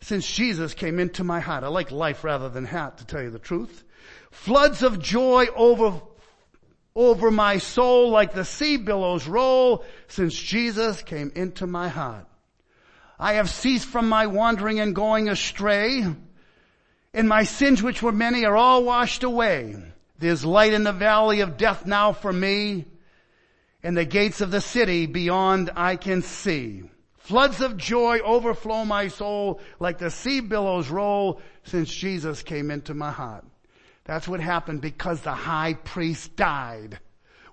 since 0.00 0.30
Jesus 0.30 0.72
came 0.72 1.00
into 1.00 1.24
my 1.24 1.40
heart. 1.40 1.64
I 1.64 1.68
like 1.68 1.90
life 1.90 2.22
rather 2.22 2.48
than 2.48 2.64
hat 2.64 2.98
to 2.98 3.04
tell 3.04 3.22
you 3.22 3.30
the 3.30 3.40
truth. 3.40 3.84
Floods 4.30 4.84
of 4.84 5.02
joy 5.02 5.46
over, 5.56 6.00
over 6.94 7.30
my 7.32 7.58
soul 7.58 8.10
like 8.10 8.34
the 8.34 8.44
sea 8.44 8.76
billows 8.76 9.26
roll 9.26 9.84
since 10.06 10.34
Jesus 10.34 11.02
came 11.02 11.32
into 11.34 11.66
my 11.66 11.88
heart. 11.88 12.26
I 13.20 13.34
have 13.34 13.50
ceased 13.50 13.86
from 13.86 14.08
my 14.08 14.26
wandering 14.28 14.80
and 14.80 14.94
going 14.94 15.28
astray 15.28 16.06
and 17.12 17.28
my 17.28 17.44
sins 17.44 17.82
which 17.82 18.02
were 18.02 18.12
many 18.12 18.46
are 18.46 18.56
all 18.56 18.82
washed 18.82 19.24
away. 19.24 19.76
There's 20.18 20.42
light 20.42 20.72
in 20.72 20.84
the 20.84 20.92
valley 20.92 21.40
of 21.40 21.58
death 21.58 21.84
now 21.84 22.14
for 22.14 22.32
me 22.32 22.86
and 23.82 23.94
the 23.94 24.06
gates 24.06 24.40
of 24.40 24.50
the 24.50 24.62
city 24.62 25.04
beyond 25.04 25.70
I 25.76 25.96
can 25.96 26.22
see. 26.22 26.84
Floods 27.18 27.60
of 27.60 27.76
joy 27.76 28.20
overflow 28.20 28.86
my 28.86 29.08
soul 29.08 29.60
like 29.78 29.98
the 29.98 30.10
sea 30.10 30.40
billows 30.40 30.88
roll 30.88 31.42
since 31.64 31.94
Jesus 31.94 32.42
came 32.42 32.70
into 32.70 32.94
my 32.94 33.10
heart. 33.10 33.44
That's 34.04 34.26
what 34.26 34.40
happened 34.40 34.80
because 34.80 35.20
the 35.20 35.34
high 35.34 35.74
priest 35.74 36.36
died. 36.36 36.98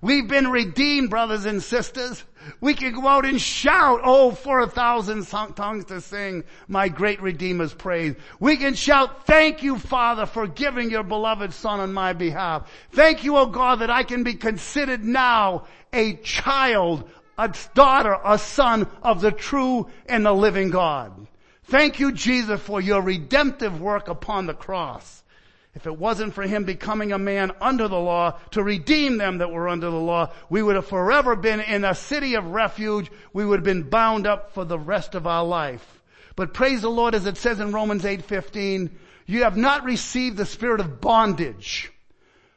We've 0.01 0.27
been 0.27 0.49
redeemed, 0.49 1.09
brothers 1.09 1.45
and 1.45 1.61
sisters. 1.61 2.23
We 2.61 2.75
can 2.75 2.93
go 2.93 3.07
out 3.07 3.25
and 3.25 3.41
shout, 3.41 4.01
oh, 4.03 4.31
for 4.31 4.61
a 4.61 4.67
thousand 4.67 5.25
tongues 5.27 5.85
to 5.85 6.01
sing 6.01 6.43
my 6.67 6.87
great 6.87 7.21
Redeemer's 7.21 7.73
praise. 7.73 8.15
We 8.39 8.57
can 8.57 8.73
shout, 8.73 9.25
thank 9.25 9.63
you, 9.63 9.77
Father, 9.77 10.25
for 10.25 10.47
giving 10.47 10.89
your 10.89 11.03
beloved 11.03 11.53
Son 11.53 11.79
on 11.79 11.93
my 11.93 12.13
behalf. 12.13 12.71
Thank 12.91 13.23
you, 13.23 13.37
oh 13.37 13.47
God, 13.47 13.79
that 13.79 13.89
I 13.89 14.03
can 14.03 14.23
be 14.23 14.35
considered 14.35 15.03
now 15.03 15.65
a 15.91 16.15
child, 16.17 17.09
a 17.37 17.53
daughter, 17.73 18.17
a 18.23 18.37
son 18.37 18.87
of 19.01 19.21
the 19.21 19.31
true 19.31 19.87
and 20.05 20.25
the 20.25 20.33
living 20.33 20.69
God. 20.69 21.27
Thank 21.65 21.99
you, 21.99 22.13
Jesus, 22.13 22.61
for 22.61 22.79
your 22.79 23.01
redemptive 23.01 23.81
work 23.81 24.07
upon 24.07 24.45
the 24.45 24.53
cross. 24.53 25.23
If 25.77 25.85
it 25.85 25.99
wasn't 25.99 26.33
for 26.33 26.41
him 26.41 26.63
becoming 26.63 27.11
a 27.11 27.19
man 27.19 27.51
under 27.61 27.87
the 27.87 27.99
law 27.99 28.39
to 28.49 28.63
redeem 28.63 29.19
them 29.19 29.37
that 29.37 29.51
were 29.51 29.69
under 29.69 29.91
the 29.91 29.95
law, 29.95 30.33
we 30.49 30.63
would 30.63 30.75
have 30.75 30.87
forever 30.87 31.35
been 31.35 31.59
in 31.59 31.85
a 31.85 31.93
city 31.93 32.33
of 32.33 32.47
refuge. 32.47 33.11
We 33.31 33.45
would 33.45 33.59
have 33.59 33.63
been 33.63 33.87
bound 33.87 34.25
up 34.25 34.55
for 34.55 34.65
the 34.65 34.79
rest 34.79 35.13
of 35.13 35.27
our 35.27 35.45
life. 35.45 36.01
But 36.35 36.55
praise 36.55 36.81
the 36.81 36.89
Lord 36.89 37.13
as 37.13 37.27
it 37.27 37.37
says 37.37 37.59
in 37.59 37.73
Romans 37.73 38.05
8:15, 38.05 38.89
you 39.27 39.43
have 39.43 39.55
not 39.55 39.83
received 39.83 40.37
the 40.37 40.47
spirit 40.47 40.79
of 40.79 40.99
bondage, 40.99 41.91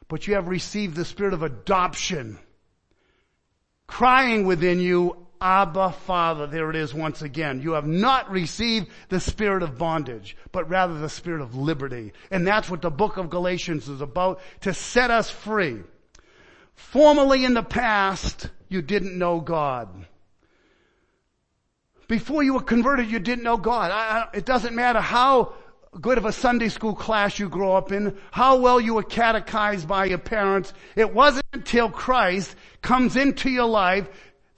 but 0.07 0.25
you 0.25 0.33
have 0.33 0.47
received 0.47 0.95
the 0.95 1.05
spirit 1.05 1.35
of 1.35 1.43
adoption, 1.43 2.39
crying 3.85 4.47
within 4.47 4.79
you, 4.79 5.20
Abba 5.41 5.91
Father. 5.91 6.47
There 6.47 6.69
it 6.69 6.75
is 6.75 6.93
once 6.93 7.21
again. 7.21 7.61
You 7.61 7.71
have 7.71 7.87
not 7.87 8.29
received 8.29 8.89
the 9.09 9.19
spirit 9.19 9.63
of 9.63 9.77
bondage, 9.77 10.37
but 10.51 10.69
rather 10.69 10.99
the 10.99 11.09
spirit 11.09 11.41
of 11.41 11.55
liberty. 11.55 12.13
And 12.29 12.45
that's 12.45 12.69
what 12.69 12.81
the 12.81 12.91
book 12.91 13.17
of 13.17 13.29
Galatians 13.29 13.89
is 13.89 14.01
about, 14.01 14.39
to 14.61 14.73
set 14.73 15.11
us 15.11 15.29
free. 15.29 15.79
Formerly 16.75 17.43
in 17.43 17.53
the 17.53 17.63
past, 17.63 18.49
you 18.69 18.81
didn't 18.81 19.17
know 19.17 19.39
God. 19.39 19.89
Before 22.07 22.43
you 22.43 22.53
were 22.53 22.61
converted, 22.61 23.09
you 23.09 23.19
didn't 23.19 23.43
know 23.43 23.57
God. 23.57 23.91
I, 23.91 23.95
I, 23.95 24.37
it 24.37 24.45
doesn't 24.45 24.75
matter 24.75 24.99
how 24.99 25.53
good 25.99 26.17
of 26.17 26.25
a 26.25 26.31
Sunday 26.31 26.69
school 26.69 26.95
class 26.95 27.37
you 27.39 27.49
grow 27.49 27.75
up 27.75 27.91
in, 27.91 28.17
how 28.31 28.57
well 28.57 28.79
you 28.79 28.93
were 28.93 29.03
catechized 29.03 29.87
by 29.87 30.05
your 30.05 30.17
parents. 30.17 30.73
It 30.95 31.13
wasn't 31.13 31.45
until 31.53 31.89
Christ 31.89 32.55
comes 32.81 33.15
into 33.17 33.49
your 33.49 33.67
life 33.67 34.09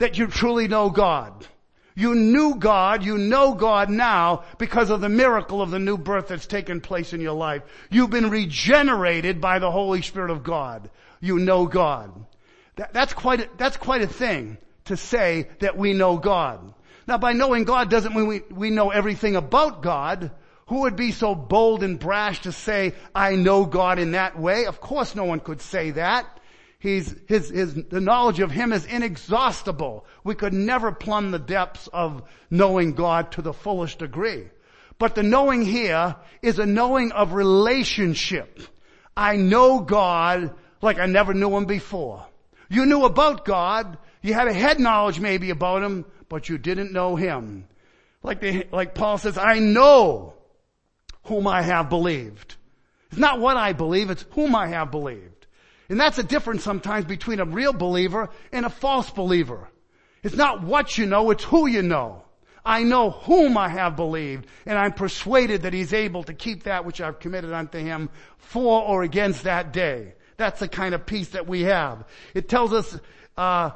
that 0.03 0.17
you 0.17 0.27
truly 0.27 0.67
know 0.67 0.89
God. 0.89 1.47
You 1.95 2.13
knew 2.13 2.55
God, 2.55 3.05
you 3.05 3.17
know 3.17 3.53
God 3.53 3.89
now 3.89 4.43
because 4.57 4.89
of 4.89 4.99
the 4.99 5.07
miracle 5.07 5.61
of 5.61 5.71
the 5.71 5.79
new 5.79 5.97
birth 5.97 6.27
that's 6.27 6.45
taken 6.45 6.81
place 6.81 7.13
in 7.13 7.21
your 7.21 7.35
life. 7.35 7.61
You've 7.89 8.09
been 8.09 8.29
regenerated 8.29 9.39
by 9.39 9.59
the 9.59 9.71
Holy 9.71 10.01
Spirit 10.01 10.29
of 10.29 10.43
God. 10.43 10.89
You 11.21 11.39
know 11.39 11.67
God. 11.67 12.11
That, 12.75 12.91
that's 12.93 13.13
quite 13.13 13.39
a, 13.39 13.49
that's 13.57 13.77
quite 13.77 14.01
a 14.01 14.07
thing 14.07 14.57
to 14.85 14.97
say 14.97 15.47
that 15.59 15.77
we 15.77 15.93
know 15.93 16.17
God. 16.17 16.73
Now 17.07 17.17
by 17.17 17.31
knowing 17.31 17.63
God 17.63 17.89
doesn't 17.89 18.13
mean 18.13 18.27
we, 18.27 18.41
we 18.51 18.71
know 18.71 18.89
everything 18.89 19.37
about 19.37 19.83
God. 19.83 20.31
Who 20.67 20.81
would 20.81 20.97
be 20.97 21.13
so 21.13 21.33
bold 21.33 21.81
and 21.81 21.97
brash 21.97 22.41
to 22.41 22.51
say, 22.51 22.93
I 23.15 23.35
know 23.35 23.65
God 23.65 23.99
in 23.99 24.11
that 24.11 24.37
way? 24.37 24.65
Of 24.65 24.81
course 24.81 25.15
no 25.15 25.23
one 25.23 25.39
could 25.39 25.61
say 25.61 25.91
that. 25.91 26.25
He's, 26.84 27.15
his, 27.28 27.48
his, 27.50 27.76
the 27.76 28.02
knowledge 28.02 28.41
of 28.41 28.52
Him 28.52 28.74
is 28.74 28.84
inexhaustible. 28.84 30.06
We 30.26 30.36
could 30.36 30.52
never 30.52 30.91
plumb 30.91 31.32
the 31.32 31.39
depths 31.39 31.88
of 31.93 32.24
knowing 32.50 32.91
God 32.91 33.32
to 33.32 33.41
the 33.41 33.54
fullest 33.54 34.00
degree. 34.00 34.50
But 35.00 35.15
the 35.15 35.24
knowing 35.24 35.63
here 35.63 36.17
is 36.41 36.60
a 36.60 36.65
knowing 36.65 37.13
of 37.13 37.32
relationship. 37.32 38.60
I 39.15 39.38
know 39.38 39.80
God 39.80 40.54
like 40.82 41.00
I 41.00 41.06
never 41.06 41.34
knew 41.34 41.56
Him 41.56 41.63
before. 41.63 42.26
You 42.67 42.86
knew 42.86 43.06
about 43.06 43.46
God. 43.46 43.98
You 44.22 44.34
had 44.34 44.50
a 44.50 44.54
head 44.54 44.78
knowledge 44.78 45.22
maybe 45.22 45.52
about 45.52 45.84
Him, 45.84 46.04
but 46.28 46.50
you 46.50 46.58
didn't 46.58 46.91
know 46.91 47.15
Him. 47.15 47.65
Like 48.24 48.41
the, 48.41 48.67
like 48.74 48.93
Paul 48.93 49.17
says, 49.17 49.38
I 49.38 49.60
know 49.60 50.34
whom 51.28 51.48
I 51.48 51.62
have 51.62 51.88
believed. 51.88 52.58
It's 53.10 53.22
not 53.22 53.39
what 53.39 53.56
I 53.56 53.72
believe, 53.72 54.10
it's 54.10 54.26
whom 54.32 54.54
I 54.54 54.67
have 54.67 54.91
believed. 54.91 55.33
And 55.93 55.99
that's 55.99 56.17
a 56.17 56.23
difference 56.23 56.63
sometimes 56.63 57.06
between 57.06 57.39
a 57.39 57.45
real 57.45 57.71
believer 57.71 58.32
and 58.51 58.65
a 58.65 58.69
false 58.71 59.12
believer. 59.12 59.69
It's 60.23 60.36
not 60.36 60.63
what 60.63 60.97
you 60.97 61.06
know, 61.06 61.29
it's 61.29 61.43
who 61.43 61.67
you 61.67 61.84
know. 61.84 62.23
I 62.65 62.82
know 62.82 63.12
whom 63.12 63.60
I 63.60 63.69
have 63.69 63.95
believed, 63.95 64.47
and 64.65 64.75
I'm 64.75 64.93
persuaded 64.93 65.62
that 65.62 65.73
he's 65.73 65.93
able 65.93 66.23
to 66.23 66.34
keep 66.34 66.63
that 66.63 66.84
which 66.84 66.99
I've 66.99 67.19
committed 67.19 67.53
unto 67.53 67.77
him 67.77 68.10
for 68.39 68.82
or 68.82 69.03
against 69.03 69.43
that 69.43 69.71
day. 69.71 70.15
That's 70.36 70.62
the 70.62 70.67
kind 70.67 70.95
of 70.95 71.06
peace 71.06 71.29
that 71.29 71.45
we 71.45 71.62
have. 71.62 72.06
It 72.34 72.49
tells 72.49 72.73
us, 72.73 72.99
uh, 73.38 73.69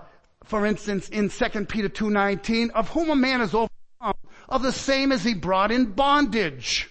for 0.43 0.65
instance, 0.65 1.09
in 1.09 1.29
2 1.29 1.65
Peter 1.65 1.87
2.19, 1.87 2.71
of 2.71 2.89
whom 2.89 3.11
a 3.11 3.15
man 3.15 3.41
is 3.41 3.53
overcome, 3.53 4.15
of 4.49 4.63
the 4.63 4.73
same 4.73 5.11
as 5.11 5.23
he 5.23 5.35
brought 5.35 5.71
in 5.71 5.91
bondage. 5.91 6.89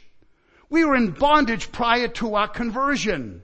We 0.70 0.84
were 0.84 0.94
in 0.94 1.10
bondage 1.10 1.72
prior 1.72 2.06
to 2.06 2.36
our 2.36 2.46
conversion 2.46 3.42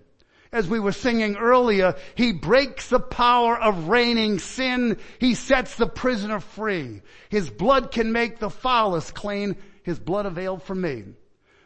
as 0.53 0.69
we 0.69 0.79
were 0.79 0.93
singing 0.93 1.37
earlier, 1.37 1.97
he 2.15 2.33
breaks 2.33 2.89
the 2.89 3.01
power 3.01 3.59
of 3.59 3.89
reigning 3.89 4.39
sin. 4.39 4.99
He 5.19 5.35
sets 5.35 5.77
the 5.77 5.87
prisoner 5.87 6.41
free. 6.41 7.01
His 7.31 7.49
blood 7.49 7.91
can 7.91 8.13
make 8.13 8.39
the 8.39 8.51
foulest 8.51 9.15
clean. 9.15 9.57
His 9.83 9.99
blood 9.99 10.27
availed 10.27 10.63
for 10.63 10.75
me. 10.75 11.05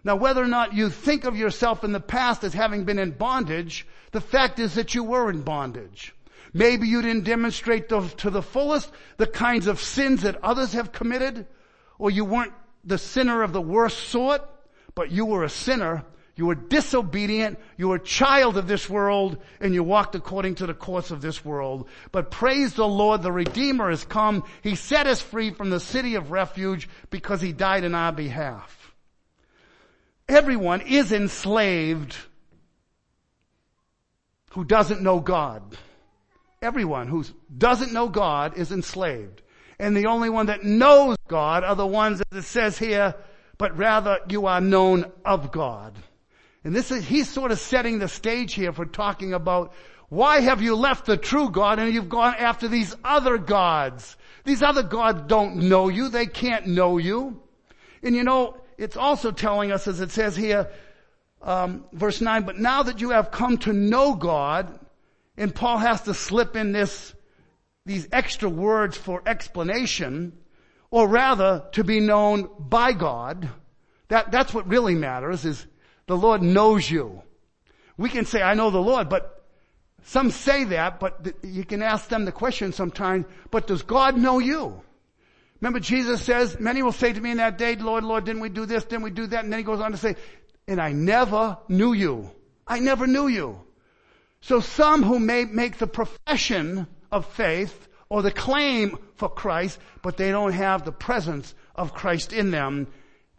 Now 0.05 0.15
whether 0.15 0.43
or 0.43 0.47
not 0.47 0.73
you 0.73 0.89
think 0.89 1.25
of 1.25 1.37
yourself 1.37 1.83
in 1.83 1.91
the 1.91 1.99
past 1.99 2.45
as 2.45 2.55
having 2.55 2.85
been 2.85 3.01
in 3.01 3.11
bondage, 3.11 3.89
the 4.13 4.21
fact 4.21 4.61
is 4.61 4.75
that 4.75 4.95
you 4.95 5.03
were 5.03 5.29
in 5.31 5.43
bondage. 5.43 6.15
Maybe 6.53 6.87
you 6.87 7.03
didn't 7.03 7.25
demonstrate 7.25 7.89
the, 7.89 8.03
to 8.19 8.31
the 8.31 8.41
fullest 8.41 8.89
the 9.17 9.27
kinds 9.27 9.67
of 9.67 9.81
sins 9.81 10.23
that 10.23 10.43
others 10.45 10.75
have 10.75 10.93
committed, 10.93 11.47
or 11.99 12.09
you 12.09 12.25
weren't 12.25 12.53
the 12.85 12.99
sinner 12.99 13.43
of 13.43 13.53
the 13.53 13.61
worst 13.61 13.99
sort, 14.09 14.43
but 14.95 15.11
you 15.11 15.27
were 15.27 15.43
a 15.43 15.51
sinner 15.51 16.05
you 16.37 16.45
were 16.47 16.55
disobedient. 16.55 17.59
You 17.79 17.89
were 17.89 17.97
a 17.97 18.01
child 18.05 18.59
of 18.59 18.69
this 18.69 18.91
world 18.91 19.39
and 19.59 19.73
you 19.73 19.83
walked 19.83 20.15
according 20.15 20.57
to 20.57 20.67
the 20.67 20.75
course 20.75 21.11
of 21.11 21.23
this 21.23 21.43
world. 21.43 21.89
But 22.13 22.31
praise 22.31 22.75
the 22.75 22.87
Lord, 22.87 23.23
the 23.23 23.33
Redeemer 23.33 23.89
has 23.89 24.05
come. 24.05 24.45
He 24.63 24.75
set 24.75 25.07
us 25.07 25.23
free 25.23 25.51
from 25.51 25.71
the 25.71 25.81
city 25.81 26.15
of 26.15 26.31
refuge 26.31 26.91
because 27.09 27.41
he 27.41 27.53
died 27.53 27.85
in 27.85 27.95
our 27.95 28.13
behalf. 28.13 28.95
Everyone 30.29 30.83
is 30.83 31.11
enslaved 31.11 32.15
who 34.51 34.65
doesn't 34.65 35.01
know 35.01 35.21
God. 35.21 35.63
everyone 36.63 37.07
who 37.09 37.25
doesn't 37.57 37.93
know 37.93 38.09
God 38.09 38.57
is 38.59 38.73
enslaved. 38.73 39.43
And 39.79 39.97
the 39.97 40.07
only 40.07 40.31
one 40.31 40.47
that 40.47 40.65
knows 40.65 41.17
God 41.29 41.65
are 41.65 41.77
the 41.77 41.87
ones 41.87 42.19
that 42.19 42.39
it 42.39 42.43
says 42.43 42.79
here, 42.79 43.15
but 43.59 43.77
rather 43.77 44.19
you 44.29 44.47
are 44.47 44.61
known 44.61 45.11
of 45.25 45.53
God. 45.53 45.97
And 46.67 46.75
this 46.75 46.91
is, 46.91 47.07
he's 47.07 47.29
sort 47.29 47.53
of 47.53 47.61
setting 47.61 48.01
the 48.01 48.09
stage 48.09 48.53
here 48.53 48.73
for 48.73 48.85
talking 48.85 49.33
about 49.33 49.73
why 50.09 50.41
have 50.41 50.61
you 50.61 50.75
left 50.75 51.07
the 51.07 51.17
true 51.17 51.49
God 51.49 51.79
and 51.79 51.95
you've 51.95 52.09
gone 52.09 52.35
after 52.35 52.67
these 52.67 52.93
other 53.05 53.39
gods? 53.39 54.17
These 54.43 54.65
other 54.65 54.83
gods 54.83 55.29
don't 55.29 55.69
know 55.69 55.89
you. 55.89 56.09
They 56.09 56.27
can't 56.27 56.67
know 56.67 56.99
you. 56.99 57.41
And 58.03 58.17
you 58.17 58.25
know, 58.25 58.57
it's 58.79 58.97
also 58.97 59.31
telling 59.31 59.71
us, 59.71 59.87
as 59.87 60.01
it 60.01 60.11
says 60.11 60.35
here, 60.35 60.69
um, 61.41 61.85
verse 61.93 62.21
9, 62.21 62.43
but 62.43 62.59
now 62.59 62.83
that 62.83 63.01
you 63.01 63.11
have 63.11 63.31
come 63.31 63.59
to 63.59 63.73
know 63.73 64.17
God, 64.17 64.77
and 65.37 65.55
Paul 65.55 65.79
has 65.79 66.01
to 66.03 66.15
slip 66.15 66.57
in 66.57 66.73
this, 66.73 67.15
these 67.85 68.09
extra 68.11 68.49
words 68.49 68.97
for 68.97 69.23
explanation, 69.25 70.33
or 70.91 71.07
rather 71.07 71.63
to 71.75 71.85
be 71.85 72.01
known 72.01 72.51
by 72.59 72.91
God. 72.91 73.49
That, 74.09 74.33
that's 74.33 74.53
what 74.53 74.67
really 74.67 74.97
matters 74.97 75.45
is 75.45 75.65
the 76.07 76.17
Lord 76.17 76.43
knows 76.43 76.91
you. 76.91 77.23
We 77.97 78.09
can 78.09 78.27
say, 78.27 78.43
I 78.43 78.55
know 78.55 78.71
the 78.71 78.79
Lord, 78.79 79.09
but 79.09 79.45
some 80.05 80.31
say 80.31 80.65
that, 80.65 81.01
but 81.01 81.35
you 81.43 81.65
can 81.65 81.83
ask 81.83 82.09
them 82.09 82.25
the 82.25 82.33
question 82.33 82.73
sometimes, 82.73 83.27
but 83.51 83.67
does 83.67 83.83
God 83.83 84.17
know 84.17 84.39
you? 84.39 84.83
Remember 85.61 85.81
Jesus 85.81 86.23
says, 86.23 86.61
many 86.61 86.83
will 86.83 86.93
say 86.93 87.13
to 87.13 87.21
me 87.21 87.31
in 87.31 87.39
that 87.39 87.59
day, 87.59 87.77
Lord, 87.77 88.05
Lord, 88.05 88.25
didn't 88.25 88.43
we 88.43 88.51
do 88.51 88.67
this? 88.67 88.85
Didn't 88.85 89.03
we 89.03 89.11
do 89.11 89.27
that? 89.27 89.45
And 89.45 89.53
then 89.53 89.59
he 89.59 89.65
goes 89.65 89.81
on 89.81 89.93
to 89.93 89.97
say, 89.97 90.17
and 90.69 90.81
I 90.81 90.93
never 90.93 91.59
knew 91.69 91.93
you. 91.93 92.31
I 92.67 92.79
never 92.79 93.07
knew 93.07 93.27
you. 93.29 93.61
So 94.43 94.61
some 94.61 95.03
who 95.03 95.19
may 95.19 95.45
make 95.45 95.79
the 95.79 95.87
profession 95.87 96.87
of 97.11 97.27
faith 97.27 97.89
or 98.09 98.23
the 98.23 98.31
claim 98.31 98.99
for 99.17 99.29
Christ, 99.29 99.79
but 100.03 100.17
they 100.17 100.31
don't 100.31 100.53
have 100.53 100.85
the 100.85 100.93
presence 100.93 101.55
of 101.75 101.95
Christ 101.95 102.33
in 102.33 102.51
them, 102.51 102.87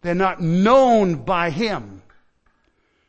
they're 0.02 0.14
not 0.14 0.40
known 0.40 1.24
by 1.24 1.50
Him. 1.50 2.02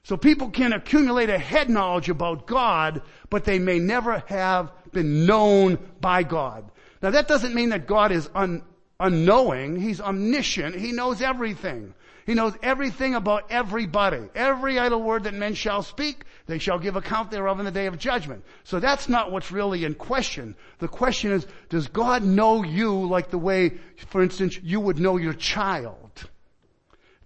So 0.09 0.17
people 0.17 0.49
can 0.49 0.73
accumulate 0.73 1.29
a 1.29 1.37
head 1.37 1.69
knowledge 1.69 2.09
about 2.09 2.47
God, 2.47 3.03
but 3.29 3.45
they 3.45 3.59
may 3.59 3.77
never 3.77 4.23
have 4.25 4.71
been 4.91 5.27
known 5.27 5.77
by 6.01 6.23
God. 6.23 6.65
Now 7.03 7.11
that 7.11 7.27
doesn't 7.27 7.53
mean 7.53 7.69
that 7.69 7.85
God 7.85 8.11
is 8.11 8.27
un, 8.33 8.63
unknowing. 8.99 9.79
He's 9.79 10.01
omniscient. 10.01 10.73
He 10.73 10.93
knows 10.93 11.21
everything. 11.21 11.93
He 12.25 12.33
knows 12.33 12.53
everything 12.63 13.13
about 13.13 13.51
everybody. 13.51 14.23
Every 14.33 14.79
idle 14.79 15.03
word 15.03 15.25
that 15.25 15.35
men 15.35 15.53
shall 15.53 15.83
speak, 15.83 16.25
they 16.47 16.57
shall 16.57 16.79
give 16.79 16.95
account 16.95 17.29
thereof 17.29 17.59
in 17.59 17.65
the 17.65 17.71
day 17.71 17.85
of 17.85 17.99
judgment. 17.99 18.43
So 18.63 18.79
that's 18.79 19.09
not 19.09 19.31
what's 19.31 19.51
really 19.51 19.85
in 19.85 19.93
question. 19.93 20.55
The 20.79 20.87
question 20.87 21.31
is, 21.33 21.45
does 21.69 21.87
God 21.87 22.23
know 22.23 22.63
you 22.63 23.07
like 23.07 23.29
the 23.29 23.37
way, 23.37 23.77
for 24.07 24.23
instance, 24.23 24.57
you 24.63 24.79
would 24.79 24.97
know 24.97 25.17
your 25.17 25.33
child? 25.33 26.27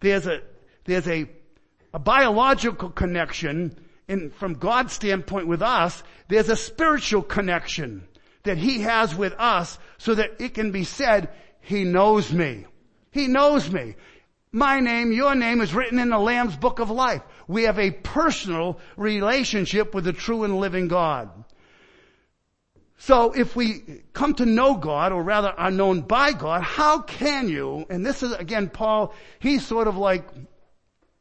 There's 0.02 0.28
a, 0.28 0.42
there's 0.84 1.08
a, 1.08 1.30
a 1.94 2.00
biological 2.00 2.90
connection 2.90 3.78
in, 4.08 4.32
from 4.32 4.56
God's 4.56 4.94
standpoint 4.94 5.48
with 5.48 5.62
us. 5.62 6.04
There's 6.28 6.50
a 6.50 6.56
spiritual 6.56 7.22
connection 7.22 8.08
that 8.44 8.58
He 8.58 8.82
has 8.82 9.16
with 9.16 9.34
us 9.38 9.78
so 9.98 10.16
that 10.16 10.40
it 10.40 10.54
can 10.54 10.72
be 10.72 10.84
said, 10.84 11.30
He 11.62 11.84
knows 11.84 12.32
me. 12.32 12.66
He 13.12 13.28
knows 13.28 13.70
me. 13.70 13.96
My 14.52 14.80
name, 14.80 15.12
your 15.12 15.34
name 15.34 15.62
is 15.62 15.74
written 15.74 16.00
in 16.00 16.10
the 16.10 16.20
Lamb's 16.20 16.56
book 16.56 16.80
of 16.80 16.90
life. 16.90 17.22
We 17.48 17.64
have 17.64 17.80
a 17.80 17.92
personal 17.92 18.80
relationship 18.98 19.96
with 19.96 20.04
the 20.06 20.14
true 20.14 20.44
and 20.44 20.60
living 20.60 20.88
God. 20.88 21.30
So 22.98 23.34
if 23.34 23.56
we 23.56 24.04
come 24.14 24.34
to 24.36 24.46
know 24.46 24.76
God, 24.76 25.12
or 25.12 25.24
rather 25.24 25.50
are 25.50 25.72
known 25.72 26.02
by 26.02 26.32
God, 26.32 26.62
how 26.62 27.00
can 27.00 27.50
you, 27.50 27.86
and 27.90 28.06
this 28.06 28.24
is 28.24 28.32
again 28.32 28.70
Paul, 28.70 29.14
he's 29.40 29.66
sort 29.66 29.88
of 29.88 29.98
like, 29.98 30.26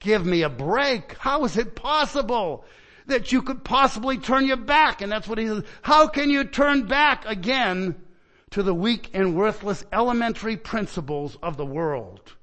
give 0.03 0.27
me 0.27 0.43
a 0.43 0.51
break. 0.51 1.17
How 1.19 1.45
is 1.45 1.57
it 1.57 1.75
possible 1.75 2.65
that 3.07 3.33
you 3.33 3.43
could 3.43 3.65
possibly 3.65 4.19
turn 4.19 4.47
your 4.47 4.59
back? 4.59 5.01
And 5.01 5.11
that's 5.11 5.27
what 5.27 5.39
he 5.39 5.47
says. 5.47 5.65
How 5.81 6.07
can 6.07 6.31
you 6.31 6.45
turn 6.45 6.87
back 6.87 7.25
again 7.27 7.97
to 8.51 8.63
the 8.63 8.75
weak 8.75 9.11
and 9.15 9.35
worthless 9.35 9.85
elementary 9.93 10.57
principles 10.57 11.39
of 11.43 11.57
the 11.57 11.67
world? 11.67 12.35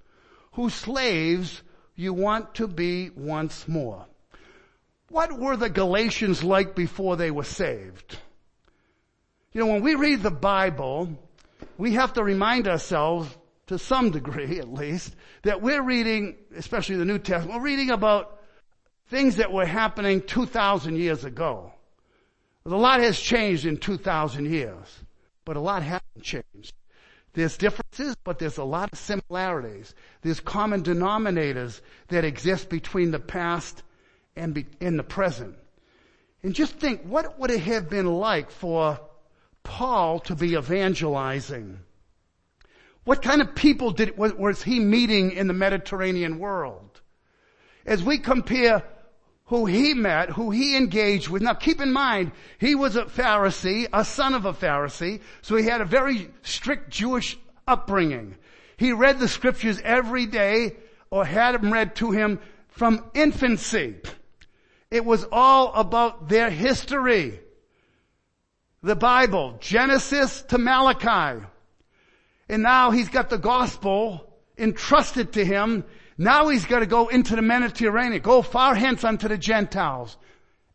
whose 0.60 0.74
slaves 0.74 1.62
you 1.96 2.14
want 2.14 2.56
to 2.56 2.68
be 2.68 3.10
once 3.12 3.66
more. 3.68 4.06
What 5.08 5.40
were 5.40 5.56
the 5.56 5.70
Galatians 5.70 6.44
like 6.44 6.76
before 6.76 7.16
they 7.16 7.32
were 7.32 7.46
saved? 7.46 8.18
You 9.54 9.62
know, 9.62 9.68
when 9.68 9.82
we 9.82 9.96
read 9.96 10.22
the 10.22 10.32
Bible, 10.32 11.18
we 11.78 11.94
have 11.94 12.14
to 12.14 12.24
remind 12.24 12.68
ourselves, 12.68 13.30
to 13.70 13.80
some 13.80 14.10
degree 14.12 14.60
at 14.60 14.72
least, 14.72 15.16
that 15.44 15.62
we're 15.62 15.82
reading, 15.82 16.36
especially 16.56 16.98
the 16.98 17.06
New 17.06 17.20
Testament, 17.20 17.58
we're 17.58 17.66
reading 17.66 17.92
about 17.92 18.40
things 19.08 19.38
that 19.38 19.52
were 19.52 19.66
happening 19.66 20.22
2,000 20.22 20.98
years 20.98 21.24
ago. 21.24 21.72
A 22.66 22.70
lot 22.70 23.00
has 23.00 23.20
changed 23.20 23.66
in 23.66 23.78
2,000 23.78 24.46
years, 24.46 24.86
but 25.46 25.56
a 25.56 25.60
lot 25.60 25.82
hasn't 25.82 26.22
changed. 26.22 26.74
There's 27.34 27.58
differences, 27.58 28.16
but 28.24 28.38
there's 28.40 28.58
a 28.58 28.64
lot 28.64 28.92
of 28.92 29.00
similarities. 29.00 29.94
There's 30.22 30.40
common 30.40 30.84
denominators 30.84 31.80
that 32.10 32.26
exist 32.26 32.70
between 32.70 33.12
the 33.12 33.20
past 33.20 33.82
and 34.36 34.54
be, 34.54 34.66
in 34.80 34.98
the 34.98 35.04
present. 35.04 35.56
And 36.44 36.56
just 36.56 36.76
think, 36.76 37.04
what 37.04 37.40
would 37.40 37.52
it 37.52 37.62
have 37.62 37.90
been 37.90 38.08
like 38.08 38.50
for 38.50 39.00
Paul 39.64 40.20
to 40.22 40.36
be 40.36 40.56
evangelizing? 40.56 41.80
What 43.04 43.22
kind 43.22 43.42
of 43.42 43.56
people 43.56 43.92
did, 43.92 44.18
was 44.18 44.64
he 44.64 44.80
meeting 44.80 45.32
in 45.32 45.48
the 45.48 45.54
Mediterranean 45.54 46.40
world? 46.40 47.02
As 47.86 48.04
we 48.04 48.18
compare 48.18 48.84
who 49.50 49.66
he 49.66 49.96
met, 49.96 50.30
who 50.30 50.52
he 50.52 50.78
engaged 50.78 51.28
with. 51.28 51.42
Now 51.42 51.56
keep 51.56 51.82
in 51.82 51.92
mind, 51.92 52.32
he 52.60 52.76
was 52.76 52.96
a 52.96 53.06
Pharisee, 53.06 53.88
a 53.92 54.06
son 54.06 54.36
of 54.36 54.46
a 54.46 54.54
Pharisee, 54.54 55.22
so 55.42 55.56
he 55.56 55.66
had 55.66 55.82
a 55.82 55.86
very 55.86 56.30
strict 56.44 56.92
Jewish 56.92 57.36
upbringing. 57.68 58.36
He 58.78 58.94
read 58.94 59.18
the 59.18 59.28
scriptures 59.28 59.82
every 59.84 60.28
day 60.28 60.76
or 61.10 61.26
had 61.26 61.56
them 61.56 61.74
read 61.74 61.96
to 61.96 62.12
him 62.12 62.40
from 62.68 63.04
infancy. 63.16 63.96
It 64.92 65.04
was 65.04 65.26
all 65.32 65.74
about 65.74 66.30
their 66.30 66.52
history. 66.52 67.40
The 68.84 68.96
Bible, 68.96 69.58
Genesis 69.60 70.44
to 70.44 70.60
Malachi. 70.60 71.44
And 72.50 72.64
now 72.64 72.92
he's 72.92 73.10
got 73.10 73.30
the 73.30 73.38
gospel 73.38 74.26
entrusted 74.58 75.34
to 75.34 75.46
him 75.46 75.86
now 76.22 76.50
he's 76.50 76.66
got 76.66 76.80
to 76.80 76.86
go 76.86 77.08
into 77.08 77.38
the 77.38 77.42
Mediterranean, 77.42 78.22
go 78.22 78.42
far 78.42 78.76
hence 78.76 79.06
unto 79.06 79.30
the 79.30 79.38
Gentiles. 79.38 80.18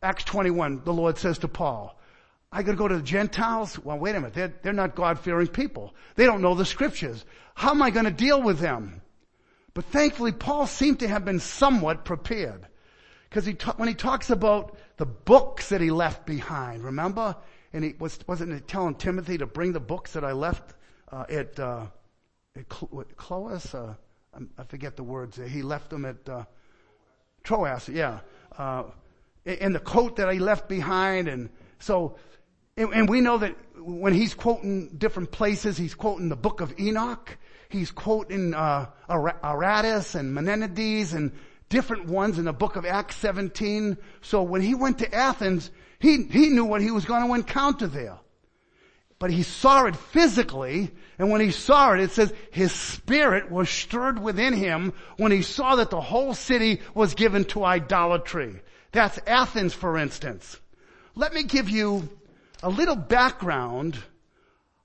Acts 0.01 0.23
21, 0.23 0.81
the 0.83 0.91
Lord 0.91 1.19
says 1.19 1.37
to 1.39 1.47
Paul, 1.47 1.95
I 2.51 2.63
gotta 2.63 2.77
go 2.77 2.87
to 2.87 2.97
the 2.97 3.03
Gentiles? 3.03 3.77
Well, 3.77 3.99
wait 3.99 4.15
a 4.15 4.19
minute. 4.19 4.33
They're, 4.33 4.53
they're 4.63 4.73
not 4.73 4.95
God-fearing 4.95 5.49
people. 5.49 5.93
They 6.15 6.25
don't 6.25 6.41
know 6.41 6.55
the 6.55 6.65
scriptures. 6.65 7.23
How 7.53 7.71
am 7.71 7.83
I 7.83 7.91
gonna 7.91 8.09
deal 8.09 8.41
with 8.41 8.57
them? 8.57 9.01
But 9.75 9.85
thankfully, 9.85 10.31
Paul 10.31 10.65
seemed 10.65 11.01
to 11.01 11.07
have 11.07 11.25
been 11.25 11.39
somewhat 11.39 12.05
prepared. 12.05 12.65
Because 13.29 13.45
he 13.45 13.53
ta- 13.53 13.75
when 13.77 13.87
he 13.87 13.93
talks 13.93 14.31
about 14.31 14.75
the 14.97 15.05
books 15.05 15.69
that 15.69 15.81
he 15.81 15.91
left 15.91 16.25
behind, 16.25 16.83
remember? 16.83 17.35
And 17.71 17.83
he 17.83 17.93
was, 17.99 18.17
wasn't 18.25 18.51
he 18.51 18.61
telling 18.61 18.95
Timothy 18.95 19.37
to 19.37 19.45
bring 19.45 19.73
the 19.73 19.79
books 19.79 20.13
that 20.13 20.23
I 20.23 20.31
left, 20.31 20.73
uh, 21.11 21.25
at, 21.29 21.59
uh, 21.59 21.85
at 22.55 22.69
Cloas, 22.69 23.73
uh, 23.73 23.93
I 24.57 24.63
forget 24.63 24.95
the 24.95 25.03
words. 25.03 25.39
He 25.47 25.61
left 25.61 25.89
them 25.89 26.05
at 26.05 26.27
uh, 26.27 26.43
Troas. 27.43 27.87
Yeah, 27.87 28.19
uh, 28.57 28.83
in 29.45 29.73
the 29.73 29.79
coat 29.79 30.17
that 30.17 30.31
he 30.33 30.39
left 30.39 30.67
behind, 30.67 31.27
and 31.27 31.49
so, 31.79 32.17
and, 32.75 32.93
and 32.93 33.09
we 33.09 33.21
know 33.21 33.37
that 33.37 33.55
when 33.77 34.13
he's 34.13 34.33
quoting 34.33 34.89
different 34.97 35.31
places, 35.31 35.77
he's 35.77 35.95
quoting 35.95 36.29
the 36.29 36.35
book 36.35 36.61
of 36.61 36.77
Enoch. 36.79 37.37
He's 37.69 37.91
quoting 37.91 38.53
uh, 38.53 38.87
Aratus 39.09 40.15
and 40.15 40.33
Menenides 40.33 41.13
and 41.13 41.31
different 41.69 42.05
ones 42.05 42.37
in 42.37 42.45
the 42.45 42.53
book 42.53 42.75
of 42.75 42.85
Acts 42.85 43.15
17. 43.17 43.97
So 44.21 44.43
when 44.43 44.61
he 44.61 44.75
went 44.75 44.99
to 44.99 45.13
Athens, 45.13 45.71
he, 45.99 46.23
he 46.23 46.49
knew 46.49 46.65
what 46.65 46.81
he 46.81 46.91
was 46.91 47.05
going 47.05 47.25
to 47.25 47.33
encounter 47.33 47.87
there 47.87 48.17
but 49.19 49.31
he 49.31 49.43
saw 49.43 49.85
it 49.85 49.95
physically, 49.95 50.91
and 51.17 51.29
when 51.29 51.41
he 51.41 51.51
saw 51.51 51.93
it, 51.93 52.01
it 52.01 52.11
says 52.11 52.33
his 52.51 52.71
spirit 52.71 53.49
was 53.49 53.69
stirred 53.69 54.21
within 54.21 54.53
him 54.53 54.93
when 55.17 55.31
he 55.31 55.41
saw 55.41 55.77
that 55.77 55.89
the 55.89 56.01
whole 56.01 56.33
city 56.33 56.81
was 56.93 57.13
given 57.13 57.45
to 57.45 57.63
idolatry. 57.63 58.61
That's 58.91 59.19
Athens, 59.25 59.73
for 59.73 59.97
instance. 59.97 60.59
Let 61.15 61.33
me 61.33 61.43
give 61.43 61.69
you 61.69 62.09
a 62.61 62.69
little 62.69 62.95
background 62.95 63.97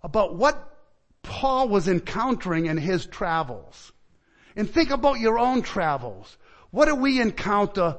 about 0.03 0.37
what 0.37 0.79
Paul 1.23 1.69
was 1.69 1.89
encountering 1.89 2.67
in 2.67 2.77
his 2.77 3.07
travels. 3.07 3.93
And 4.57 4.71
think 4.71 4.91
about 4.91 5.21
your 5.21 5.39
own 5.39 5.63
travels. 5.63 6.37
What 6.71 6.87
do 6.87 6.95
we 6.95 7.21
encounter 7.21 7.97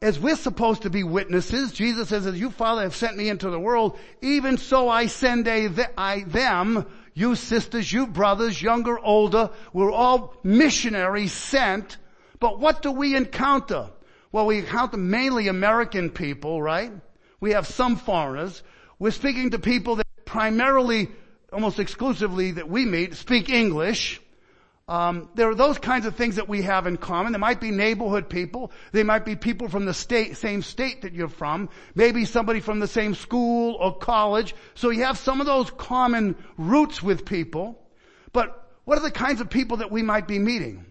as 0.00 0.18
we're 0.18 0.36
supposed 0.36 0.82
to 0.82 0.90
be 0.90 1.02
witnesses, 1.02 1.72
Jesus 1.72 2.08
says, 2.08 2.26
as 2.26 2.38
you 2.38 2.50
Father 2.50 2.82
have 2.82 2.94
sent 2.94 3.16
me 3.16 3.28
into 3.28 3.50
the 3.50 3.58
world, 3.58 3.98
even 4.22 4.56
so 4.56 4.88
I 4.88 5.06
send 5.06 5.48
a, 5.48 5.68
I, 5.96 6.20
them, 6.20 6.86
you 7.14 7.34
sisters, 7.34 7.92
you 7.92 8.06
brothers, 8.06 8.62
younger, 8.62 8.98
older, 8.98 9.50
we're 9.72 9.90
all 9.90 10.34
missionaries 10.44 11.32
sent. 11.32 11.96
But 12.38 12.60
what 12.60 12.80
do 12.80 12.92
we 12.92 13.16
encounter? 13.16 13.90
Well, 14.30 14.46
we 14.46 14.58
encounter 14.58 14.96
mainly 14.96 15.48
American 15.48 16.10
people, 16.10 16.62
right? 16.62 16.92
We 17.40 17.52
have 17.52 17.66
some 17.66 17.96
foreigners. 17.96 18.62
We're 19.00 19.10
speaking 19.10 19.50
to 19.50 19.58
people 19.58 19.96
that 19.96 20.06
primarily, 20.24 21.08
almost 21.52 21.80
exclusively 21.80 22.52
that 22.52 22.68
we 22.68 22.84
meet, 22.84 23.14
speak 23.14 23.50
English. 23.50 24.20
Um, 24.88 25.28
there 25.34 25.50
are 25.50 25.54
those 25.54 25.76
kinds 25.76 26.06
of 26.06 26.16
things 26.16 26.36
that 26.36 26.48
we 26.48 26.62
have 26.62 26.86
in 26.86 26.96
common. 26.96 27.32
There 27.32 27.38
might 27.38 27.60
be 27.60 27.70
neighborhood 27.70 28.30
people. 28.30 28.72
They 28.92 29.02
might 29.02 29.26
be 29.26 29.36
people 29.36 29.68
from 29.68 29.84
the 29.84 29.92
state, 29.92 30.38
same 30.38 30.62
state 30.62 31.02
that 31.02 31.12
you're 31.12 31.28
from. 31.28 31.68
Maybe 31.94 32.24
somebody 32.24 32.60
from 32.60 32.80
the 32.80 32.88
same 32.88 33.14
school 33.14 33.74
or 33.74 33.98
college. 33.98 34.54
So 34.74 34.88
you 34.88 35.04
have 35.04 35.18
some 35.18 35.40
of 35.40 35.46
those 35.46 35.70
common 35.70 36.36
roots 36.56 37.02
with 37.02 37.26
people. 37.26 37.78
But 38.32 38.66
what 38.84 38.96
are 38.96 39.02
the 39.02 39.10
kinds 39.10 39.42
of 39.42 39.50
people 39.50 39.78
that 39.78 39.92
we 39.92 40.02
might 40.02 40.26
be 40.26 40.38
meeting? 40.38 40.86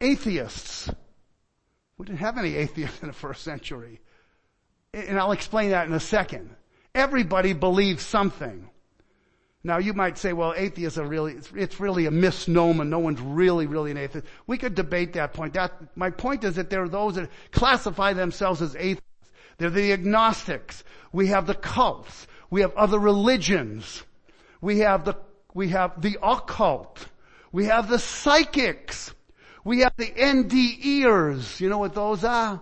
Atheists. 0.00 0.88
We 1.98 2.06
didn't 2.06 2.20
have 2.20 2.38
any 2.38 2.54
atheists 2.54 2.98
in 3.02 3.08
the 3.08 3.14
first 3.14 3.42
century. 3.42 4.00
And 4.92 5.18
I'll 5.18 5.32
explain 5.32 5.70
that 5.70 5.88
in 5.88 5.92
a 5.92 5.98
second. 5.98 6.54
Everybody 6.94 7.52
believes 7.52 8.04
something. 8.04 8.70
Now 9.66 9.78
you 9.78 9.94
might 9.94 10.18
say, 10.18 10.34
well, 10.34 10.52
atheists 10.54 10.98
are 10.98 11.06
really, 11.06 11.32
it's, 11.32 11.50
it's, 11.56 11.80
really 11.80 12.04
a 12.04 12.10
misnomer. 12.10 12.84
No 12.84 12.98
one's 12.98 13.20
really, 13.20 13.66
really 13.66 13.90
an 13.90 13.96
atheist. 13.96 14.26
We 14.46 14.58
could 14.58 14.74
debate 14.74 15.14
that 15.14 15.32
point. 15.32 15.54
That, 15.54 15.72
my 15.96 16.10
point 16.10 16.44
is 16.44 16.56
that 16.56 16.68
there 16.68 16.82
are 16.82 16.88
those 16.88 17.14
that 17.14 17.30
classify 17.50 18.12
themselves 18.12 18.60
as 18.60 18.76
atheists. 18.76 19.02
They're 19.56 19.70
the 19.70 19.94
agnostics. 19.94 20.84
We 21.12 21.28
have 21.28 21.46
the 21.46 21.54
cults. 21.54 22.26
We 22.50 22.60
have 22.60 22.74
other 22.76 22.98
religions. 22.98 24.02
We 24.60 24.80
have 24.80 25.06
the, 25.06 25.16
we 25.54 25.68
have 25.70 26.02
the 26.02 26.18
occult. 26.22 27.06
We 27.50 27.64
have 27.64 27.88
the 27.88 27.98
psychics. 27.98 29.14
We 29.64 29.80
have 29.80 29.94
the 29.96 30.10
NDEers. 30.10 31.58
You 31.58 31.70
know 31.70 31.78
what 31.78 31.94
those 31.94 32.22
are? 32.22 32.60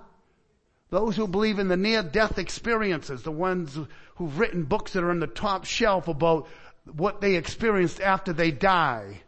Those 0.91 1.17
who 1.17 1.27
believe 1.27 1.59
in 1.59 1.69
the 1.69 1.77
near-death 1.77 2.39
experiences, 2.39 3.23
the 3.23 3.33
ones 3.33 3.77
who've 4.17 4.39
written 4.39 4.65
books 4.65 4.93
that 4.93 5.03
are 5.03 5.11
on 5.11 5.21
the 5.21 5.27
top 5.27 5.65
shelf 5.65 6.07
about 6.07 6.47
what 6.91 7.21
they 7.21 7.37
experienced 7.37 8.01
after 8.01 8.33
they 8.33 8.51
die 8.51 9.23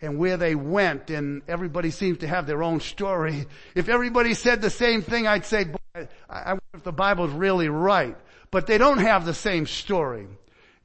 and 0.00 0.18
where 0.18 0.36
they 0.36 0.54
went 0.54 1.10
and 1.10 1.42
everybody 1.48 1.90
seems 1.90 2.18
to 2.18 2.28
have 2.28 2.46
their 2.46 2.62
own 2.62 2.80
story. 2.80 3.46
If 3.74 3.88
everybody 3.88 4.34
said 4.34 4.60
the 4.60 4.70
same 4.70 5.02
thing, 5.02 5.26
I'd 5.26 5.44
say, 5.44 5.64
boy, 5.64 6.08
I 6.28 6.50
wonder 6.50 6.62
if 6.74 6.84
the 6.84 6.92
Bible's 6.92 7.32
really 7.32 7.68
right. 7.68 8.16
But 8.50 8.66
they 8.66 8.78
don't 8.78 8.98
have 8.98 9.26
the 9.26 9.34
same 9.34 9.66
story, 9.66 10.26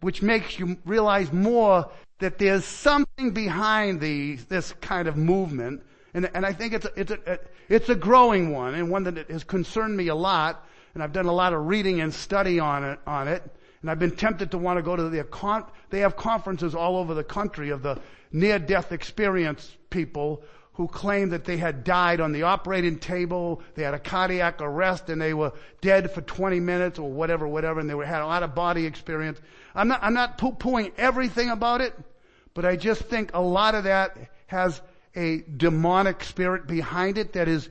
which 0.01 0.21
makes 0.21 0.59
you 0.59 0.77
realize 0.85 1.31
more 1.31 1.89
that 2.19 2.37
there's 2.37 2.65
something 2.65 3.31
behind 3.31 4.01
the, 4.01 4.35
this 4.49 4.73
kind 4.81 5.07
of 5.07 5.15
movement. 5.15 5.83
And, 6.13 6.29
and 6.33 6.45
I 6.45 6.53
think 6.53 6.73
it's 6.73 6.85
a, 6.85 6.91
it's 6.99 7.11
a, 7.11 7.39
it's 7.69 7.89
a 7.89 7.95
growing 7.95 8.51
one 8.51 8.75
and 8.75 8.89
one 8.89 9.03
that 9.03 9.29
has 9.29 9.43
concerned 9.43 9.95
me 9.95 10.07
a 10.07 10.15
lot. 10.15 10.65
And 10.93 11.01
I've 11.01 11.13
done 11.13 11.25
a 11.25 11.33
lot 11.33 11.53
of 11.53 11.65
reading 11.65 12.01
and 12.01 12.13
study 12.13 12.59
on 12.59 12.83
it, 12.83 12.99
on 13.07 13.27
it. 13.27 13.43
And 13.83 13.91
I've 13.91 13.99
been 13.99 14.15
tempted 14.15 14.51
to 14.51 14.57
want 14.57 14.77
to 14.77 14.81
go 14.81 14.95
to 14.95 15.09
their 15.09 15.25
con, 15.25 15.65
they 15.89 15.99
have 15.99 16.15
conferences 16.15 16.73
all 16.73 16.95
over 16.95 17.13
the 17.13 17.23
country 17.23 17.69
of 17.69 17.83
the 17.83 17.99
near 18.31 18.57
death 18.57 18.93
experience 18.93 19.75
people 19.89 20.41
who 20.75 20.87
claim 20.87 21.29
that 21.29 21.43
they 21.43 21.57
had 21.57 21.83
died 21.83 22.21
on 22.21 22.31
the 22.31 22.43
operating 22.43 22.97
table, 22.97 23.61
they 23.75 23.83
had 23.83 23.93
a 23.93 23.99
cardiac 23.99 24.61
arrest 24.61 25.09
and 25.09 25.21
they 25.21 25.33
were 25.33 25.51
dead 25.81 26.09
for 26.11 26.21
20 26.21 26.61
minutes 26.61 26.97
or 26.97 27.11
whatever, 27.11 27.45
whatever, 27.45 27.81
and 27.81 27.89
they 27.89 27.93
were, 27.93 28.05
had 28.05 28.21
a 28.21 28.25
lot 28.25 28.41
of 28.41 28.55
body 28.55 28.85
experience. 28.85 29.39
I'm 29.75 29.89
not, 29.89 29.99
I'm 30.01 30.13
not 30.13 30.37
poo-pooing 30.37 30.93
everything 30.97 31.49
about 31.49 31.81
it, 31.81 31.93
but 32.53 32.63
I 32.63 32.77
just 32.77 33.01
think 33.01 33.31
a 33.33 33.41
lot 33.41 33.75
of 33.75 33.83
that 33.83 34.17
has 34.47 34.81
a 35.13 35.43
demonic 35.57 36.23
spirit 36.23 36.67
behind 36.67 37.17
it 37.17 37.33
that 37.33 37.49
is 37.49 37.67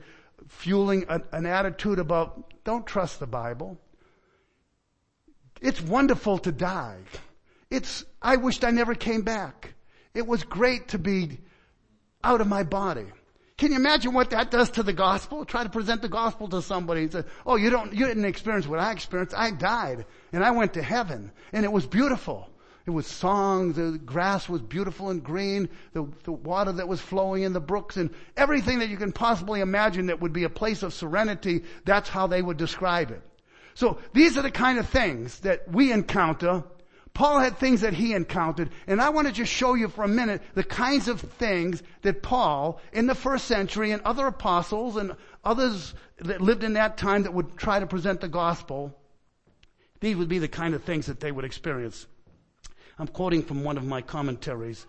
fueling 0.47 1.05
a, 1.09 1.21
an 1.31 1.47
attitude 1.47 1.97
about 1.97 2.53
don't 2.63 2.85
trust 2.85 3.19
the 3.19 3.27
Bible. 3.27 3.79
It's 5.63 5.81
wonderful 5.81 6.39
to 6.39 6.51
die. 6.51 6.99
It's, 7.71 8.03
I 8.21 8.35
wished 8.35 8.65
I 8.65 8.71
never 8.71 8.93
came 8.93 9.21
back. 9.21 9.73
It 10.13 10.27
was 10.27 10.43
great 10.43 10.89
to 10.89 10.99
be 10.99 11.39
out 12.21 12.41
of 12.41 12.47
my 12.47 12.63
body. 12.63 13.05
Can 13.57 13.71
you 13.71 13.77
imagine 13.77 14.13
what 14.13 14.31
that 14.31 14.51
does 14.51 14.71
to 14.71 14.83
the 14.83 14.91
gospel? 14.91 15.45
Try 15.45 15.63
to 15.63 15.69
present 15.69 16.01
the 16.01 16.09
gospel 16.09 16.49
to 16.49 16.61
somebody 16.61 17.03
and 17.03 17.11
say, 17.13 17.23
oh, 17.45 17.55
you 17.55 17.69
don't, 17.69 17.93
you 17.93 18.05
didn't 18.05 18.25
experience 18.25 18.67
what 18.67 18.79
I 18.79 18.91
experienced. 18.91 19.33
I 19.37 19.51
died 19.51 20.05
and 20.33 20.43
I 20.43 20.51
went 20.51 20.73
to 20.73 20.83
heaven 20.83 21.31
and 21.53 21.63
it 21.63 21.71
was 21.71 21.87
beautiful. 21.87 22.49
It 22.85 22.91
was 22.91 23.07
songs, 23.07 23.77
the 23.77 23.97
grass 24.05 24.49
was 24.49 24.61
beautiful 24.61 25.11
and 25.11 25.23
green, 25.23 25.69
the, 25.93 26.05
the 26.25 26.33
water 26.33 26.73
that 26.73 26.89
was 26.89 26.99
flowing 26.99 27.43
in 27.43 27.53
the 27.53 27.61
brooks 27.61 27.95
and 27.95 28.09
everything 28.35 28.79
that 28.79 28.89
you 28.89 28.97
can 28.97 29.13
possibly 29.13 29.61
imagine 29.61 30.07
that 30.07 30.19
would 30.19 30.33
be 30.33 30.43
a 30.43 30.49
place 30.49 30.83
of 30.83 30.93
serenity, 30.93 31.63
that's 31.85 32.09
how 32.09 32.27
they 32.27 32.41
would 32.41 32.57
describe 32.57 33.11
it. 33.11 33.21
So 33.75 33.99
these 34.13 34.37
are 34.37 34.41
the 34.41 34.51
kind 34.51 34.79
of 34.79 34.87
things 34.87 35.39
that 35.39 35.69
we 35.71 35.91
encounter. 35.91 36.63
Paul 37.13 37.39
had 37.39 37.57
things 37.57 37.81
that 37.81 37.93
he 37.93 38.13
encountered, 38.13 38.69
and 38.87 38.99
I 38.99 39.09
want 39.09 39.27
to 39.27 39.33
just 39.33 39.51
show 39.51 39.75
you 39.75 39.87
for 39.87 40.03
a 40.03 40.07
minute 40.07 40.41
the 40.55 40.63
kinds 40.63 41.07
of 41.07 41.21
things 41.21 41.83
that 42.01 42.23
Paul 42.23 42.81
in 42.91 43.05
the 43.05 43.15
first 43.15 43.45
century 43.45 43.91
and 43.91 44.01
other 44.01 44.25
apostles 44.25 44.97
and 44.97 45.15
others 45.43 45.93
that 46.17 46.41
lived 46.41 46.63
in 46.63 46.73
that 46.73 46.97
time 46.97 47.23
that 47.23 47.33
would 47.33 47.55
try 47.55 47.79
to 47.79 47.85
present 47.85 48.21
the 48.21 48.27
gospel, 48.27 48.97
these 49.99 50.15
would 50.15 50.29
be 50.29 50.39
the 50.39 50.47
kind 50.47 50.73
of 50.73 50.83
things 50.83 51.05
that 51.05 51.19
they 51.19 51.31
would 51.31 51.45
experience. 51.45 52.07
I'm 52.97 53.07
quoting 53.07 53.43
from 53.43 53.63
one 53.63 53.77
of 53.77 53.85
my 53.85 54.01
commentaries. 54.01 54.85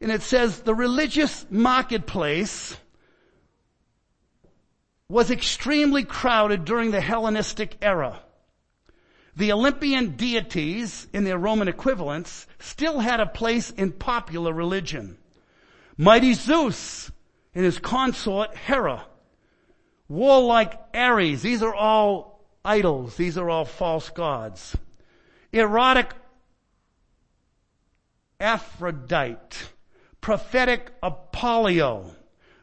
And 0.00 0.12
it 0.12 0.22
says, 0.22 0.60
the 0.60 0.74
religious 0.74 1.46
marketplace 1.50 2.76
was 5.10 5.30
extremely 5.30 6.04
crowded 6.04 6.66
during 6.66 6.90
the 6.90 7.00
Hellenistic 7.00 7.78
era. 7.80 8.20
The 9.34 9.52
Olympian 9.52 10.16
deities 10.16 11.08
in 11.14 11.24
their 11.24 11.38
Roman 11.38 11.66
equivalents 11.66 12.46
still 12.58 13.00
had 13.00 13.18
a 13.18 13.24
place 13.24 13.70
in 13.70 13.92
popular 13.92 14.52
religion. 14.52 15.16
Mighty 15.96 16.34
Zeus 16.34 17.10
and 17.54 17.64
his 17.64 17.78
consort 17.78 18.54
Hera, 18.54 19.06
warlike 20.08 20.78
Ares, 20.92 21.40
these 21.40 21.62
are 21.62 21.74
all 21.74 22.44
idols, 22.62 23.16
these 23.16 23.38
are 23.38 23.48
all 23.48 23.64
false 23.64 24.10
gods. 24.10 24.76
Erotic 25.52 26.10
Aphrodite, 28.38 29.56
prophetic 30.20 30.92
Apollo, 31.02 32.14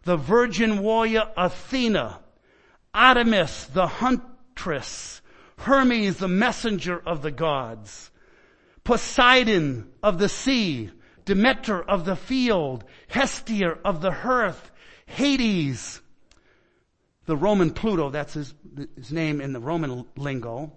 the 0.03 0.15
virgin 0.15 0.83
warrior 0.83 1.27
Athena, 1.35 2.19
Artemis, 2.95 3.65
the 3.65 3.87
huntress, 3.87 5.21
Hermes, 5.57 6.17
the 6.17 6.29
messenger 6.29 7.01
of 7.05 7.21
the 7.21 7.31
gods, 7.31 8.09
Poseidon 8.85 9.91
of 10.01 10.17
the 10.17 10.29
sea, 10.29 10.89
Demeter 11.25 11.81
of 11.81 12.05
the 12.05 12.15
field, 12.15 12.85
Hestia 13.09 13.77
of 13.83 14.01
the 14.01 14.11
hearth, 14.11 14.71
Hades, 15.07 16.01
the 17.25 17.35
Roman 17.35 17.71
Pluto, 17.71 18.09
that's 18.09 18.33
his, 18.33 18.53
his 18.95 19.11
name 19.11 19.41
in 19.41 19.51
the 19.51 19.59
Roman 19.59 20.05
lingo, 20.15 20.71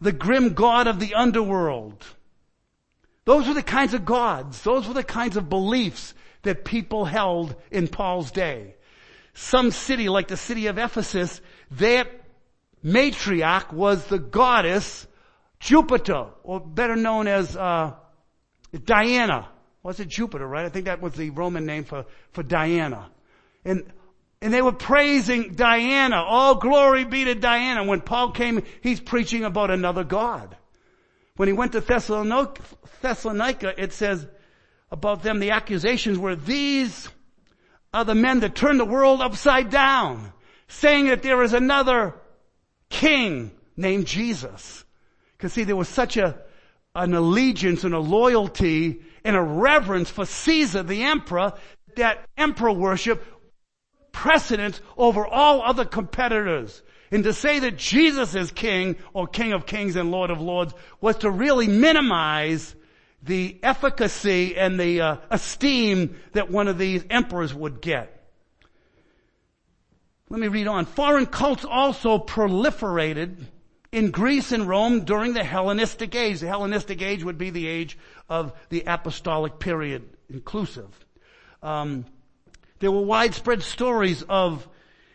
the 0.00 0.12
grim 0.12 0.54
god 0.54 0.86
of 0.86 1.00
the 1.00 1.14
underworld. 1.14 2.04
Those 3.24 3.48
were 3.48 3.54
the 3.54 3.62
kinds 3.62 3.92
of 3.92 4.04
gods, 4.04 4.62
those 4.62 4.86
were 4.86 4.94
the 4.94 5.02
kinds 5.02 5.36
of 5.36 5.48
beliefs 5.48 6.14
that 6.42 6.64
people 6.64 7.06
held 7.06 7.56
in 7.72 7.88
Paul's 7.88 8.30
day. 8.30 8.75
Some 9.38 9.70
city 9.70 10.08
like 10.08 10.28
the 10.28 10.36
city 10.38 10.66
of 10.66 10.78
Ephesus 10.78 11.42
their 11.70 12.06
matriarch 12.82 13.70
was 13.70 14.06
the 14.06 14.18
goddess 14.18 15.06
Jupiter, 15.60 16.28
or 16.42 16.58
better 16.58 16.96
known 16.96 17.28
as 17.28 17.54
uh, 17.54 17.92
Diana. 18.84 19.48
Was 19.82 20.00
it 20.00 20.08
Jupiter, 20.08 20.46
right? 20.46 20.64
I 20.64 20.70
think 20.70 20.86
that 20.86 21.02
was 21.02 21.12
the 21.12 21.30
Roman 21.30 21.66
name 21.66 21.84
for, 21.84 22.06
for 22.32 22.42
Diana. 22.42 23.10
And 23.64 23.84
and 24.40 24.54
they 24.54 24.62
were 24.62 24.72
praising 24.72 25.52
Diana. 25.52 26.16
All 26.16 26.54
glory 26.54 27.04
be 27.04 27.24
to 27.24 27.34
Diana. 27.34 27.84
When 27.84 28.00
Paul 28.00 28.32
came, 28.32 28.62
he's 28.82 29.00
preaching 29.00 29.44
about 29.44 29.70
another 29.70 30.04
God. 30.04 30.56
When 31.36 31.48
he 31.48 31.52
went 31.52 31.72
to 31.72 31.80
Thessalonica, 31.80 33.82
it 33.82 33.92
says 33.92 34.26
about 34.90 35.22
them, 35.22 35.40
the 35.40 35.50
accusations 35.50 36.18
were, 36.18 36.36
these 36.36 37.08
are 37.96 38.04
the 38.04 38.14
men 38.14 38.40
that 38.40 38.54
turn 38.54 38.76
the 38.76 38.84
world 38.84 39.22
upside 39.22 39.70
down 39.70 40.30
saying 40.68 41.06
that 41.06 41.22
there 41.22 41.42
is 41.42 41.54
another 41.54 42.14
king 42.90 43.50
named 43.74 44.06
Jesus. 44.06 44.84
Cause 45.38 45.54
see, 45.54 45.64
there 45.64 45.76
was 45.76 45.88
such 45.88 46.18
a, 46.18 46.38
an 46.94 47.14
allegiance 47.14 47.84
and 47.84 47.94
a 47.94 47.98
loyalty 47.98 49.00
and 49.24 49.34
a 49.34 49.40
reverence 49.40 50.10
for 50.10 50.26
Caesar, 50.26 50.82
the 50.82 51.04
emperor, 51.04 51.54
that 51.96 52.28
emperor 52.36 52.72
worship 52.72 53.24
precedence 54.12 54.82
over 54.98 55.26
all 55.26 55.62
other 55.62 55.86
competitors. 55.86 56.82
And 57.10 57.24
to 57.24 57.32
say 57.32 57.60
that 57.60 57.78
Jesus 57.78 58.34
is 58.34 58.50
king 58.50 58.96
or 59.14 59.26
king 59.26 59.54
of 59.54 59.64
kings 59.64 59.96
and 59.96 60.10
lord 60.10 60.28
of 60.28 60.42
lords 60.42 60.74
was 61.00 61.16
to 61.18 61.30
really 61.30 61.66
minimize 61.66 62.74
the 63.26 63.58
efficacy 63.62 64.56
and 64.56 64.78
the 64.78 65.00
uh, 65.00 65.16
esteem 65.30 66.16
that 66.32 66.50
one 66.50 66.68
of 66.68 66.78
these 66.78 67.04
emperors 67.10 67.52
would 67.52 67.80
get. 67.80 68.12
Let 70.28 70.40
me 70.40 70.48
read 70.48 70.66
on. 70.66 70.86
Foreign 70.86 71.26
cults 71.26 71.64
also 71.64 72.18
proliferated 72.18 73.36
in 73.92 74.10
Greece 74.10 74.50
and 74.52 74.68
Rome 74.68 75.04
during 75.04 75.34
the 75.34 75.44
Hellenistic 75.44 76.14
age. 76.14 76.40
The 76.40 76.48
Hellenistic 76.48 77.00
age 77.00 77.22
would 77.22 77.38
be 77.38 77.50
the 77.50 77.66
age 77.66 77.96
of 78.28 78.52
the 78.68 78.84
apostolic 78.86 79.58
period 79.58 80.08
inclusive. 80.28 80.88
Um, 81.62 82.04
there 82.80 82.90
were 82.90 83.02
widespread 83.02 83.62
stories 83.62 84.22
of 84.28 84.68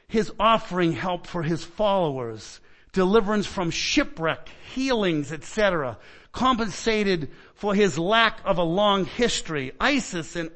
his 0.07 0.31
offering 0.39 0.93
help 0.93 1.27
for 1.27 1.43
his 1.43 1.63
followers, 1.63 2.59
deliverance 2.93 3.45
from 3.45 3.71
shipwreck, 3.71 4.49
healings, 4.73 5.31
etc., 5.31 5.97
compensated 6.31 7.29
for 7.53 7.73
his 7.75 7.97
lack 7.97 8.39
of 8.45 8.57
a 8.57 8.63
long 8.63 9.05
history. 9.05 9.71
Isis 9.79 10.35
and 10.35 10.49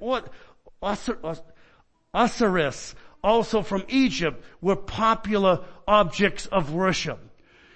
Osiris, 2.13 2.95
also 3.23 3.61
from 3.61 3.83
Egypt, 3.87 4.43
were 4.61 4.75
popular 4.75 5.65
objects 5.87 6.45
of 6.47 6.73
worship. 6.73 7.19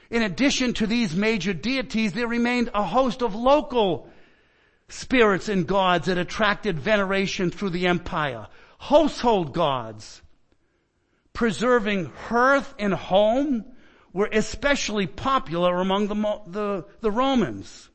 In 0.09 0.23
addition 0.23 0.73
to 0.75 0.87
these 0.87 1.15
major 1.15 1.53
deities, 1.53 2.13
there 2.13 2.27
remained 2.27 2.71
a 2.73 2.83
host 2.83 3.21
of 3.21 3.35
local 3.35 4.09
spirits 4.87 5.49
and 5.49 5.67
gods 5.67 6.07
that 6.07 6.17
attracted 6.17 6.79
veneration 6.79 7.51
through 7.51 7.69
the 7.69 7.87
empire. 7.87 8.47
Household 8.79 9.53
gods, 9.53 10.21
preserving 11.33 12.05
hearth 12.05 12.73
and 12.79 12.93
home, 12.93 13.65
were 14.13 14.29
especially 14.31 15.07
popular 15.07 15.79
among 15.79 16.07
the, 16.07 16.41
the, 16.47 16.85
the 17.01 17.11
Romans. 17.11 17.89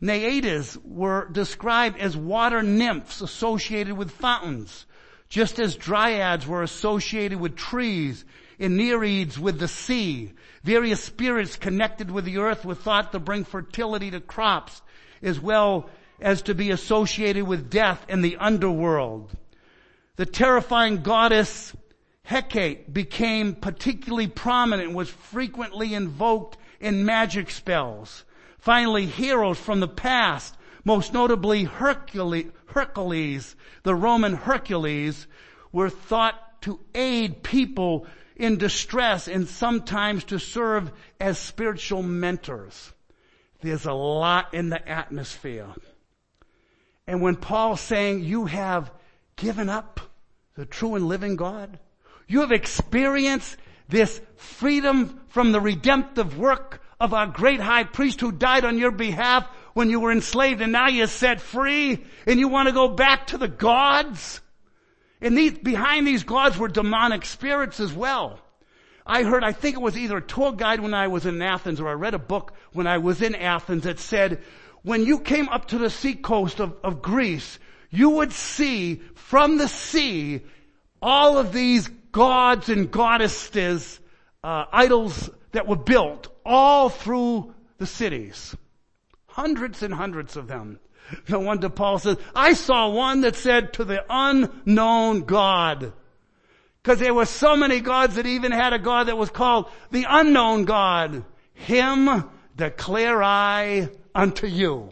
Naiades 0.00 0.78
were 0.82 1.28
described 1.30 1.98
as 1.98 2.16
water 2.16 2.62
nymphs 2.62 3.20
associated 3.20 3.96
with 3.96 4.10
fountains, 4.10 4.86
just 5.28 5.58
as 5.58 5.76
dryads 5.76 6.46
were 6.46 6.62
associated 6.62 7.38
with 7.38 7.56
trees 7.56 8.24
and 8.58 8.76
nereids 8.76 9.38
with 9.38 9.58
the 9.58 9.68
sea. 9.68 10.32
Various 10.62 11.02
spirits 11.02 11.56
connected 11.56 12.10
with 12.10 12.24
the 12.24 12.38
earth 12.38 12.64
were 12.64 12.74
thought 12.74 13.12
to 13.12 13.18
bring 13.18 13.44
fertility 13.44 14.10
to 14.10 14.20
crops 14.20 14.82
as 15.22 15.38
well 15.38 15.90
as 16.20 16.42
to 16.42 16.54
be 16.54 16.70
associated 16.70 17.46
with 17.46 17.70
death 17.70 18.04
in 18.08 18.22
the 18.22 18.36
underworld. 18.36 19.30
The 20.16 20.26
terrifying 20.26 21.02
goddess 21.02 21.74
Hecate 22.24 22.92
became 22.92 23.54
particularly 23.54 24.28
prominent 24.28 24.88
and 24.88 24.96
was 24.96 25.10
frequently 25.10 25.94
invoked 25.94 26.56
in 26.80 27.04
magic 27.04 27.50
spells. 27.50 28.24
Finally, 28.58 29.06
heroes 29.06 29.58
from 29.58 29.80
the 29.80 29.88
past, 29.88 30.54
most 30.84 31.12
notably 31.12 31.64
Hercules, 31.64 32.46
Hercules, 32.66 33.56
the 33.82 33.94
Roman 33.94 34.34
Hercules, 34.34 35.26
were 35.72 35.90
thought 35.90 36.62
to 36.62 36.80
aid 36.94 37.42
people 37.42 38.06
in 38.36 38.58
distress 38.58 39.28
and 39.28 39.48
sometimes 39.48 40.24
to 40.24 40.38
serve 40.38 40.92
as 41.20 41.38
spiritual 41.38 42.02
mentors. 42.02 42.92
There's 43.60 43.86
a 43.86 43.92
lot 43.92 44.54
in 44.54 44.70
the 44.70 44.88
atmosphere. 44.88 45.68
And 47.06 47.20
when 47.20 47.36
Paul's 47.36 47.80
saying 47.80 48.24
you 48.24 48.46
have 48.46 48.90
given 49.36 49.68
up 49.68 50.00
the 50.54 50.64
true 50.64 50.94
and 50.94 51.06
living 51.06 51.36
God, 51.36 51.78
you 52.30 52.42
have 52.42 52.52
experienced 52.52 53.56
this 53.88 54.20
freedom 54.36 55.20
from 55.28 55.50
the 55.50 55.60
redemptive 55.60 56.38
work 56.38 56.80
of 57.00 57.12
our 57.12 57.26
great 57.26 57.58
high 57.58 57.82
priest 57.82 58.20
who 58.20 58.30
died 58.30 58.64
on 58.64 58.78
your 58.78 58.92
behalf 58.92 59.48
when 59.74 59.90
you 59.90 59.98
were 59.98 60.12
enslaved 60.12 60.60
and 60.60 60.70
now 60.70 60.86
you're 60.86 61.08
set 61.08 61.40
free 61.40 62.04
and 62.26 62.38
you 62.38 62.46
want 62.46 62.68
to 62.68 62.72
go 62.72 62.86
back 62.86 63.26
to 63.26 63.38
the 63.38 63.48
gods. 63.48 64.40
And 65.20 65.36
these, 65.36 65.58
behind 65.58 66.06
these 66.06 66.22
gods 66.22 66.56
were 66.56 66.68
demonic 66.68 67.24
spirits 67.24 67.80
as 67.80 67.92
well. 67.92 68.38
I 69.04 69.24
heard, 69.24 69.42
I 69.42 69.50
think 69.50 69.74
it 69.74 69.82
was 69.82 69.98
either 69.98 70.18
a 70.18 70.22
tour 70.22 70.52
guide 70.52 70.78
when 70.78 70.94
I 70.94 71.08
was 71.08 71.26
in 71.26 71.42
Athens 71.42 71.80
or 71.80 71.88
I 71.88 71.94
read 71.94 72.14
a 72.14 72.18
book 72.20 72.54
when 72.72 72.86
I 72.86 72.98
was 72.98 73.22
in 73.22 73.34
Athens 73.34 73.82
that 73.82 73.98
said, 73.98 74.40
when 74.82 75.04
you 75.04 75.18
came 75.18 75.48
up 75.48 75.66
to 75.68 75.78
the 75.78 75.90
seacoast 75.90 76.60
of, 76.60 76.76
of 76.84 77.02
Greece, 77.02 77.58
you 77.90 78.10
would 78.10 78.32
see 78.32 79.02
from 79.14 79.58
the 79.58 79.66
sea 79.66 80.42
all 81.02 81.36
of 81.36 81.52
these 81.52 81.90
gods 82.12 82.68
and 82.68 82.90
goddesses, 82.90 84.00
uh, 84.42 84.64
idols 84.72 85.30
that 85.52 85.66
were 85.66 85.76
built 85.76 86.28
all 86.44 86.88
through 86.88 87.54
the 87.78 87.86
cities. 87.86 88.56
Hundreds 89.26 89.82
and 89.82 89.94
hundreds 89.94 90.36
of 90.36 90.48
them. 90.48 90.78
No 91.28 91.40
wonder 91.40 91.68
Paul 91.68 91.98
says, 91.98 92.18
I 92.34 92.52
saw 92.52 92.88
one 92.88 93.22
that 93.22 93.36
said 93.36 93.72
to 93.74 93.84
the 93.84 94.04
unknown 94.08 95.22
God. 95.22 95.92
Cause 96.82 96.98
there 96.98 97.14
were 97.14 97.26
so 97.26 97.56
many 97.56 97.80
gods 97.80 98.14
that 98.14 98.26
even 98.26 98.52
had 98.52 98.72
a 98.72 98.78
God 98.78 99.08
that 99.08 99.18
was 99.18 99.30
called 99.30 99.68
the 99.90 100.06
unknown 100.08 100.64
God. 100.64 101.24
Him 101.52 102.24
declare 102.56 103.22
I 103.22 103.90
unto 104.14 104.46
you. 104.46 104.90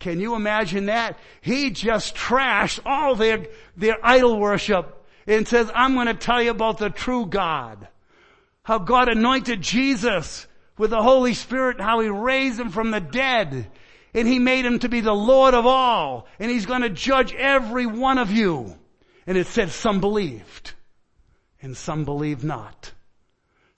Can 0.00 0.18
you 0.18 0.34
imagine 0.34 0.86
that? 0.86 1.16
He 1.40 1.70
just 1.70 2.16
trashed 2.16 2.80
all 2.84 3.14
their, 3.14 3.46
their 3.76 3.98
idol 4.02 4.38
worship 4.38 5.01
and 5.32 5.48
says, 5.48 5.70
I'm 5.74 5.94
going 5.94 6.06
to 6.06 6.14
tell 6.14 6.42
you 6.42 6.50
about 6.50 6.78
the 6.78 6.90
true 6.90 7.26
God. 7.26 7.88
How 8.62 8.78
God 8.78 9.08
anointed 9.08 9.60
Jesus 9.62 10.46
with 10.78 10.90
the 10.90 11.02
Holy 11.02 11.34
Spirit, 11.34 11.80
how 11.80 12.00
He 12.00 12.08
raised 12.08 12.60
Him 12.60 12.70
from 12.70 12.90
the 12.90 13.00
dead 13.00 13.70
and 14.14 14.28
he 14.28 14.38
made 14.38 14.64
him 14.64 14.78
to 14.80 14.88
be 14.88 15.00
the 15.00 15.14
Lord 15.14 15.54
of 15.54 15.66
all, 15.66 16.26
and 16.38 16.50
he's 16.50 16.66
going 16.66 16.82
to 16.82 16.90
judge 16.90 17.34
every 17.34 17.86
one 17.86 18.18
of 18.18 18.30
you. 18.30 18.76
And 19.26 19.38
it 19.38 19.46
said 19.46 19.70
some 19.70 20.00
believed, 20.00 20.72
and 21.62 21.76
some 21.76 22.04
believed 22.04 22.44
not. 22.44 22.92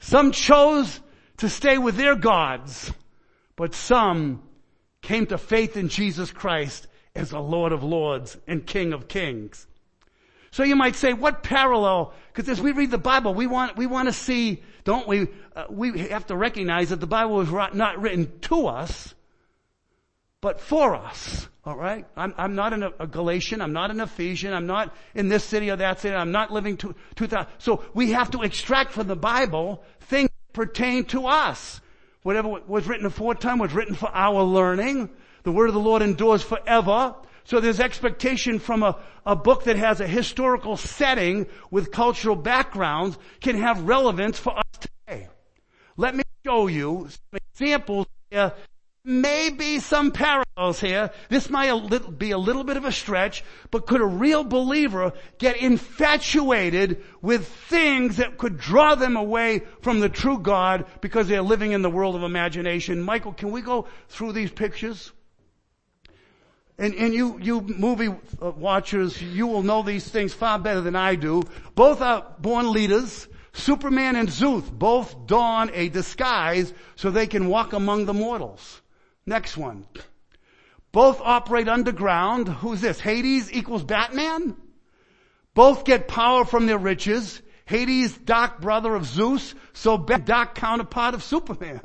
Some 0.00 0.32
chose 0.32 1.00
to 1.38 1.48
stay 1.48 1.78
with 1.78 1.96
their 1.96 2.16
gods, 2.16 2.92
but 3.56 3.74
some 3.74 4.42
came 5.02 5.26
to 5.26 5.38
faith 5.38 5.76
in 5.76 5.88
Jesus 5.88 6.30
Christ 6.30 6.86
as 7.14 7.30
the 7.30 7.40
Lord 7.40 7.72
of 7.72 7.84
Lords 7.84 8.36
and 8.46 8.66
King 8.66 8.92
of 8.92 9.06
Kings. 9.06 9.66
So 10.54 10.62
you 10.62 10.76
might 10.76 10.94
say, 10.94 11.12
what 11.14 11.42
parallel? 11.42 12.14
Because 12.32 12.48
as 12.48 12.60
we 12.60 12.70
read 12.70 12.92
the 12.92 12.96
Bible, 12.96 13.34
we 13.34 13.48
want 13.48 13.76
we 13.76 13.88
want 13.88 14.06
to 14.06 14.12
see, 14.12 14.62
don't 14.84 15.08
we? 15.08 15.26
Uh, 15.56 15.64
we 15.68 15.98
have 15.98 16.28
to 16.28 16.36
recognize 16.36 16.90
that 16.90 17.00
the 17.00 17.08
Bible 17.08 17.34
was 17.34 17.50
not 17.74 18.00
written 18.00 18.38
to 18.42 18.68
us, 18.68 19.16
but 20.40 20.60
for 20.60 20.94
us. 20.94 21.48
All 21.64 21.76
right? 21.76 22.06
I'm, 22.16 22.34
I'm 22.38 22.54
not 22.54 22.72
a, 22.72 23.06
Galatian. 23.08 23.60
I'm 23.62 23.72
not 23.72 23.90
an 23.90 23.98
Ephesian. 23.98 24.54
I'm 24.54 24.68
not 24.68 24.94
in 25.12 25.28
this 25.28 25.42
city 25.42 25.72
or 25.72 25.76
that 25.76 25.98
city. 25.98 26.14
I'm 26.14 26.30
not 26.30 26.52
living 26.52 26.76
to 26.76 26.94
2000. 27.16 27.50
So 27.58 27.82
we 27.92 28.12
have 28.12 28.30
to 28.30 28.42
extract 28.42 28.92
from 28.92 29.08
the 29.08 29.16
Bible 29.16 29.82
things 30.02 30.28
that 30.28 30.52
pertain 30.52 31.04
to 31.06 31.26
us. 31.26 31.80
Whatever 32.22 32.60
was 32.64 32.86
written 32.86 33.06
aforetime 33.06 33.58
was 33.58 33.72
written 33.72 33.96
for 33.96 34.08
our 34.14 34.44
learning. 34.44 35.10
The 35.42 35.50
word 35.50 35.66
of 35.66 35.74
the 35.74 35.80
Lord 35.80 36.00
endures 36.00 36.44
forever. 36.44 37.16
So 37.44 37.60
there's 37.60 37.80
expectation 37.80 38.58
from 38.58 38.82
a, 38.82 38.98
a 39.26 39.36
book 39.36 39.64
that 39.64 39.76
has 39.76 40.00
a 40.00 40.06
historical 40.06 40.76
setting 40.76 41.46
with 41.70 41.92
cultural 41.92 42.36
backgrounds 42.36 43.18
can 43.40 43.56
have 43.58 43.82
relevance 43.82 44.38
for 44.38 44.58
us 44.58 44.64
today. 44.80 45.28
Let 45.96 46.14
me 46.14 46.24
show 46.44 46.66
you 46.66 47.08
some 47.10 47.40
examples 47.52 48.06
here 48.30 48.52
Maybe 49.06 49.80
some 49.80 50.12
parallels 50.12 50.80
here. 50.80 51.10
This 51.28 51.50
might 51.50 52.18
be 52.18 52.30
a 52.30 52.38
little 52.38 52.64
bit 52.64 52.78
of 52.78 52.86
a 52.86 52.92
stretch, 52.92 53.44
but 53.70 53.86
could 53.86 54.00
a 54.00 54.06
real 54.06 54.44
believer 54.44 55.12
get 55.36 55.58
infatuated 55.58 57.04
with 57.20 57.46
things 57.46 58.16
that 58.16 58.38
could 58.38 58.56
draw 58.56 58.94
them 58.94 59.18
away 59.18 59.60
from 59.82 60.00
the 60.00 60.08
true 60.08 60.38
God 60.38 60.86
because 61.02 61.28
they're 61.28 61.42
living 61.42 61.72
in 61.72 61.82
the 61.82 61.90
world 61.90 62.16
of 62.16 62.22
imagination? 62.22 63.02
Michael, 63.02 63.34
can 63.34 63.50
we 63.50 63.60
go 63.60 63.86
through 64.08 64.32
these 64.32 64.50
pictures? 64.50 65.12
And, 66.76 66.94
and 66.94 67.14
you, 67.14 67.38
you 67.40 67.60
movie 67.60 68.08
uh, 68.08 68.50
watchers, 68.50 69.20
you 69.22 69.46
will 69.46 69.62
know 69.62 69.82
these 69.82 70.08
things 70.08 70.34
far 70.34 70.58
better 70.58 70.80
than 70.80 70.96
I 70.96 71.14
do. 71.14 71.42
Both 71.74 72.00
are 72.00 72.34
born 72.38 72.72
leaders. 72.72 73.28
Superman 73.52 74.16
and 74.16 74.28
Zeus 74.28 74.68
both 74.68 75.26
don 75.26 75.70
a 75.72 75.88
disguise 75.88 76.74
so 76.96 77.10
they 77.10 77.28
can 77.28 77.46
walk 77.48 77.72
among 77.72 78.06
the 78.06 78.14
mortals. 78.14 78.82
Next 79.24 79.56
one. 79.56 79.86
Both 80.90 81.20
operate 81.20 81.68
underground. 81.68 82.48
Who's 82.48 82.80
this? 82.80 82.98
Hades 82.98 83.52
equals 83.52 83.84
Batman? 83.84 84.56
Both 85.54 85.84
get 85.84 86.08
power 86.08 86.44
from 86.44 86.66
their 86.66 86.78
riches. 86.78 87.40
Hades, 87.66 88.16
dark 88.18 88.60
brother 88.60 88.94
of 88.94 89.06
Zeus, 89.06 89.54
so 89.72 89.96
dark 89.96 90.54
counterpart 90.54 91.14
of 91.14 91.22
Superman. 91.22 91.80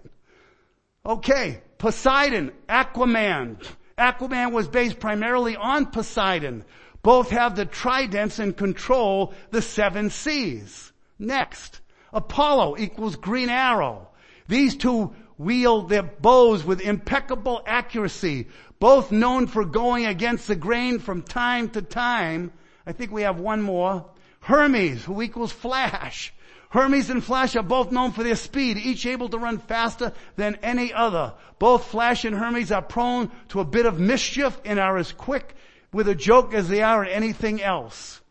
Okay, 1.05 1.61
Poseidon, 1.77 2.51
Aquaman. 2.67 3.63
Aquaman 3.99 4.51
was 4.51 4.67
based 4.67 4.99
primarily 4.99 5.55
on 5.55 5.87
Poseidon. 5.87 6.65
Both 7.03 7.29
have 7.29 7.55
the 7.55 7.65
tridents 7.65 8.39
and 8.39 8.55
control 8.55 9.33
the 9.51 9.61
seven 9.61 10.09
seas. 10.09 10.91
Next, 11.19 11.81
Apollo 12.11 12.77
equals 12.77 13.15
green 13.15 13.49
arrow. 13.49 14.07
These 14.47 14.75
two 14.77 15.13
wield 15.37 15.89
their 15.89 16.03
bows 16.03 16.63
with 16.63 16.81
impeccable 16.81 17.61
accuracy, 17.65 18.47
both 18.79 19.11
known 19.11 19.47
for 19.47 19.63
going 19.65 20.05
against 20.05 20.47
the 20.47 20.55
grain 20.55 20.99
from 20.99 21.21
time 21.21 21.69
to 21.69 21.81
time. 21.81 22.51
I 22.85 22.93
think 22.93 23.11
we 23.11 23.21
have 23.23 23.39
one 23.39 23.61
more. 23.61 24.09
Hermes, 24.41 25.03
who 25.03 25.21
equals 25.21 25.51
Flash. 25.51 26.33
Hermes 26.69 27.09
and 27.09 27.23
Flash 27.23 27.55
are 27.55 27.63
both 27.63 27.91
known 27.91 28.11
for 28.11 28.23
their 28.23 28.35
speed, 28.35 28.77
each 28.77 29.05
able 29.05 29.29
to 29.29 29.39
run 29.39 29.57
faster 29.57 30.13
than 30.35 30.55
any 30.61 30.93
other. 30.93 31.33
Both 31.57 31.85
Flash 31.85 32.25
and 32.25 32.35
Hermes 32.35 32.71
are 32.71 32.81
prone 32.81 33.31
to 33.49 33.59
a 33.59 33.65
bit 33.65 33.87
of 33.87 33.99
mischief 33.99 34.57
and 34.63 34.79
are 34.79 34.97
as 34.97 35.11
quick 35.11 35.55
with 35.91 36.07
a 36.07 36.15
joke 36.15 36.53
as 36.53 36.69
they 36.69 36.83
are 36.83 37.03
at 37.03 37.11
anything 37.11 37.61
else. 37.61 38.21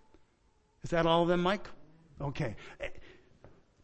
Is 0.85 0.91
that 0.91 1.07
all 1.07 1.23
of 1.23 1.29
them, 1.29 1.43
Mike? 1.43 1.69
Okay. 2.21 2.55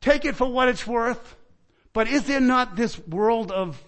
Take 0.01 0.25
it 0.25 0.37
for 0.37 0.47
what 0.47 0.69
it's 0.69 0.87
worth. 0.87 1.37
But 1.93 2.09
is 2.09 2.25
there 2.25 2.41
not 2.41 2.77
this 2.77 2.99
world 3.09 3.51
of 3.51 3.83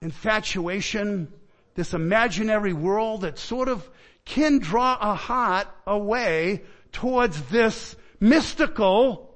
infatuation, 0.00 1.32
this 1.74 1.92
imaginary 1.92 2.72
world 2.72 3.22
that 3.22 3.38
sort 3.38 3.68
of 3.68 3.88
can 4.24 4.58
draw 4.58 4.96
a 5.00 5.14
heart 5.14 5.68
away 5.86 6.62
towards 6.92 7.40
this 7.42 7.96
mystical, 8.20 9.27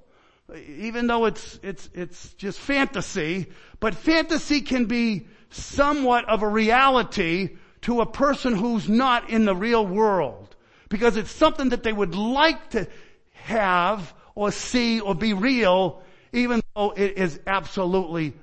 even 0.56 1.06
though 1.06 1.26
it's, 1.26 1.58
it's, 1.62 1.88
it's 1.94 2.34
just 2.34 2.58
fantasy, 2.58 3.46
but 3.80 3.94
fantasy 3.94 4.60
can 4.60 4.86
be 4.86 5.26
somewhat 5.50 6.28
of 6.28 6.42
a 6.42 6.48
reality 6.48 7.56
to 7.82 8.00
a 8.00 8.06
person 8.06 8.54
who's 8.54 8.88
not 8.88 9.30
in 9.30 9.44
the 9.44 9.54
real 9.54 9.86
world. 9.86 10.54
Because 10.88 11.16
it's 11.16 11.30
something 11.30 11.70
that 11.70 11.82
they 11.82 11.92
would 11.92 12.14
like 12.14 12.70
to 12.70 12.86
have 13.32 14.14
or 14.34 14.52
see 14.52 15.00
or 15.00 15.14
be 15.14 15.32
real, 15.32 16.02
even 16.32 16.62
though 16.74 16.90
it 16.90 17.16
is 17.16 17.40
absolutely 17.46 18.34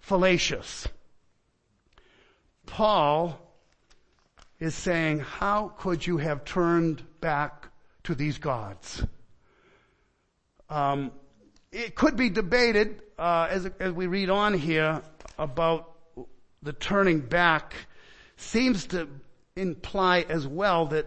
fallacious. 0.00 0.88
Paul 2.66 3.38
is 4.58 4.74
saying, 4.74 5.20
how 5.20 5.72
could 5.76 6.06
you 6.06 6.18
have 6.18 6.44
turned 6.44 7.02
back 7.20 7.68
to 8.04 8.14
these 8.14 8.38
gods? 8.38 9.04
Um, 10.70 11.10
it 11.72 11.96
could 11.96 12.16
be 12.16 12.30
debated 12.30 13.02
uh, 13.18 13.48
as, 13.50 13.68
as 13.80 13.92
we 13.92 14.06
read 14.06 14.30
on 14.30 14.54
here 14.54 15.02
about 15.36 15.92
the 16.62 16.72
turning 16.72 17.20
back 17.20 17.74
seems 18.36 18.86
to 18.86 19.08
imply 19.56 20.24
as 20.28 20.46
well 20.46 20.86
that 20.86 21.06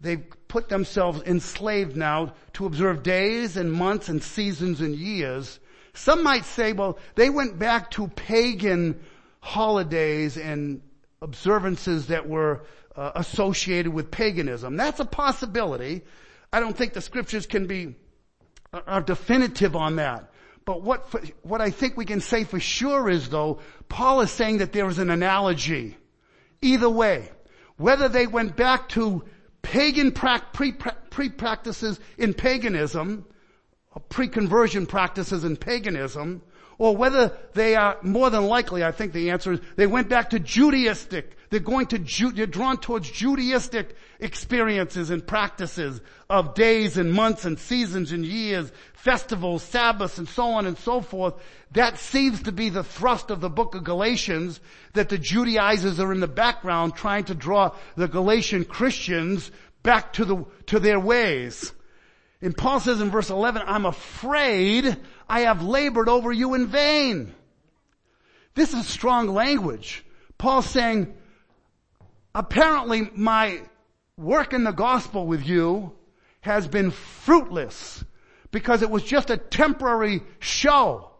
they've 0.00 0.24
put 0.48 0.68
themselves 0.68 1.22
enslaved 1.22 1.96
now 1.96 2.34
to 2.52 2.66
observe 2.66 3.02
days 3.02 3.56
and 3.56 3.72
months 3.72 4.08
and 4.08 4.22
seasons 4.22 4.80
and 4.80 4.94
years. 4.94 5.58
Some 5.94 6.22
might 6.22 6.44
say, 6.44 6.72
well, 6.72 6.98
they 7.16 7.30
went 7.30 7.58
back 7.58 7.90
to 7.92 8.08
pagan 8.08 9.00
holidays 9.40 10.36
and 10.36 10.80
observances 11.20 12.06
that 12.06 12.28
were 12.28 12.64
uh, 12.96 13.12
associated 13.16 13.92
with 13.92 14.10
paganism. 14.10 14.76
That's 14.76 15.00
a 15.00 15.04
possibility. 15.04 16.02
I 16.52 16.60
don't 16.60 16.76
think 16.76 16.92
the 16.92 17.00
scriptures 17.00 17.46
can 17.46 17.66
be 17.66 17.96
are 18.72 19.02
definitive 19.02 19.76
on 19.76 19.96
that. 19.96 20.30
But 20.64 20.82
what 20.82 21.06
what 21.42 21.60
I 21.60 21.70
think 21.70 21.96
we 21.96 22.04
can 22.04 22.20
say 22.20 22.44
for 22.44 22.60
sure 22.60 23.10
is 23.10 23.28
though, 23.28 23.60
Paul 23.88 24.22
is 24.22 24.30
saying 24.30 24.58
that 24.58 24.72
there 24.72 24.88
is 24.88 24.98
an 24.98 25.10
analogy. 25.10 25.98
Either 26.62 26.88
way, 26.88 27.30
whether 27.76 28.08
they 28.08 28.26
went 28.26 28.56
back 28.56 28.88
to 28.90 29.24
pagan 29.60 30.12
pre-practices 30.12 32.00
in 32.16 32.32
paganism, 32.32 33.26
pre-conversion 34.08 34.86
practices 34.86 35.44
in 35.44 35.56
paganism, 35.56 36.40
or 36.78 36.96
whether 36.96 37.32
they 37.54 37.76
are 37.76 37.98
more 38.02 38.30
than 38.30 38.46
likely, 38.46 38.84
I 38.84 38.92
think 38.92 39.12
the 39.12 39.30
answer 39.30 39.52
is 39.52 39.60
they 39.76 39.86
went 39.86 40.08
back 40.08 40.30
to 40.30 40.40
Judaistic. 40.40 41.24
They're 41.50 41.60
going 41.60 41.86
to, 41.88 41.98
Ju- 41.98 42.32
they're 42.32 42.46
drawn 42.46 42.78
towards 42.78 43.10
Judaistic 43.10 43.90
experiences 44.20 45.10
and 45.10 45.26
practices 45.26 46.00
of 46.30 46.54
days 46.54 46.96
and 46.96 47.12
months 47.12 47.44
and 47.44 47.58
seasons 47.58 48.10
and 48.10 48.24
years, 48.24 48.72
festivals, 48.94 49.62
Sabbaths 49.62 50.16
and 50.16 50.28
so 50.28 50.44
on 50.44 50.66
and 50.66 50.78
so 50.78 51.00
forth. 51.02 51.34
That 51.72 51.98
seems 51.98 52.42
to 52.44 52.52
be 52.52 52.70
the 52.70 52.84
thrust 52.84 53.30
of 53.30 53.40
the 53.40 53.50
book 53.50 53.74
of 53.74 53.84
Galatians, 53.84 54.60
that 54.94 55.08
the 55.08 55.18
Judaizers 55.18 56.00
are 56.00 56.12
in 56.12 56.20
the 56.20 56.26
background 56.26 56.94
trying 56.94 57.24
to 57.24 57.34
draw 57.34 57.74
the 57.96 58.08
Galatian 58.08 58.64
Christians 58.64 59.50
back 59.82 60.14
to 60.14 60.24
the, 60.24 60.44
to 60.66 60.78
their 60.78 61.00
ways. 61.00 61.72
And 62.42 62.56
Paul 62.56 62.80
says 62.80 63.00
in 63.00 63.10
verse 63.10 63.30
11, 63.30 63.62
I'm 63.64 63.86
afraid 63.86 64.96
I 65.28 65.40
have 65.42 65.62
labored 65.62 66.08
over 66.08 66.32
you 66.32 66.54
in 66.54 66.66
vain. 66.66 67.32
This 68.54 68.74
is 68.74 68.86
strong 68.86 69.28
language. 69.28 70.04
Paul's 70.38 70.68
saying, 70.68 71.14
apparently 72.34 73.08
my 73.14 73.62
work 74.16 74.52
in 74.52 74.64
the 74.64 74.72
gospel 74.72 75.26
with 75.26 75.46
you 75.46 75.92
has 76.40 76.66
been 76.66 76.90
fruitless 76.90 78.04
because 78.50 78.82
it 78.82 78.90
was 78.90 79.04
just 79.04 79.30
a 79.30 79.36
temporary 79.36 80.22
show. 80.40 81.10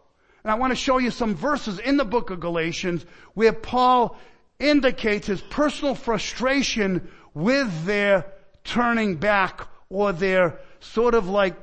And 0.43 0.51
I 0.51 0.55
want 0.55 0.71
to 0.71 0.75
show 0.75 0.97
you 0.97 1.09
some 1.09 1.35
verses 1.35 1.79
in 1.79 1.95
the 1.95 2.05
book 2.05 2.31
of 2.31 2.41
Galatians 2.41 3.05
where 3.33 3.53
Paul 3.53 4.17
indicates 4.59 5.27
his 5.27 5.39
personal 5.41 5.95
frustration 5.95 7.09
with 7.33 7.85
their 7.85 8.25
turning 8.65 9.15
back 9.15 9.67
or 9.89 10.11
their 10.11 10.59
sort 10.83 11.15
of 11.15 11.27
like 11.27 11.55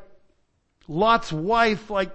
Lot's 0.89 1.33
wife, 1.33 1.91
like 1.91 2.11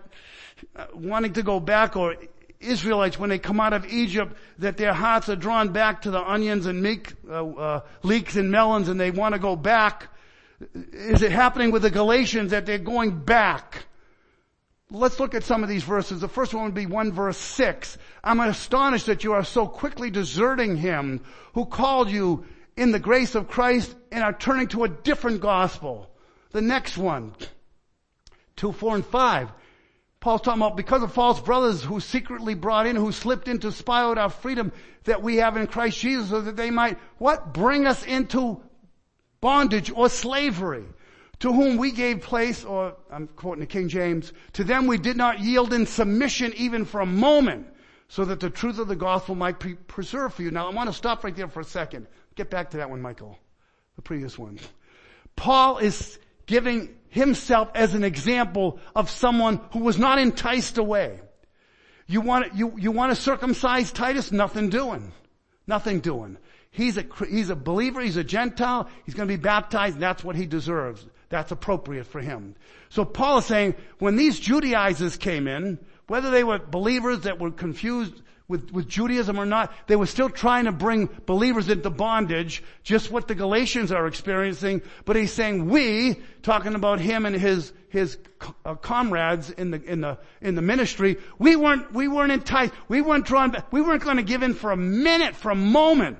uh, 0.76 0.88
wanting 0.94 1.34
to 1.34 1.44
go 1.44 1.60
back 1.60 1.96
or 1.96 2.16
Israelites 2.60 3.20
when 3.20 3.30
they 3.30 3.40
come 3.40 3.60
out 3.60 3.74
of 3.74 3.86
Egypt 3.86 4.36
that 4.60 4.78
their 4.78 4.94
hearts 4.94 5.30
are 5.30 5.36
drawn 5.36 5.70
back 5.70 6.02
to 6.04 6.12
the 6.12 6.22
onions 6.22 6.66
and 6.66 6.82
meek, 6.82 7.14
uh, 7.30 7.46
uh, 7.46 7.82
leeks 8.04 8.36
and 8.36 8.52
melons 8.52 8.90
and 8.90 9.00
they 9.00 9.12
want 9.12 9.34
to 9.34 9.40
go 9.40 9.56
back. 9.56 10.10
Is 10.74 11.22
it 11.22 11.32
happening 11.32 11.72
with 11.72 11.82
the 11.82 11.92
Galatians 11.92 12.52
that 12.52 12.66
they're 12.66 12.78
going 12.78 13.20
back? 13.20 13.86
Let's 14.90 15.20
look 15.20 15.36
at 15.36 15.44
some 15.44 15.64
of 15.64 15.70
these 15.70 15.84
verses. 15.84 16.22
The 16.22 16.28
first 16.28 16.54
one 16.54 16.66
would 16.66 16.74
be 16.74 16.86
1 16.86 17.12
verse 17.12 17.38
6. 17.38 17.98
I'm 18.24 18.40
astonished 18.40 19.08
that 19.08 19.24
you 19.24 19.34
are 19.34 19.44
so 19.44 19.68
quickly 19.68 20.10
deserting 20.10 20.78
him 20.78 21.24
who 21.54 21.66
called 21.66 22.10
you 22.10 22.46
in 22.78 22.92
the 22.92 23.00
grace 23.00 23.36
of 23.36 23.48
Christ 23.48 23.94
and 24.12 24.24
are 24.24 24.34
turning 24.34 24.68
to 24.70 24.84
a 24.84 24.90
different 24.90 25.42
gospel. 25.42 26.10
The 26.52 26.62
next 26.62 26.98
one, 26.98 27.34
2, 28.56 28.72
4, 28.72 28.96
and 28.96 29.06
5. 29.06 29.52
Paul's 30.20 30.42
talking 30.42 30.62
about 30.62 30.76
because 30.76 31.04
of 31.04 31.14
false 31.14 31.40
brothers 31.40 31.84
who 31.84 32.00
secretly 32.00 32.56
brought 32.56 32.88
in, 32.88 32.96
who 32.96 33.12
slipped 33.12 33.48
in 33.48 33.60
to 33.60 33.72
spy 33.72 34.02
out 34.02 34.18
our 34.18 34.30
freedom 34.30 34.72
that 35.04 35.22
we 35.22 35.38
have 35.38 35.56
in 35.56 35.68
Christ 35.68 36.00
Jesus 36.00 36.30
so 36.30 36.42
that 36.42 36.56
they 36.56 36.72
might, 36.72 36.98
what? 37.20 37.54
Bring 37.54 37.86
us 37.86 38.04
into 38.04 38.60
bondage 39.40 39.92
or 39.92 40.10
slavery 40.10 40.86
to 41.40 41.54
whom 41.54 41.78
we 41.78 41.92
gave 41.92 42.22
place, 42.22 42.64
or 42.64 42.96
I'm 43.12 43.28
quoting 43.28 43.60
the 43.60 43.68
King 43.68 43.90
James, 43.90 44.34
to 44.54 44.64
them 44.64 44.88
we 44.88 44.98
did 44.98 45.18
not 45.18 45.40
yield 45.40 45.74
in 45.74 45.86
submission 45.86 46.54
even 46.56 46.86
for 46.86 47.02
a 47.02 47.06
moment, 47.06 47.68
so 48.08 48.26
that 48.26 48.40
the 48.40 48.50
truth 48.50 48.80
of 48.80 48.88
the 48.88 48.96
gospel 48.96 49.36
might 49.36 49.60
be 49.60 49.76
preserved 49.76 50.36
for 50.36 50.44
you. 50.44 50.52
Now 50.52 50.68
I 50.68 50.74
want 50.74 50.90
to 50.90 50.94
stop 50.94 51.24
right 51.24 51.36
there 51.36 51.48
for 51.48 51.60
a 51.60 51.66
second. 51.66 52.08
Get 52.36 52.50
back 52.50 52.72
to 52.72 52.78
that 52.78 52.90
one, 52.90 53.02
Michael. 53.02 53.38
The 53.96 54.02
previous 54.02 54.40
one. 54.40 54.60
Paul 55.36 55.78
is 55.80 56.18
giving 56.46 56.96
himself 57.10 57.70
as 57.76 57.94
an 57.94 58.04
example 58.04 58.80
of 58.96 59.10
someone 59.10 59.62
who 59.72 59.80
was 59.80 59.98
not 59.98 60.20
enticed 60.20 60.78
away. 60.78 61.20
You 62.08 62.22
want, 62.22 62.56
you, 62.56 62.74
you 62.78 62.92
want 62.92 63.16
to 63.16 63.22
circumcise 63.22 63.92
Titus? 63.92 64.32
Nothing 64.32 64.70
doing. 64.70 65.12
Nothing 65.66 66.02
doing. 66.02 66.38
He's 66.70 66.98
a, 66.98 67.06
he's 67.30 67.50
a 67.50 67.56
believer, 67.56 68.02
he's 68.02 68.18
a 68.18 68.24
Gentile, 68.24 68.90
he's 69.06 69.16
going 69.16 69.30
to 69.30 69.34
be 69.34 69.42
baptized, 69.42 69.96
and 69.96 70.04
that's 70.04 70.24
what 70.24 70.36
he 70.36 70.46
deserves. 70.46 71.06
That's 71.30 71.52
appropriate 71.52 72.06
for 72.06 72.20
him. 72.20 72.56
So 72.90 73.06
Paul 73.06 73.40
is 73.40 73.46
saying, 73.46 73.76
when 73.98 74.18
these 74.18 74.40
Judaizers 74.40 75.18
came 75.18 75.48
in, 75.48 75.80
whether 76.08 76.30
they 76.30 76.44
were 76.44 76.60
believers 76.60 77.22
that 77.22 77.40
were 77.40 77.52
confused 77.52 78.22
with, 78.48 78.72
with 78.72 78.88
Judaism 78.88 79.40
or 79.40 79.46
not, 79.46 79.74
they 79.88 79.96
were 79.96 80.06
still 80.06 80.30
trying 80.30 80.66
to 80.66 80.72
bring 80.72 81.10
believers 81.26 81.70
into 81.70 81.90
bondage, 81.90 82.64
just 82.84 83.10
what 83.10 83.28
the 83.28 83.36
Galatians 83.36 83.92
are 83.92 84.06
experiencing. 84.06 84.82
But 85.04 85.16
he's 85.16 85.34
saying 85.34 85.68
we, 85.68 86.22
talking 86.44 86.76
about 86.76 87.00
him 87.00 87.26
and 87.26 87.36
his, 87.36 87.74
his 87.90 88.18
uh, 88.64 88.76
comrades 88.76 89.50
in 89.50 89.72
the, 89.72 89.82
in 89.84 90.02
the, 90.02 90.20
in 90.42 90.56
the 90.56 90.62
ministry, 90.62 91.18
we 91.40 91.56
weren't, 91.56 91.92
we 91.92 92.08
weren't 92.08 92.32
enticed, 92.32 92.74
we 92.88 93.02
weren't 93.02 93.26
drawn 93.26 93.52
back, 93.52 93.74
we 93.74 93.82
weren't 93.82 94.04
going 94.04 94.18
to 94.18 94.24
give 94.24 94.44
in 94.44 94.54
for 94.54 94.72
a 94.72 94.78
minute, 94.78 95.36
for 95.36 95.50
a 95.50 95.56
moment 95.56 96.20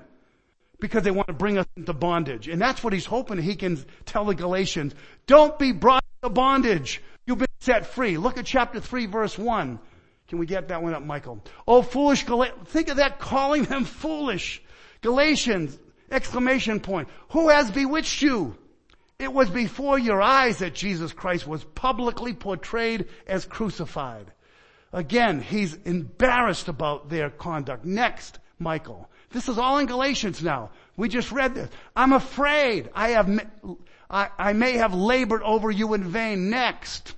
because 0.80 1.04
they 1.04 1.12
want 1.12 1.28
to 1.28 1.34
bring 1.34 1.58
us 1.58 1.66
into 1.78 1.94
bondage. 1.94 2.48
And 2.48 2.62
that's 2.62 2.84
what 2.84 2.94
he's 2.94 3.06
hoping 3.06 3.38
he 3.38 3.56
can 3.56 3.84
tell 4.06 4.26
the 4.26 4.36
Galatians. 4.36 4.94
Don't 5.26 5.58
be 5.58 5.72
brought 5.72 6.04
into 6.22 6.34
bondage. 6.34 7.02
You've 7.26 7.38
been 7.38 7.48
set 7.60 7.88
free. 7.88 8.18
Look 8.18 8.38
at 8.38 8.46
chapter 8.46 8.80
3 8.80 9.06
verse 9.06 9.38
1. 9.38 9.80
Can 10.28 10.40
we 10.40 10.46
get 10.46 10.70
that 10.70 10.82
one 10.82 10.94
up, 10.94 11.04
Michael? 11.04 11.44
Oh, 11.68 11.82
foolish 11.82 12.24
Galatians. 12.24 12.68
Think 12.68 12.90
of 12.90 12.98
that 12.98 13.20
calling 13.20 13.64
them 13.64 13.86
foolish. 13.86 14.62
Galatians, 15.02 15.78
exclamation 16.10 16.80
point. 16.80 17.10
Who 17.30 17.50
has 17.50 17.70
bewitched 17.70 18.22
you? 18.22 18.58
It 19.18 19.32
was 19.32 19.50
before 19.50 19.98
your 19.98 20.22
eyes 20.22 20.58
that 20.58 20.74
Jesus 20.74 21.14
Christ 21.14 21.48
was 21.48 21.64
publicly 21.64 22.34
portrayed 22.34 23.08
as 23.28 23.46
crucified. 23.46 24.32
Again, 24.92 25.42
he's 25.42 25.74
embarrassed 25.86 26.68
about 26.68 27.10
their 27.10 27.30
conduct. 27.30 27.86
Next, 27.86 28.40
Michael. 28.60 29.10
This 29.30 29.48
is 29.48 29.58
all 29.58 29.78
in 29.78 29.86
Galatians 29.86 30.44
now. 30.44 30.72
We 30.98 31.10
just 31.10 31.32
read 31.32 31.56
this. 31.56 31.70
I'm 31.96 32.14
afraid 32.14 32.90
I 32.94 33.10
have, 33.10 33.30
I, 34.10 34.30
I 34.38 34.54
may 34.54 34.74
have 34.78 34.94
labored 34.94 35.44
over 35.44 35.70
you 35.70 35.94
in 35.94 36.04
vain. 36.04 36.50
Next. 36.50 37.14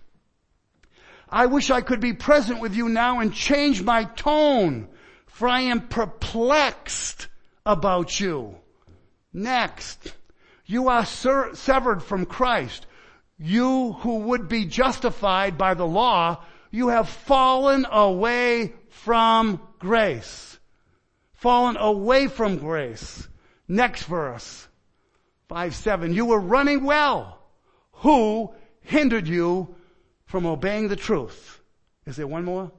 I 1.30 1.48
wish 1.48 1.70
I 1.70 1.82
could 1.82 2.00
be 2.00 2.14
present 2.14 2.62
with 2.62 2.76
you 2.76 2.88
now 2.88 3.20
and 3.20 3.34
change 3.34 3.82
my 3.82 4.06
tone, 4.06 4.88
for 5.26 5.48
I 5.48 5.62
am 5.62 5.88
perplexed 5.88 7.28
about 7.66 8.20
you. 8.20 8.58
Next. 9.34 10.14
You 10.66 10.90
are 10.90 11.06
ser- 11.06 11.56
severed 11.56 12.02
from 12.04 12.26
Christ. 12.26 12.86
You 13.38 13.94
who 13.94 14.20
would 14.20 14.48
be 14.48 14.66
justified 14.66 15.58
by 15.58 15.74
the 15.74 15.86
law, 15.86 16.44
you 16.72 16.90
have 16.90 17.08
fallen 17.08 17.86
away 17.90 18.74
from 18.90 19.62
grace. 19.80 20.60
Fallen 21.34 21.78
away 21.78 22.28
from 22.28 22.58
grace. 22.58 23.28
Next 23.68 24.04
verse. 24.04 24.68
5 25.50 25.76
7. 25.76 26.14
You 26.14 26.26
were 26.26 26.40
running 26.40 26.84
well. 26.84 27.40
Who 27.92 28.54
hindered 28.82 29.28
you 29.28 29.76
from 30.28 30.46
obeying 30.46 30.88
the 30.88 30.96
truth? 30.96 31.62
Is 32.06 32.16
there 32.16 32.28
one 32.28 32.46
more? 32.46 32.72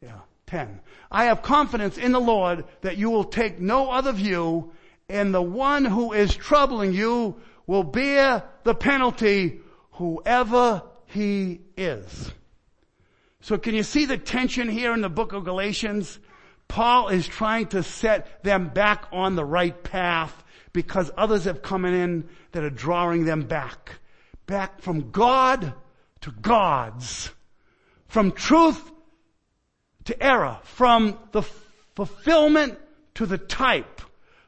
Yeah. 0.00 0.20
10. 0.52 0.80
I 1.10 1.24
have 1.24 1.40
confidence 1.40 1.96
in 1.96 2.12
the 2.12 2.20
Lord 2.20 2.66
that 2.82 2.98
you 2.98 3.08
will 3.08 3.24
take 3.24 3.58
no 3.58 3.90
other 3.90 4.12
view 4.12 4.70
and 5.08 5.32
the 5.32 5.40
one 5.40 5.86
who 5.86 6.12
is 6.12 6.36
troubling 6.36 6.92
you 6.92 7.40
will 7.66 7.82
bear 7.82 8.44
the 8.62 8.74
penalty 8.74 9.62
whoever 9.92 10.82
he 11.06 11.62
is. 11.74 12.30
So 13.40 13.56
can 13.56 13.74
you 13.74 13.82
see 13.82 14.04
the 14.04 14.18
tension 14.18 14.68
here 14.68 14.92
in 14.92 15.00
the 15.00 15.08
book 15.08 15.32
of 15.32 15.44
Galatians? 15.44 16.18
Paul 16.68 17.08
is 17.08 17.26
trying 17.26 17.68
to 17.68 17.82
set 17.82 18.42
them 18.44 18.68
back 18.68 19.06
on 19.10 19.36
the 19.36 19.44
right 19.46 19.82
path 19.82 20.44
because 20.74 21.10
others 21.16 21.44
have 21.44 21.62
come 21.62 21.86
in 21.86 22.28
that 22.52 22.62
are 22.62 22.70
drawing 22.70 23.24
them 23.24 23.44
back. 23.44 23.92
Back 24.44 24.82
from 24.82 25.10
God 25.12 25.72
to 26.22 26.30
gods. 26.30 27.30
From 28.08 28.32
truth 28.32 28.90
to 30.04 30.22
error. 30.22 30.58
From 30.64 31.18
the 31.32 31.42
fulfillment 31.94 32.78
to 33.14 33.26
the 33.26 33.38
type. 33.38 34.00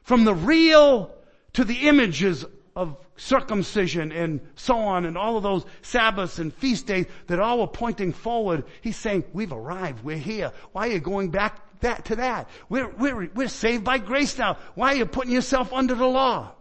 From 0.03 0.25
the 0.25 0.33
real 0.33 1.13
to 1.53 1.63
the 1.63 1.87
images 1.87 2.45
of 2.75 2.97
circumcision 3.17 4.11
and 4.11 4.41
so 4.55 4.77
on 4.77 5.05
and 5.05 5.17
all 5.17 5.37
of 5.37 5.43
those 5.43 5.65
Sabbaths 5.81 6.39
and 6.39 6.53
feast 6.53 6.85
days 6.87 7.05
that 7.27 7.39
all 7.39 7.59
were 7.59 7.67
pointing 7.67 8.11
forward. 8.11 8.65
He's 8.81 8.97
saying, 8.97 9.23
we've 9.31 9.53
arrived. 9.53 10.03
We're 10.03 10.17
here. 10.17 10.51
Why 10.73 10.89
are 10.89 10.91
you 10.91 10.99
going 10.99 11.29
back 11.29 11.61
that 11.79 12.05
to 12.05 12.17
that? 12.17 12.49
We're, 12.67 12.89
we're, 12.89 13.29
we're 13.33 13.47
saved 13.47 13.85
by 13.85 13.99
grace 13.99 14.37
now. 14.37 14.57
Why 14.75 14.93
are 14.93 14.97
you 14.97 15.05
putting 15.05 15.31
yourself 15.31 15.71
under 15.71 15.95
the 15.95 16.07
law? 16.07 16.51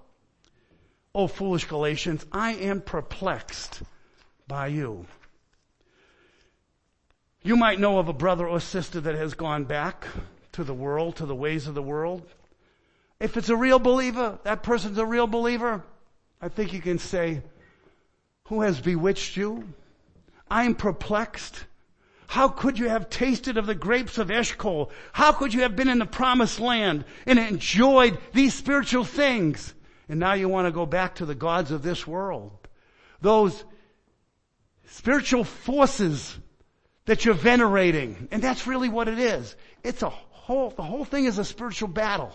Oh, 1.15 1.27
foolish 1.27 1.67
Galatians, 1.67 2.25
I 2.33 2.55
am 2.55 2.81
perplexed 2.81 3.83
by 4.47 4.69
you. 4.69 5.07
You 7.43 7.57
might 7.57 7.81
know 7.81 7.99
of 7.99 8.09
a 8.09 8.15
brother 8.15 8.49
or 8.49 8.61
sister 8.61 9.01
that 9.01 9.15
has 9.15 9.35
gone 9.35 9.65
back 9.65 10.07
to 10.53 10.65
the 10.65 10.75
world, 10.75 11.17
to 11.17 11.27
the 11.27 11.35
ways 11.35 11.67
of 11.67 11.75
the 11.75 11.83
world. 11.83 12.27
If 13.21 13.37
it's 13.37 13.49
a 13.49 13.57
real 13.57 13.79
believer, 13.79 14.39
that 14.45 14.63
person's 14.63 14.99
a 14.99 15.07
real 15.07 15.27
believer, 15.27 15.83
I 16.41 16.49
think 16.49 16.73
you 16.73 16.81
can 16.81 16.99
say, 16.99 17.43
who 18.45 18.63
has 18.63 18.81
bewitched 18.81 19.37
you? 19.37 19.73
I 20.51 20.65
am 20.65 20.75
perplexed. 20.75 21.65
How 22.27 22.49
could 22.49 22.79
you 22.79 22.89
have 22.89 23.11
tasted 23.11 23.57
of 23.57 23.67
the 23.67 23.75
grapes 23.75 24.19
of 24.19 24.31
Eshcol? 24.31 24.91
How 25.13 25.33
could 25.33 25.55
you 25.55 25.63
have 25.63 25.77
been 25.77 25.89
in 25.89 25.99
the 25.99 26.07
promised 26.07 26.61
land 26.61 27.05
and 27.27 27.39
enjoyed 27.39 28.19
these 28.33 28.55
spiritual 28.55 29.05
things? 29.05 29.75
And 30.09 30.21
now 30.21 30.35
you 30.35 30.49
want 30.49 30.67
to 30.67 30.73
go 30.73 30.87
back 30.87 31.17
to 31.17 31.27
the 31.27 31.35
gods 31.35 31.71
of 31.71 31.83
this 31.83 32.07
world. 32.07 32.53
Those 33.21 33.65
spiritual 34.87 35.45
forces 35.45 36.39
that 37.07 37.24
you're 37.24 37.35
venerating. 37.35 38.28
And 38.30 38.43
that's 38.43 38.66
really 38.66 38.89
what 38.89 39.09
it 39.09 39.18
is. 39.18 39.55
It's 39.82 40.03
a 40.03 40.09
whole, 40.09 40.70
the 40.70 40.82
whole 40.82 41.05
thing 41.05 41.26
is 41.26 41.39
a 41.39 41.45
spiritual 41.45 41.89
battle 41.89 42.32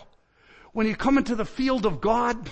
when 0.72 0.86
you 0.86 0.96
come 0.96 1.18
into 1.18 1.34
the 1.34 1.44
field 1.44 1.86
of 1.86 2.00
God, 2.00 2.50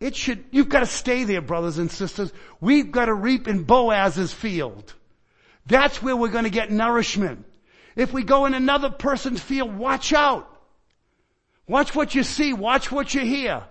it 0.00 0.16
should, 0.16 0.44
you've 0.50 0.68
got 0.68 0.80
to 0.80 0.86
stay 0.86 1.24
there, 1.24 1.40
brothers 1.40 1.78
and 1.78 1.90
sisters. 1.90 2.32
We've 2.60 2.90
got 2.90 3.06
to 3.06 3.14
reap 3.14 3.48
in 3.48 3.64
Boaz's 3.64 4.32
field. 4.32 4.92
That's 5.66 6.02
where 6.02 6.16
we're 6.16 6.28
going 6.28 6.44
to 6.44 6.50
get 6.50 6.70
nourishment. 6.70 7.46
If 7.96 8.12
we 8.12 8.24
go 8.24 8.46
in 8.46 8.54
another 8.54 8.90
person's 8.90 9.40
field, 9.40 9.76
watch 9.76 10.12
out. 10.12 10.50
Watch 11.68 11.94
what 11.94 12.14
you 12.14 12.22
see. 12.22 12.52
Watch 12.52 12.90
what 12.90 13.14
you 13.14 13.22
hear. 13.22 13.62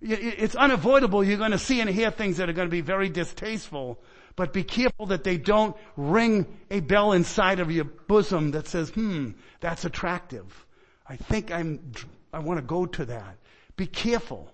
It's 0.00 0.54
unavoidable. 0.54 1.22
You're 1.22 1.36
going 1.36 1.50
to 1.50 1.58
see 1.58 1.80
and 1.80 1.90
hear 1.90 2.10
things 2.10 2.38
that 2.38 2.48
are 2.48 2.54
going 2.54 2.68
to 2.68 2.72
be 2.72 2.80
very 2.80 3.10
distasteful, 3.10 3.98
but 4.40 4.54
be 4.54 4.64
careful 4.64 5.04
that 5.04 5.22
they 5.22 5.36
don't 5.36 5.76
ring 5.98 6.46
a 6.70 6.80
bell 6.80 7.12
inside 7.12 7.60
of 7.60 7.70
your 7.70 7.84
bosom 7.84 8.52
that 8.52 8.66
says, 8.66 8.88
hmm, 8.88 9.32
that's 9.60 9.84
attractive. 9.84 10.64
I 11.06 11.16
think 11.16 11.50
I'm 11.50 11.92
I 12.32 12.38
want 12.38 12.56
to 12.56 12.62
go 12.62 12.86
to 12.86 13.04
that. 13.04 13.36
Be 13.76 13.86
careful. 13.86 14.50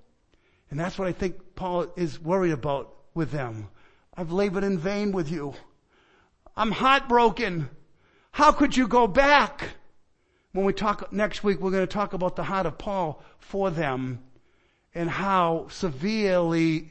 And 0.72 0.80
that's 0.80 0.98
what 0.98 1.06
I 1.06 1.12
think 1.12 1.54
Paul 1.54 1.86
is 1.94 2.20
worried 2.20 2.50
about 2.50 2.96
with 3.14 3.30
them. 3.30 3.68
I've 4.16 4.32
labored 4.32 4.64
in 4.64 4.76
vain 4.76 5.12
with 5.12 5.30
you. 5.30 5.54
I'm 6.56 6.72
heartbroken. 6.72 7.70
How 8.32 8.50
could 8.50 8.76
you 8.76 8.88
go 8.88 9.06
back? 9.06 9.68
When 10.50 10.64
we 10.64 10.72
talk 10.72 11.12
next 11.12 11.44
week, 11.44 11.60
we're 11.60 11.70
going 11.70 11.86
to 11.86 11.86
talk 11.86 12.12
about 12.12 12.34
the 12.34 12.42
heart 12.42 12.66
of 12.66 12.76
Paul 12.76 13.22
for 13.38 13.70
them 13.70 14.24
and 14.96 15.08
how 15.08 15.68
severely 15.70 16.90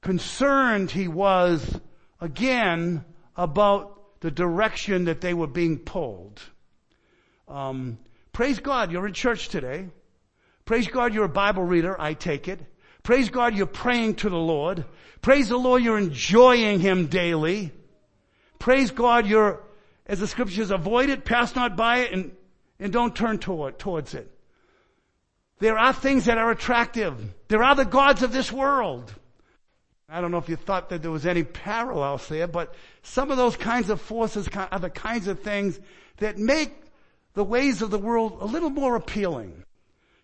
concerned 0.00 0.90
he 0.90 1.06
was 1.06 1.80
again 2.20 3.04
about 3.36 4.20
the 4.20 4.30
direction 4.30 5.04
that 5.04 5.20
they 5.20 5.34
were 5.34 5.46
being 5.46 5.78
pulled. 5.78 6.40
Um, 7.48 7.98
praise 8.32 8.58
God, 8.58 8.90
you're 8.90 9.06
in 9.06 9.12
church 9.12 9.48
today. 9.48 9.88
Praise 10.64 10.86
God 10.86 11.12
you're 11.12 11.24
a 11.24 11.28
Bible 11.28 11.62
reader, 11.62 12.00
I 12.00 12.14
take 12.14 12.48
it. 12.48 12.60
Praise 13.02 13.28
God 13.28 13.54
you're 13.54 13.66
praying 13.66 14.14
to 14.16 14.30
the 14.30 14.36
Lord. 14.36 14.86
Praise 15.20 15.50
the 15.50 15.58
Lord 15.58 15.82
you're 15.82 15.98
enjoying 15.98 16.80
Him 16.80 17.08
daily. 17.08 17.70
Praise 18.58 18.90
God 18.90 19.26
you're, 19.26 19.62
as 20.06 20.20
the 20.20 20.26
scriptures, 20.26 20.70
avoid 20.70 21.10
it, 21.10 21.26
pass 21.26 21.54
not 21.54 21.76
by 21.76 21.98
it, 21.98 22.12
and, 22.12 22.32
and 22.80 22.92
don't 22.92 23.14
turn 23.14 23.38
toward, 23.38 23.78
towards 23.78 24.14
it. 24.14 24.30
There 25.58 25.78
are 25.78 25.92
things 25.92 26.24
that 26.24 26.38
are 26.38 26.50
attractive. 26.50 27.14
There 27.48 27.62
are 27.62 27.74
the 27.74 27.84
gods 27.84 28.22
of 28.22 28.32
this 28.32 28.50
world. 28.50 29.14
I 30.08 30.20
don't 30.20 30.30
know 30.30 30.38
if 30.38 30.48
you 30.48 30.56
thought 30.56 30.90
that 30.90 31.02
there 31.02 31.10
was 31.10 31.26
any 31.26 31.44
parallels 31.44 32.28
there, 32.28 32.46
but 32.46 32.74
some 33.02 33.30
of 33.30 33.36
those 33.36 33.56
kinds 33.56 33.88
of 33.90 34.00
forces 34.00 34.48
are 34.54 34.78
the 34.78 34.90
kinds 34.90 35.28
of 35.28 35.40
things 35.40 35.80
that 36.18 36.38
make 36.38 36.72
the 37.34 37.44
ways 37.44 37.82
of 37.82 37.90
the 37.90 37.98
world 37.98 38.38
a 38.40 38.44
little 38.44 38.70
more 38.70 38.96
appealing. 38.96 39.64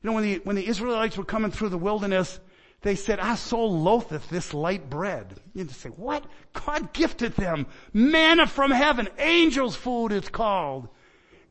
You 0.02 0.10
know, 0.10 0.12
when 0.12 0.24
the, 0.24 0.40
when 0.44 0.56
the 0.56 0.66
Israelites 0.66 1.16
were 1.16 1.24
coming 1.24 1.50
through 1.50 1.70
the 1.70 1.78
wilderness, 1.78 2.40
they 2.82 2.94
said, 2.94 3.20
our 3.20 3.36
soul 3.36 3.80
loatheth 3.80 4.28
this 4.30 4.54
light 4.54 4.88
bread. 4.88 5.34
You 5.54 5.64
just 5.64 5.80
say, 5.80 5.90
what? 5.90 6.24
God 6.52 6.92
gifted 6.92 7.34
them 7.34 7.66
manna 7.92 8.46
from 8.46 8.70
heaven, 8.70 9.08
angels 9.18 9.76
food 9.76 10.12
it's 10.12 10.28
called. 10.28 10.88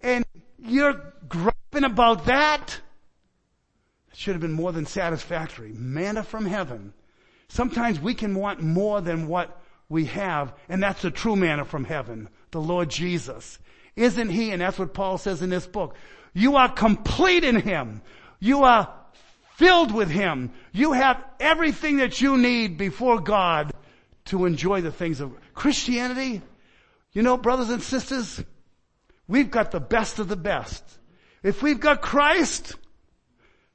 And 0.01 0.25
you're 0.57 1.13
griping 1.27 1.83
about 1.83 2.25
that? 2.25 2.79
It 4.11 4.17
should 4.17 4.33
have 4.33 4.41
been 4.41 4.53
more 4.53 4.71
than 4.71 4.85
satisfactory. 4.85 5.71
Manna 5.73 6.23
from 6.23 6.45
heaven. 6.45 6.93
Sometimes 7.49 7.99
we 7.99 8.13
can 8.13 8.35
want 8.35 8.61
more 8.61 9.01
than 9.01 9.27
what 9.27 9.59
we 9.89 10.05
have, 10.05 10.53
and 10.69 10.81
that's 10.81 11.01
the 11.01 11.11
true 11.11 11.35
manna 11.35 11.65
from 11.65 11.83
heaven, 11.83 12.29
the 12.51 12.61
Lord 12.61 12.89
Jesus. 12.89 13.59
Isn't 13.95 14.29
He? 14.29 14.51
And 14.51 14.61
that's 14.61 14.79
what 14.79 14.93
Paul 14.93 15.17
says 15.17 15.41
in 15.41 15.49
this 15.49 15.67
book. 15.67 15.95
You 16.33 16.55
are 16.55 16.69
complete 16.69 17.43
in 17.43 17.59
Him. 17.59 18.01
You 18.39 18.63
are 18.63 18.93
filled 19.55 19.93
with 19.93 20.09
Him. 20.09 20.51
You 20.71 20.93
have 20.93 21.23
everything 21.39 21.97
that 21.97 22.21
you 22.21 22.37
need 22.37 22.77
before 22.77 23.19
God 23.19 23.73
to 24.25 24.45
enjoy 24.45 24.81
the 24.81 24.91
things 24.91 25.19
of 25.19 25.33
Christianity. 25.55 26.41
You 27.11 27.23
know, 27.23 27.35
brothers 27.35 27.71
and 27.71 27.81
sisters, 27.81 28.43
we've 29.27 29.49
got 29.49 29.71
the 29.71 29.79
best 29.79 30.19
of 30.19 30.27
the 30.27 30.37
best. 30.37 30.83
If 31.41 31.63
we've 31.63 31.79
got 31.79 32.01
Christ, 32.01 32.75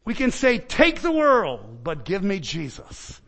we 0.05 0.15
can 0.15 0.31
say, 0.31 0.59
take 0.59 1.01
the 1.01 1.13
world, 1.13 1.83
but 1.83 2.05
give 2.05 2.23
me 2.23 2.39
Jesus. 2.39 3.21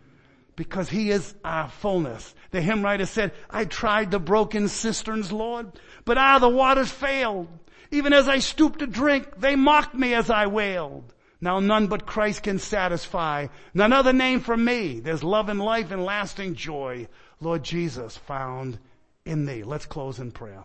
Because 0.56 0.88
He 0.88 1.10
is 1.10 1.34
our 1.44 1.68
fullness. 1.68 2.34
The 2.50 2.60
hymn 2.60 2.82
writer 2.82 3.06
said, 3.06 3.32
I 3.50 3.66
tried 3.66 4.10
the 4.10 4.18
broken 4.18 4.68
cisterns, 4.68 5.30
Lord, 5.30 5.70
but 6.04 6.18
ah, 6.18 6.38
the 6.38 6.48
waters 6.48 6.90
failed. 6.90 7.48
Even 7.90 8.12
as 8.12 8.28
I 8.28 8.38
stooped 8.38 8.80
to 8.80 8.86
drink, 8.86 9.38
they 9.38 9.56
mocked 9.56 9.94
me 9.94 10.14
as 10.14 10.30
I 10.30 10.46
wailed. 10.46 11.12
Now 11.40 11.60
none 11.60 11.86
but 11.86 12.06
Christ 12.06 12.42
can 12.42 12.58
satisfy. 12.58 13.48
None 13.74 13.92
other 13.92 14.12
name 14.12 14.40
for 14.40 14.56
me. 14.56 15.00
There's 15.00 15.22
love 15.22 15.48
and 15.48 15.60
life 15.60 15.90
and 15.90 16.04
lasting 16.04 16.54
joy. 16.54 17.08
Lord 17.40 17.62
Jesus 17.62 18.16
found 18.16 18.78
in 19.24 19.44
thee. 19.44 19.62
Let's 19.62 19.86
close 19.86 20.18
in 20.18 20.32
prayer. 20.32 20.64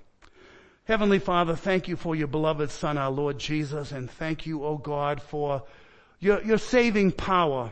Heavenly 0.85 1.19
Father, 1.19 1.55
thank 1.55 1.87
you 1.87 1.95
for 1.95 2.15
your 2.15 2.27
beloved 2.27 2.71
Son, 2.71 2.97
our 2.97 3.11
Lord 3.11 3.37
Jesus, 3.37 3.91
and 3.91 4.09
thank 4.09 4.45
you, 4.45 4.63
O 4.63 4.77
God, 4.77 5.21
for 5.21 5.63
your, 6.19 6.41
your 6.43 6.57
saving 6.57 7.11
power. 7.11 7.71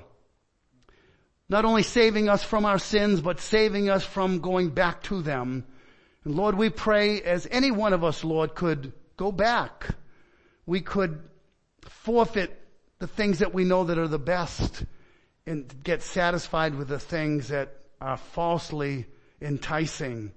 Not 1.49 1.65
only 1.65 1.83
saving 1.83 2.29
us 2.29 2.43
from 2.43 2.63
our 2.63 2.77
sins, 2.77 3.21
but 3.21 3.39
saving 3.39 3.89
us 3.89 4.05
from 4.05 4.39
going 4.39 4.69
back 4.69 5.01
to 5.03 5.21
them. 5.21 5.65
And 6.23 6.35
Lord, 6.35 6.55
we 6.55 6.69
pray 6.69 7.21
as 7.21 7.47
any 7.49 7.71
one 7.71 7.93
of 7.93 8.03
us, 8.03 8.23
Lord, 8.23 8.53
could 8.53 8.93
go 9.17 9.31
back. 9.31 9.87
We 10.65 10.81
could 10.81 11.19
forfeit 11.81 12.55
the 12.99 13.07
things 13.07 13.39
that 13.39 13.53
we 13.53 13.63
know 13.63 13.85
that 13.85 13.97
are 13.97 14.07
the 14.07 14.19
best 14.19 14.83
and 15.45 15.73
get 15.83 16.03
satisfied 16.03 16.75
with 16.75 16.89
the 16.89 16.99
things 16.99 17.47
that 17.47 17.73
are 17.99 18.17
falsely 18.17 19.07
enticing. 19.41 20.31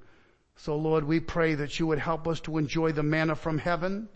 So 0.56 0.76
Lord, 0.76 1.04
we 1.04 1.20
pray 1.20 1.56
that 1.56 1.78
you 1.78 1.88
would 1.88 1.98
help 1.98 2.26
us 2.26 2.40
to 2.42 2.56
enjoy 2.56 2.92
the 2.92 3.02
manna 3.02 3.34
from 3.34 3.58
heaven, 3.58 4.08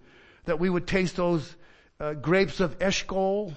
that 0.44 0.58
we 0.60 0.70
would 0.70 0.86
taste 0.86 1.16
those 1.16 1.54
uh, 2.00 2.14
grapes 2.14 2.60
of 2.60 2.80
Eshcol, 2.80 3.54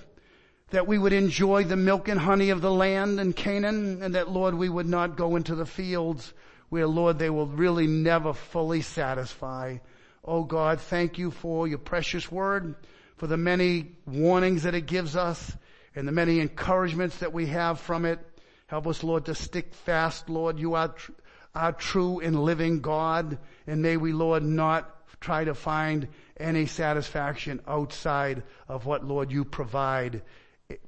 that 0.72 0.88
we 0.88 0.98
would 0.98 1.14
enjoy 1.14 1.64
the 1.64 1.76
milk 1.76 2.08
and 2.08 2.20
honey 2.20 2.50
of 2.52 2.62
the 2.62 2.72
land 2.72 3.20
in 3.20 3.34
Canaan, 3.34 4.02
and 4.04 4.16
that 4.16 4.30
Lord, 4.30 4.56
we 4.56 4.70
would 4.70 4.88
not 4.88 5.18
go 5.18 5.36
into 5.36 5.56
the 5.56 5.66
fields 5.66 6.34
where 6.70 6.88
Lord, 6.88 7.18
they 7.18 7.30
will 7.30 7.48
really 7.48 7.88
never 7.88 8.34
fully 8.34 8.82
satisfy. 8.82 9.78
Oh 10.24 10.44
God, 10.44 10.80
thank 10.80 11.18
you 11.18 11.32
for 11.32 11.68
your 11.68 11.80
precious 11.80 12.32
word, 12.32 12.76
for 13.18 13.28
the 13.28 13.38
many 13.38 13.92
warnings 14.06 14.64
that 14.64 14.76
it 14.76 14.86
gives 14.86 15.16
us, 15.16 15.56
and 15.96 16.08
the 16.08 16.12
many 16.12 16.40
encouragements 16.40 17.18
that 17.18 17.34
we 17.34 17.48
have 17.48 17.80
from 17.80 18.06
it. 18.06 18.20
Help 18.68 18.86
us, 18.86 19.04
Lord, 19.04 19.26
to 19.26 19.36
stick 19.36 19.74
fast, 19.74 20.30
Lord. 20.30 20.60
You 20.60 20.76
are 20.76 20.90
tr- 20.90 21.12
our 21.56 21.72
true 21.72 22.20
and 22.20 22.44
living 22.44 22.82
God. 22.82 23.40
And 23.66 23.82
may 23.82 23.98
we, 23.98 24.14
Lord, 24.14 24.44
not 24.44 24.96
try 25.20 25.44
to 25.44 25.56
find 25.56 26.08
any 26.40 26.68
satisfaction 26.68 27.62
outside 27.68 28.44
of 28.68 28.86
what, 28.86 29.04
Lord, 29.04 29.32
you 29.32 29.44
provide 29.44 30.22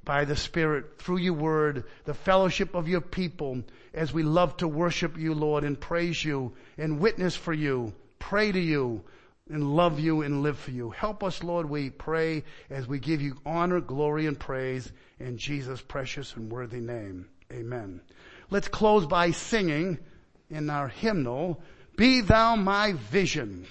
by 0.04 0.24
the 0.24 0.36
Spirit 0.36 0.98
through 0.98 1.16
your 1.16 1.32
word, 1.32 1.84
the 2.04 2.14
fellowship 2.14 2.76
of 2.76 2.86
your 2.86 3.00
people 3.00 3.64
as 3.92 4.12
we 4.12 4.22
love 4.22 4.56
to 4.58 4.68
worship 4.68 5.18
you, 5.18 5.34
Lord, 5.34 5.64
and 5.64 5.80
praise 5.80 6.24
you 6.24 6.52
and 6.78 7.00
witness 7.00 7.34
for 7.34 7.52
you, 7.52 7.92
pray 8.20 8.52
to 8.52 8.60
you 8.60 9.02
and 9.50 9.74
love 9.74 9.98
you 9.98 10.22
and 10.22 10.44
live 10.44 10.56
for 10.56 10.70
you. 10.70 10.90
Help 10.90 11.24
us, 11.24 11.42
Lord, 11.42 11.68
we 11.68 11.90
pray 11.90 12.44
as 12.70 12.86
we 12.86 13.00
give 13.00 13.20
you 13.22 13.38
honor, 13.44 13.80
glory, 13.80 14.26
and 14.26 14.38
praise 14.38 14.90
in 15.18 15.36
Jesus' 15.36 15.82
precious 15.82 16.36
and 16.36 16.50
worthy 16.50 16.80
name. 16.80 17.28
Amen. 17.52 18.00
Let's 18.50 18.68
close 18.68 19.04
by 19.06 19.32
singing 19.32 19.98
in 20.48 20.70
our 20.70 20.86
hymnal, 20.86 21.60
Be 21.96 22.20
Thou 22.20 22.54
My 22.54 22.92
Vision. 22.92 23.66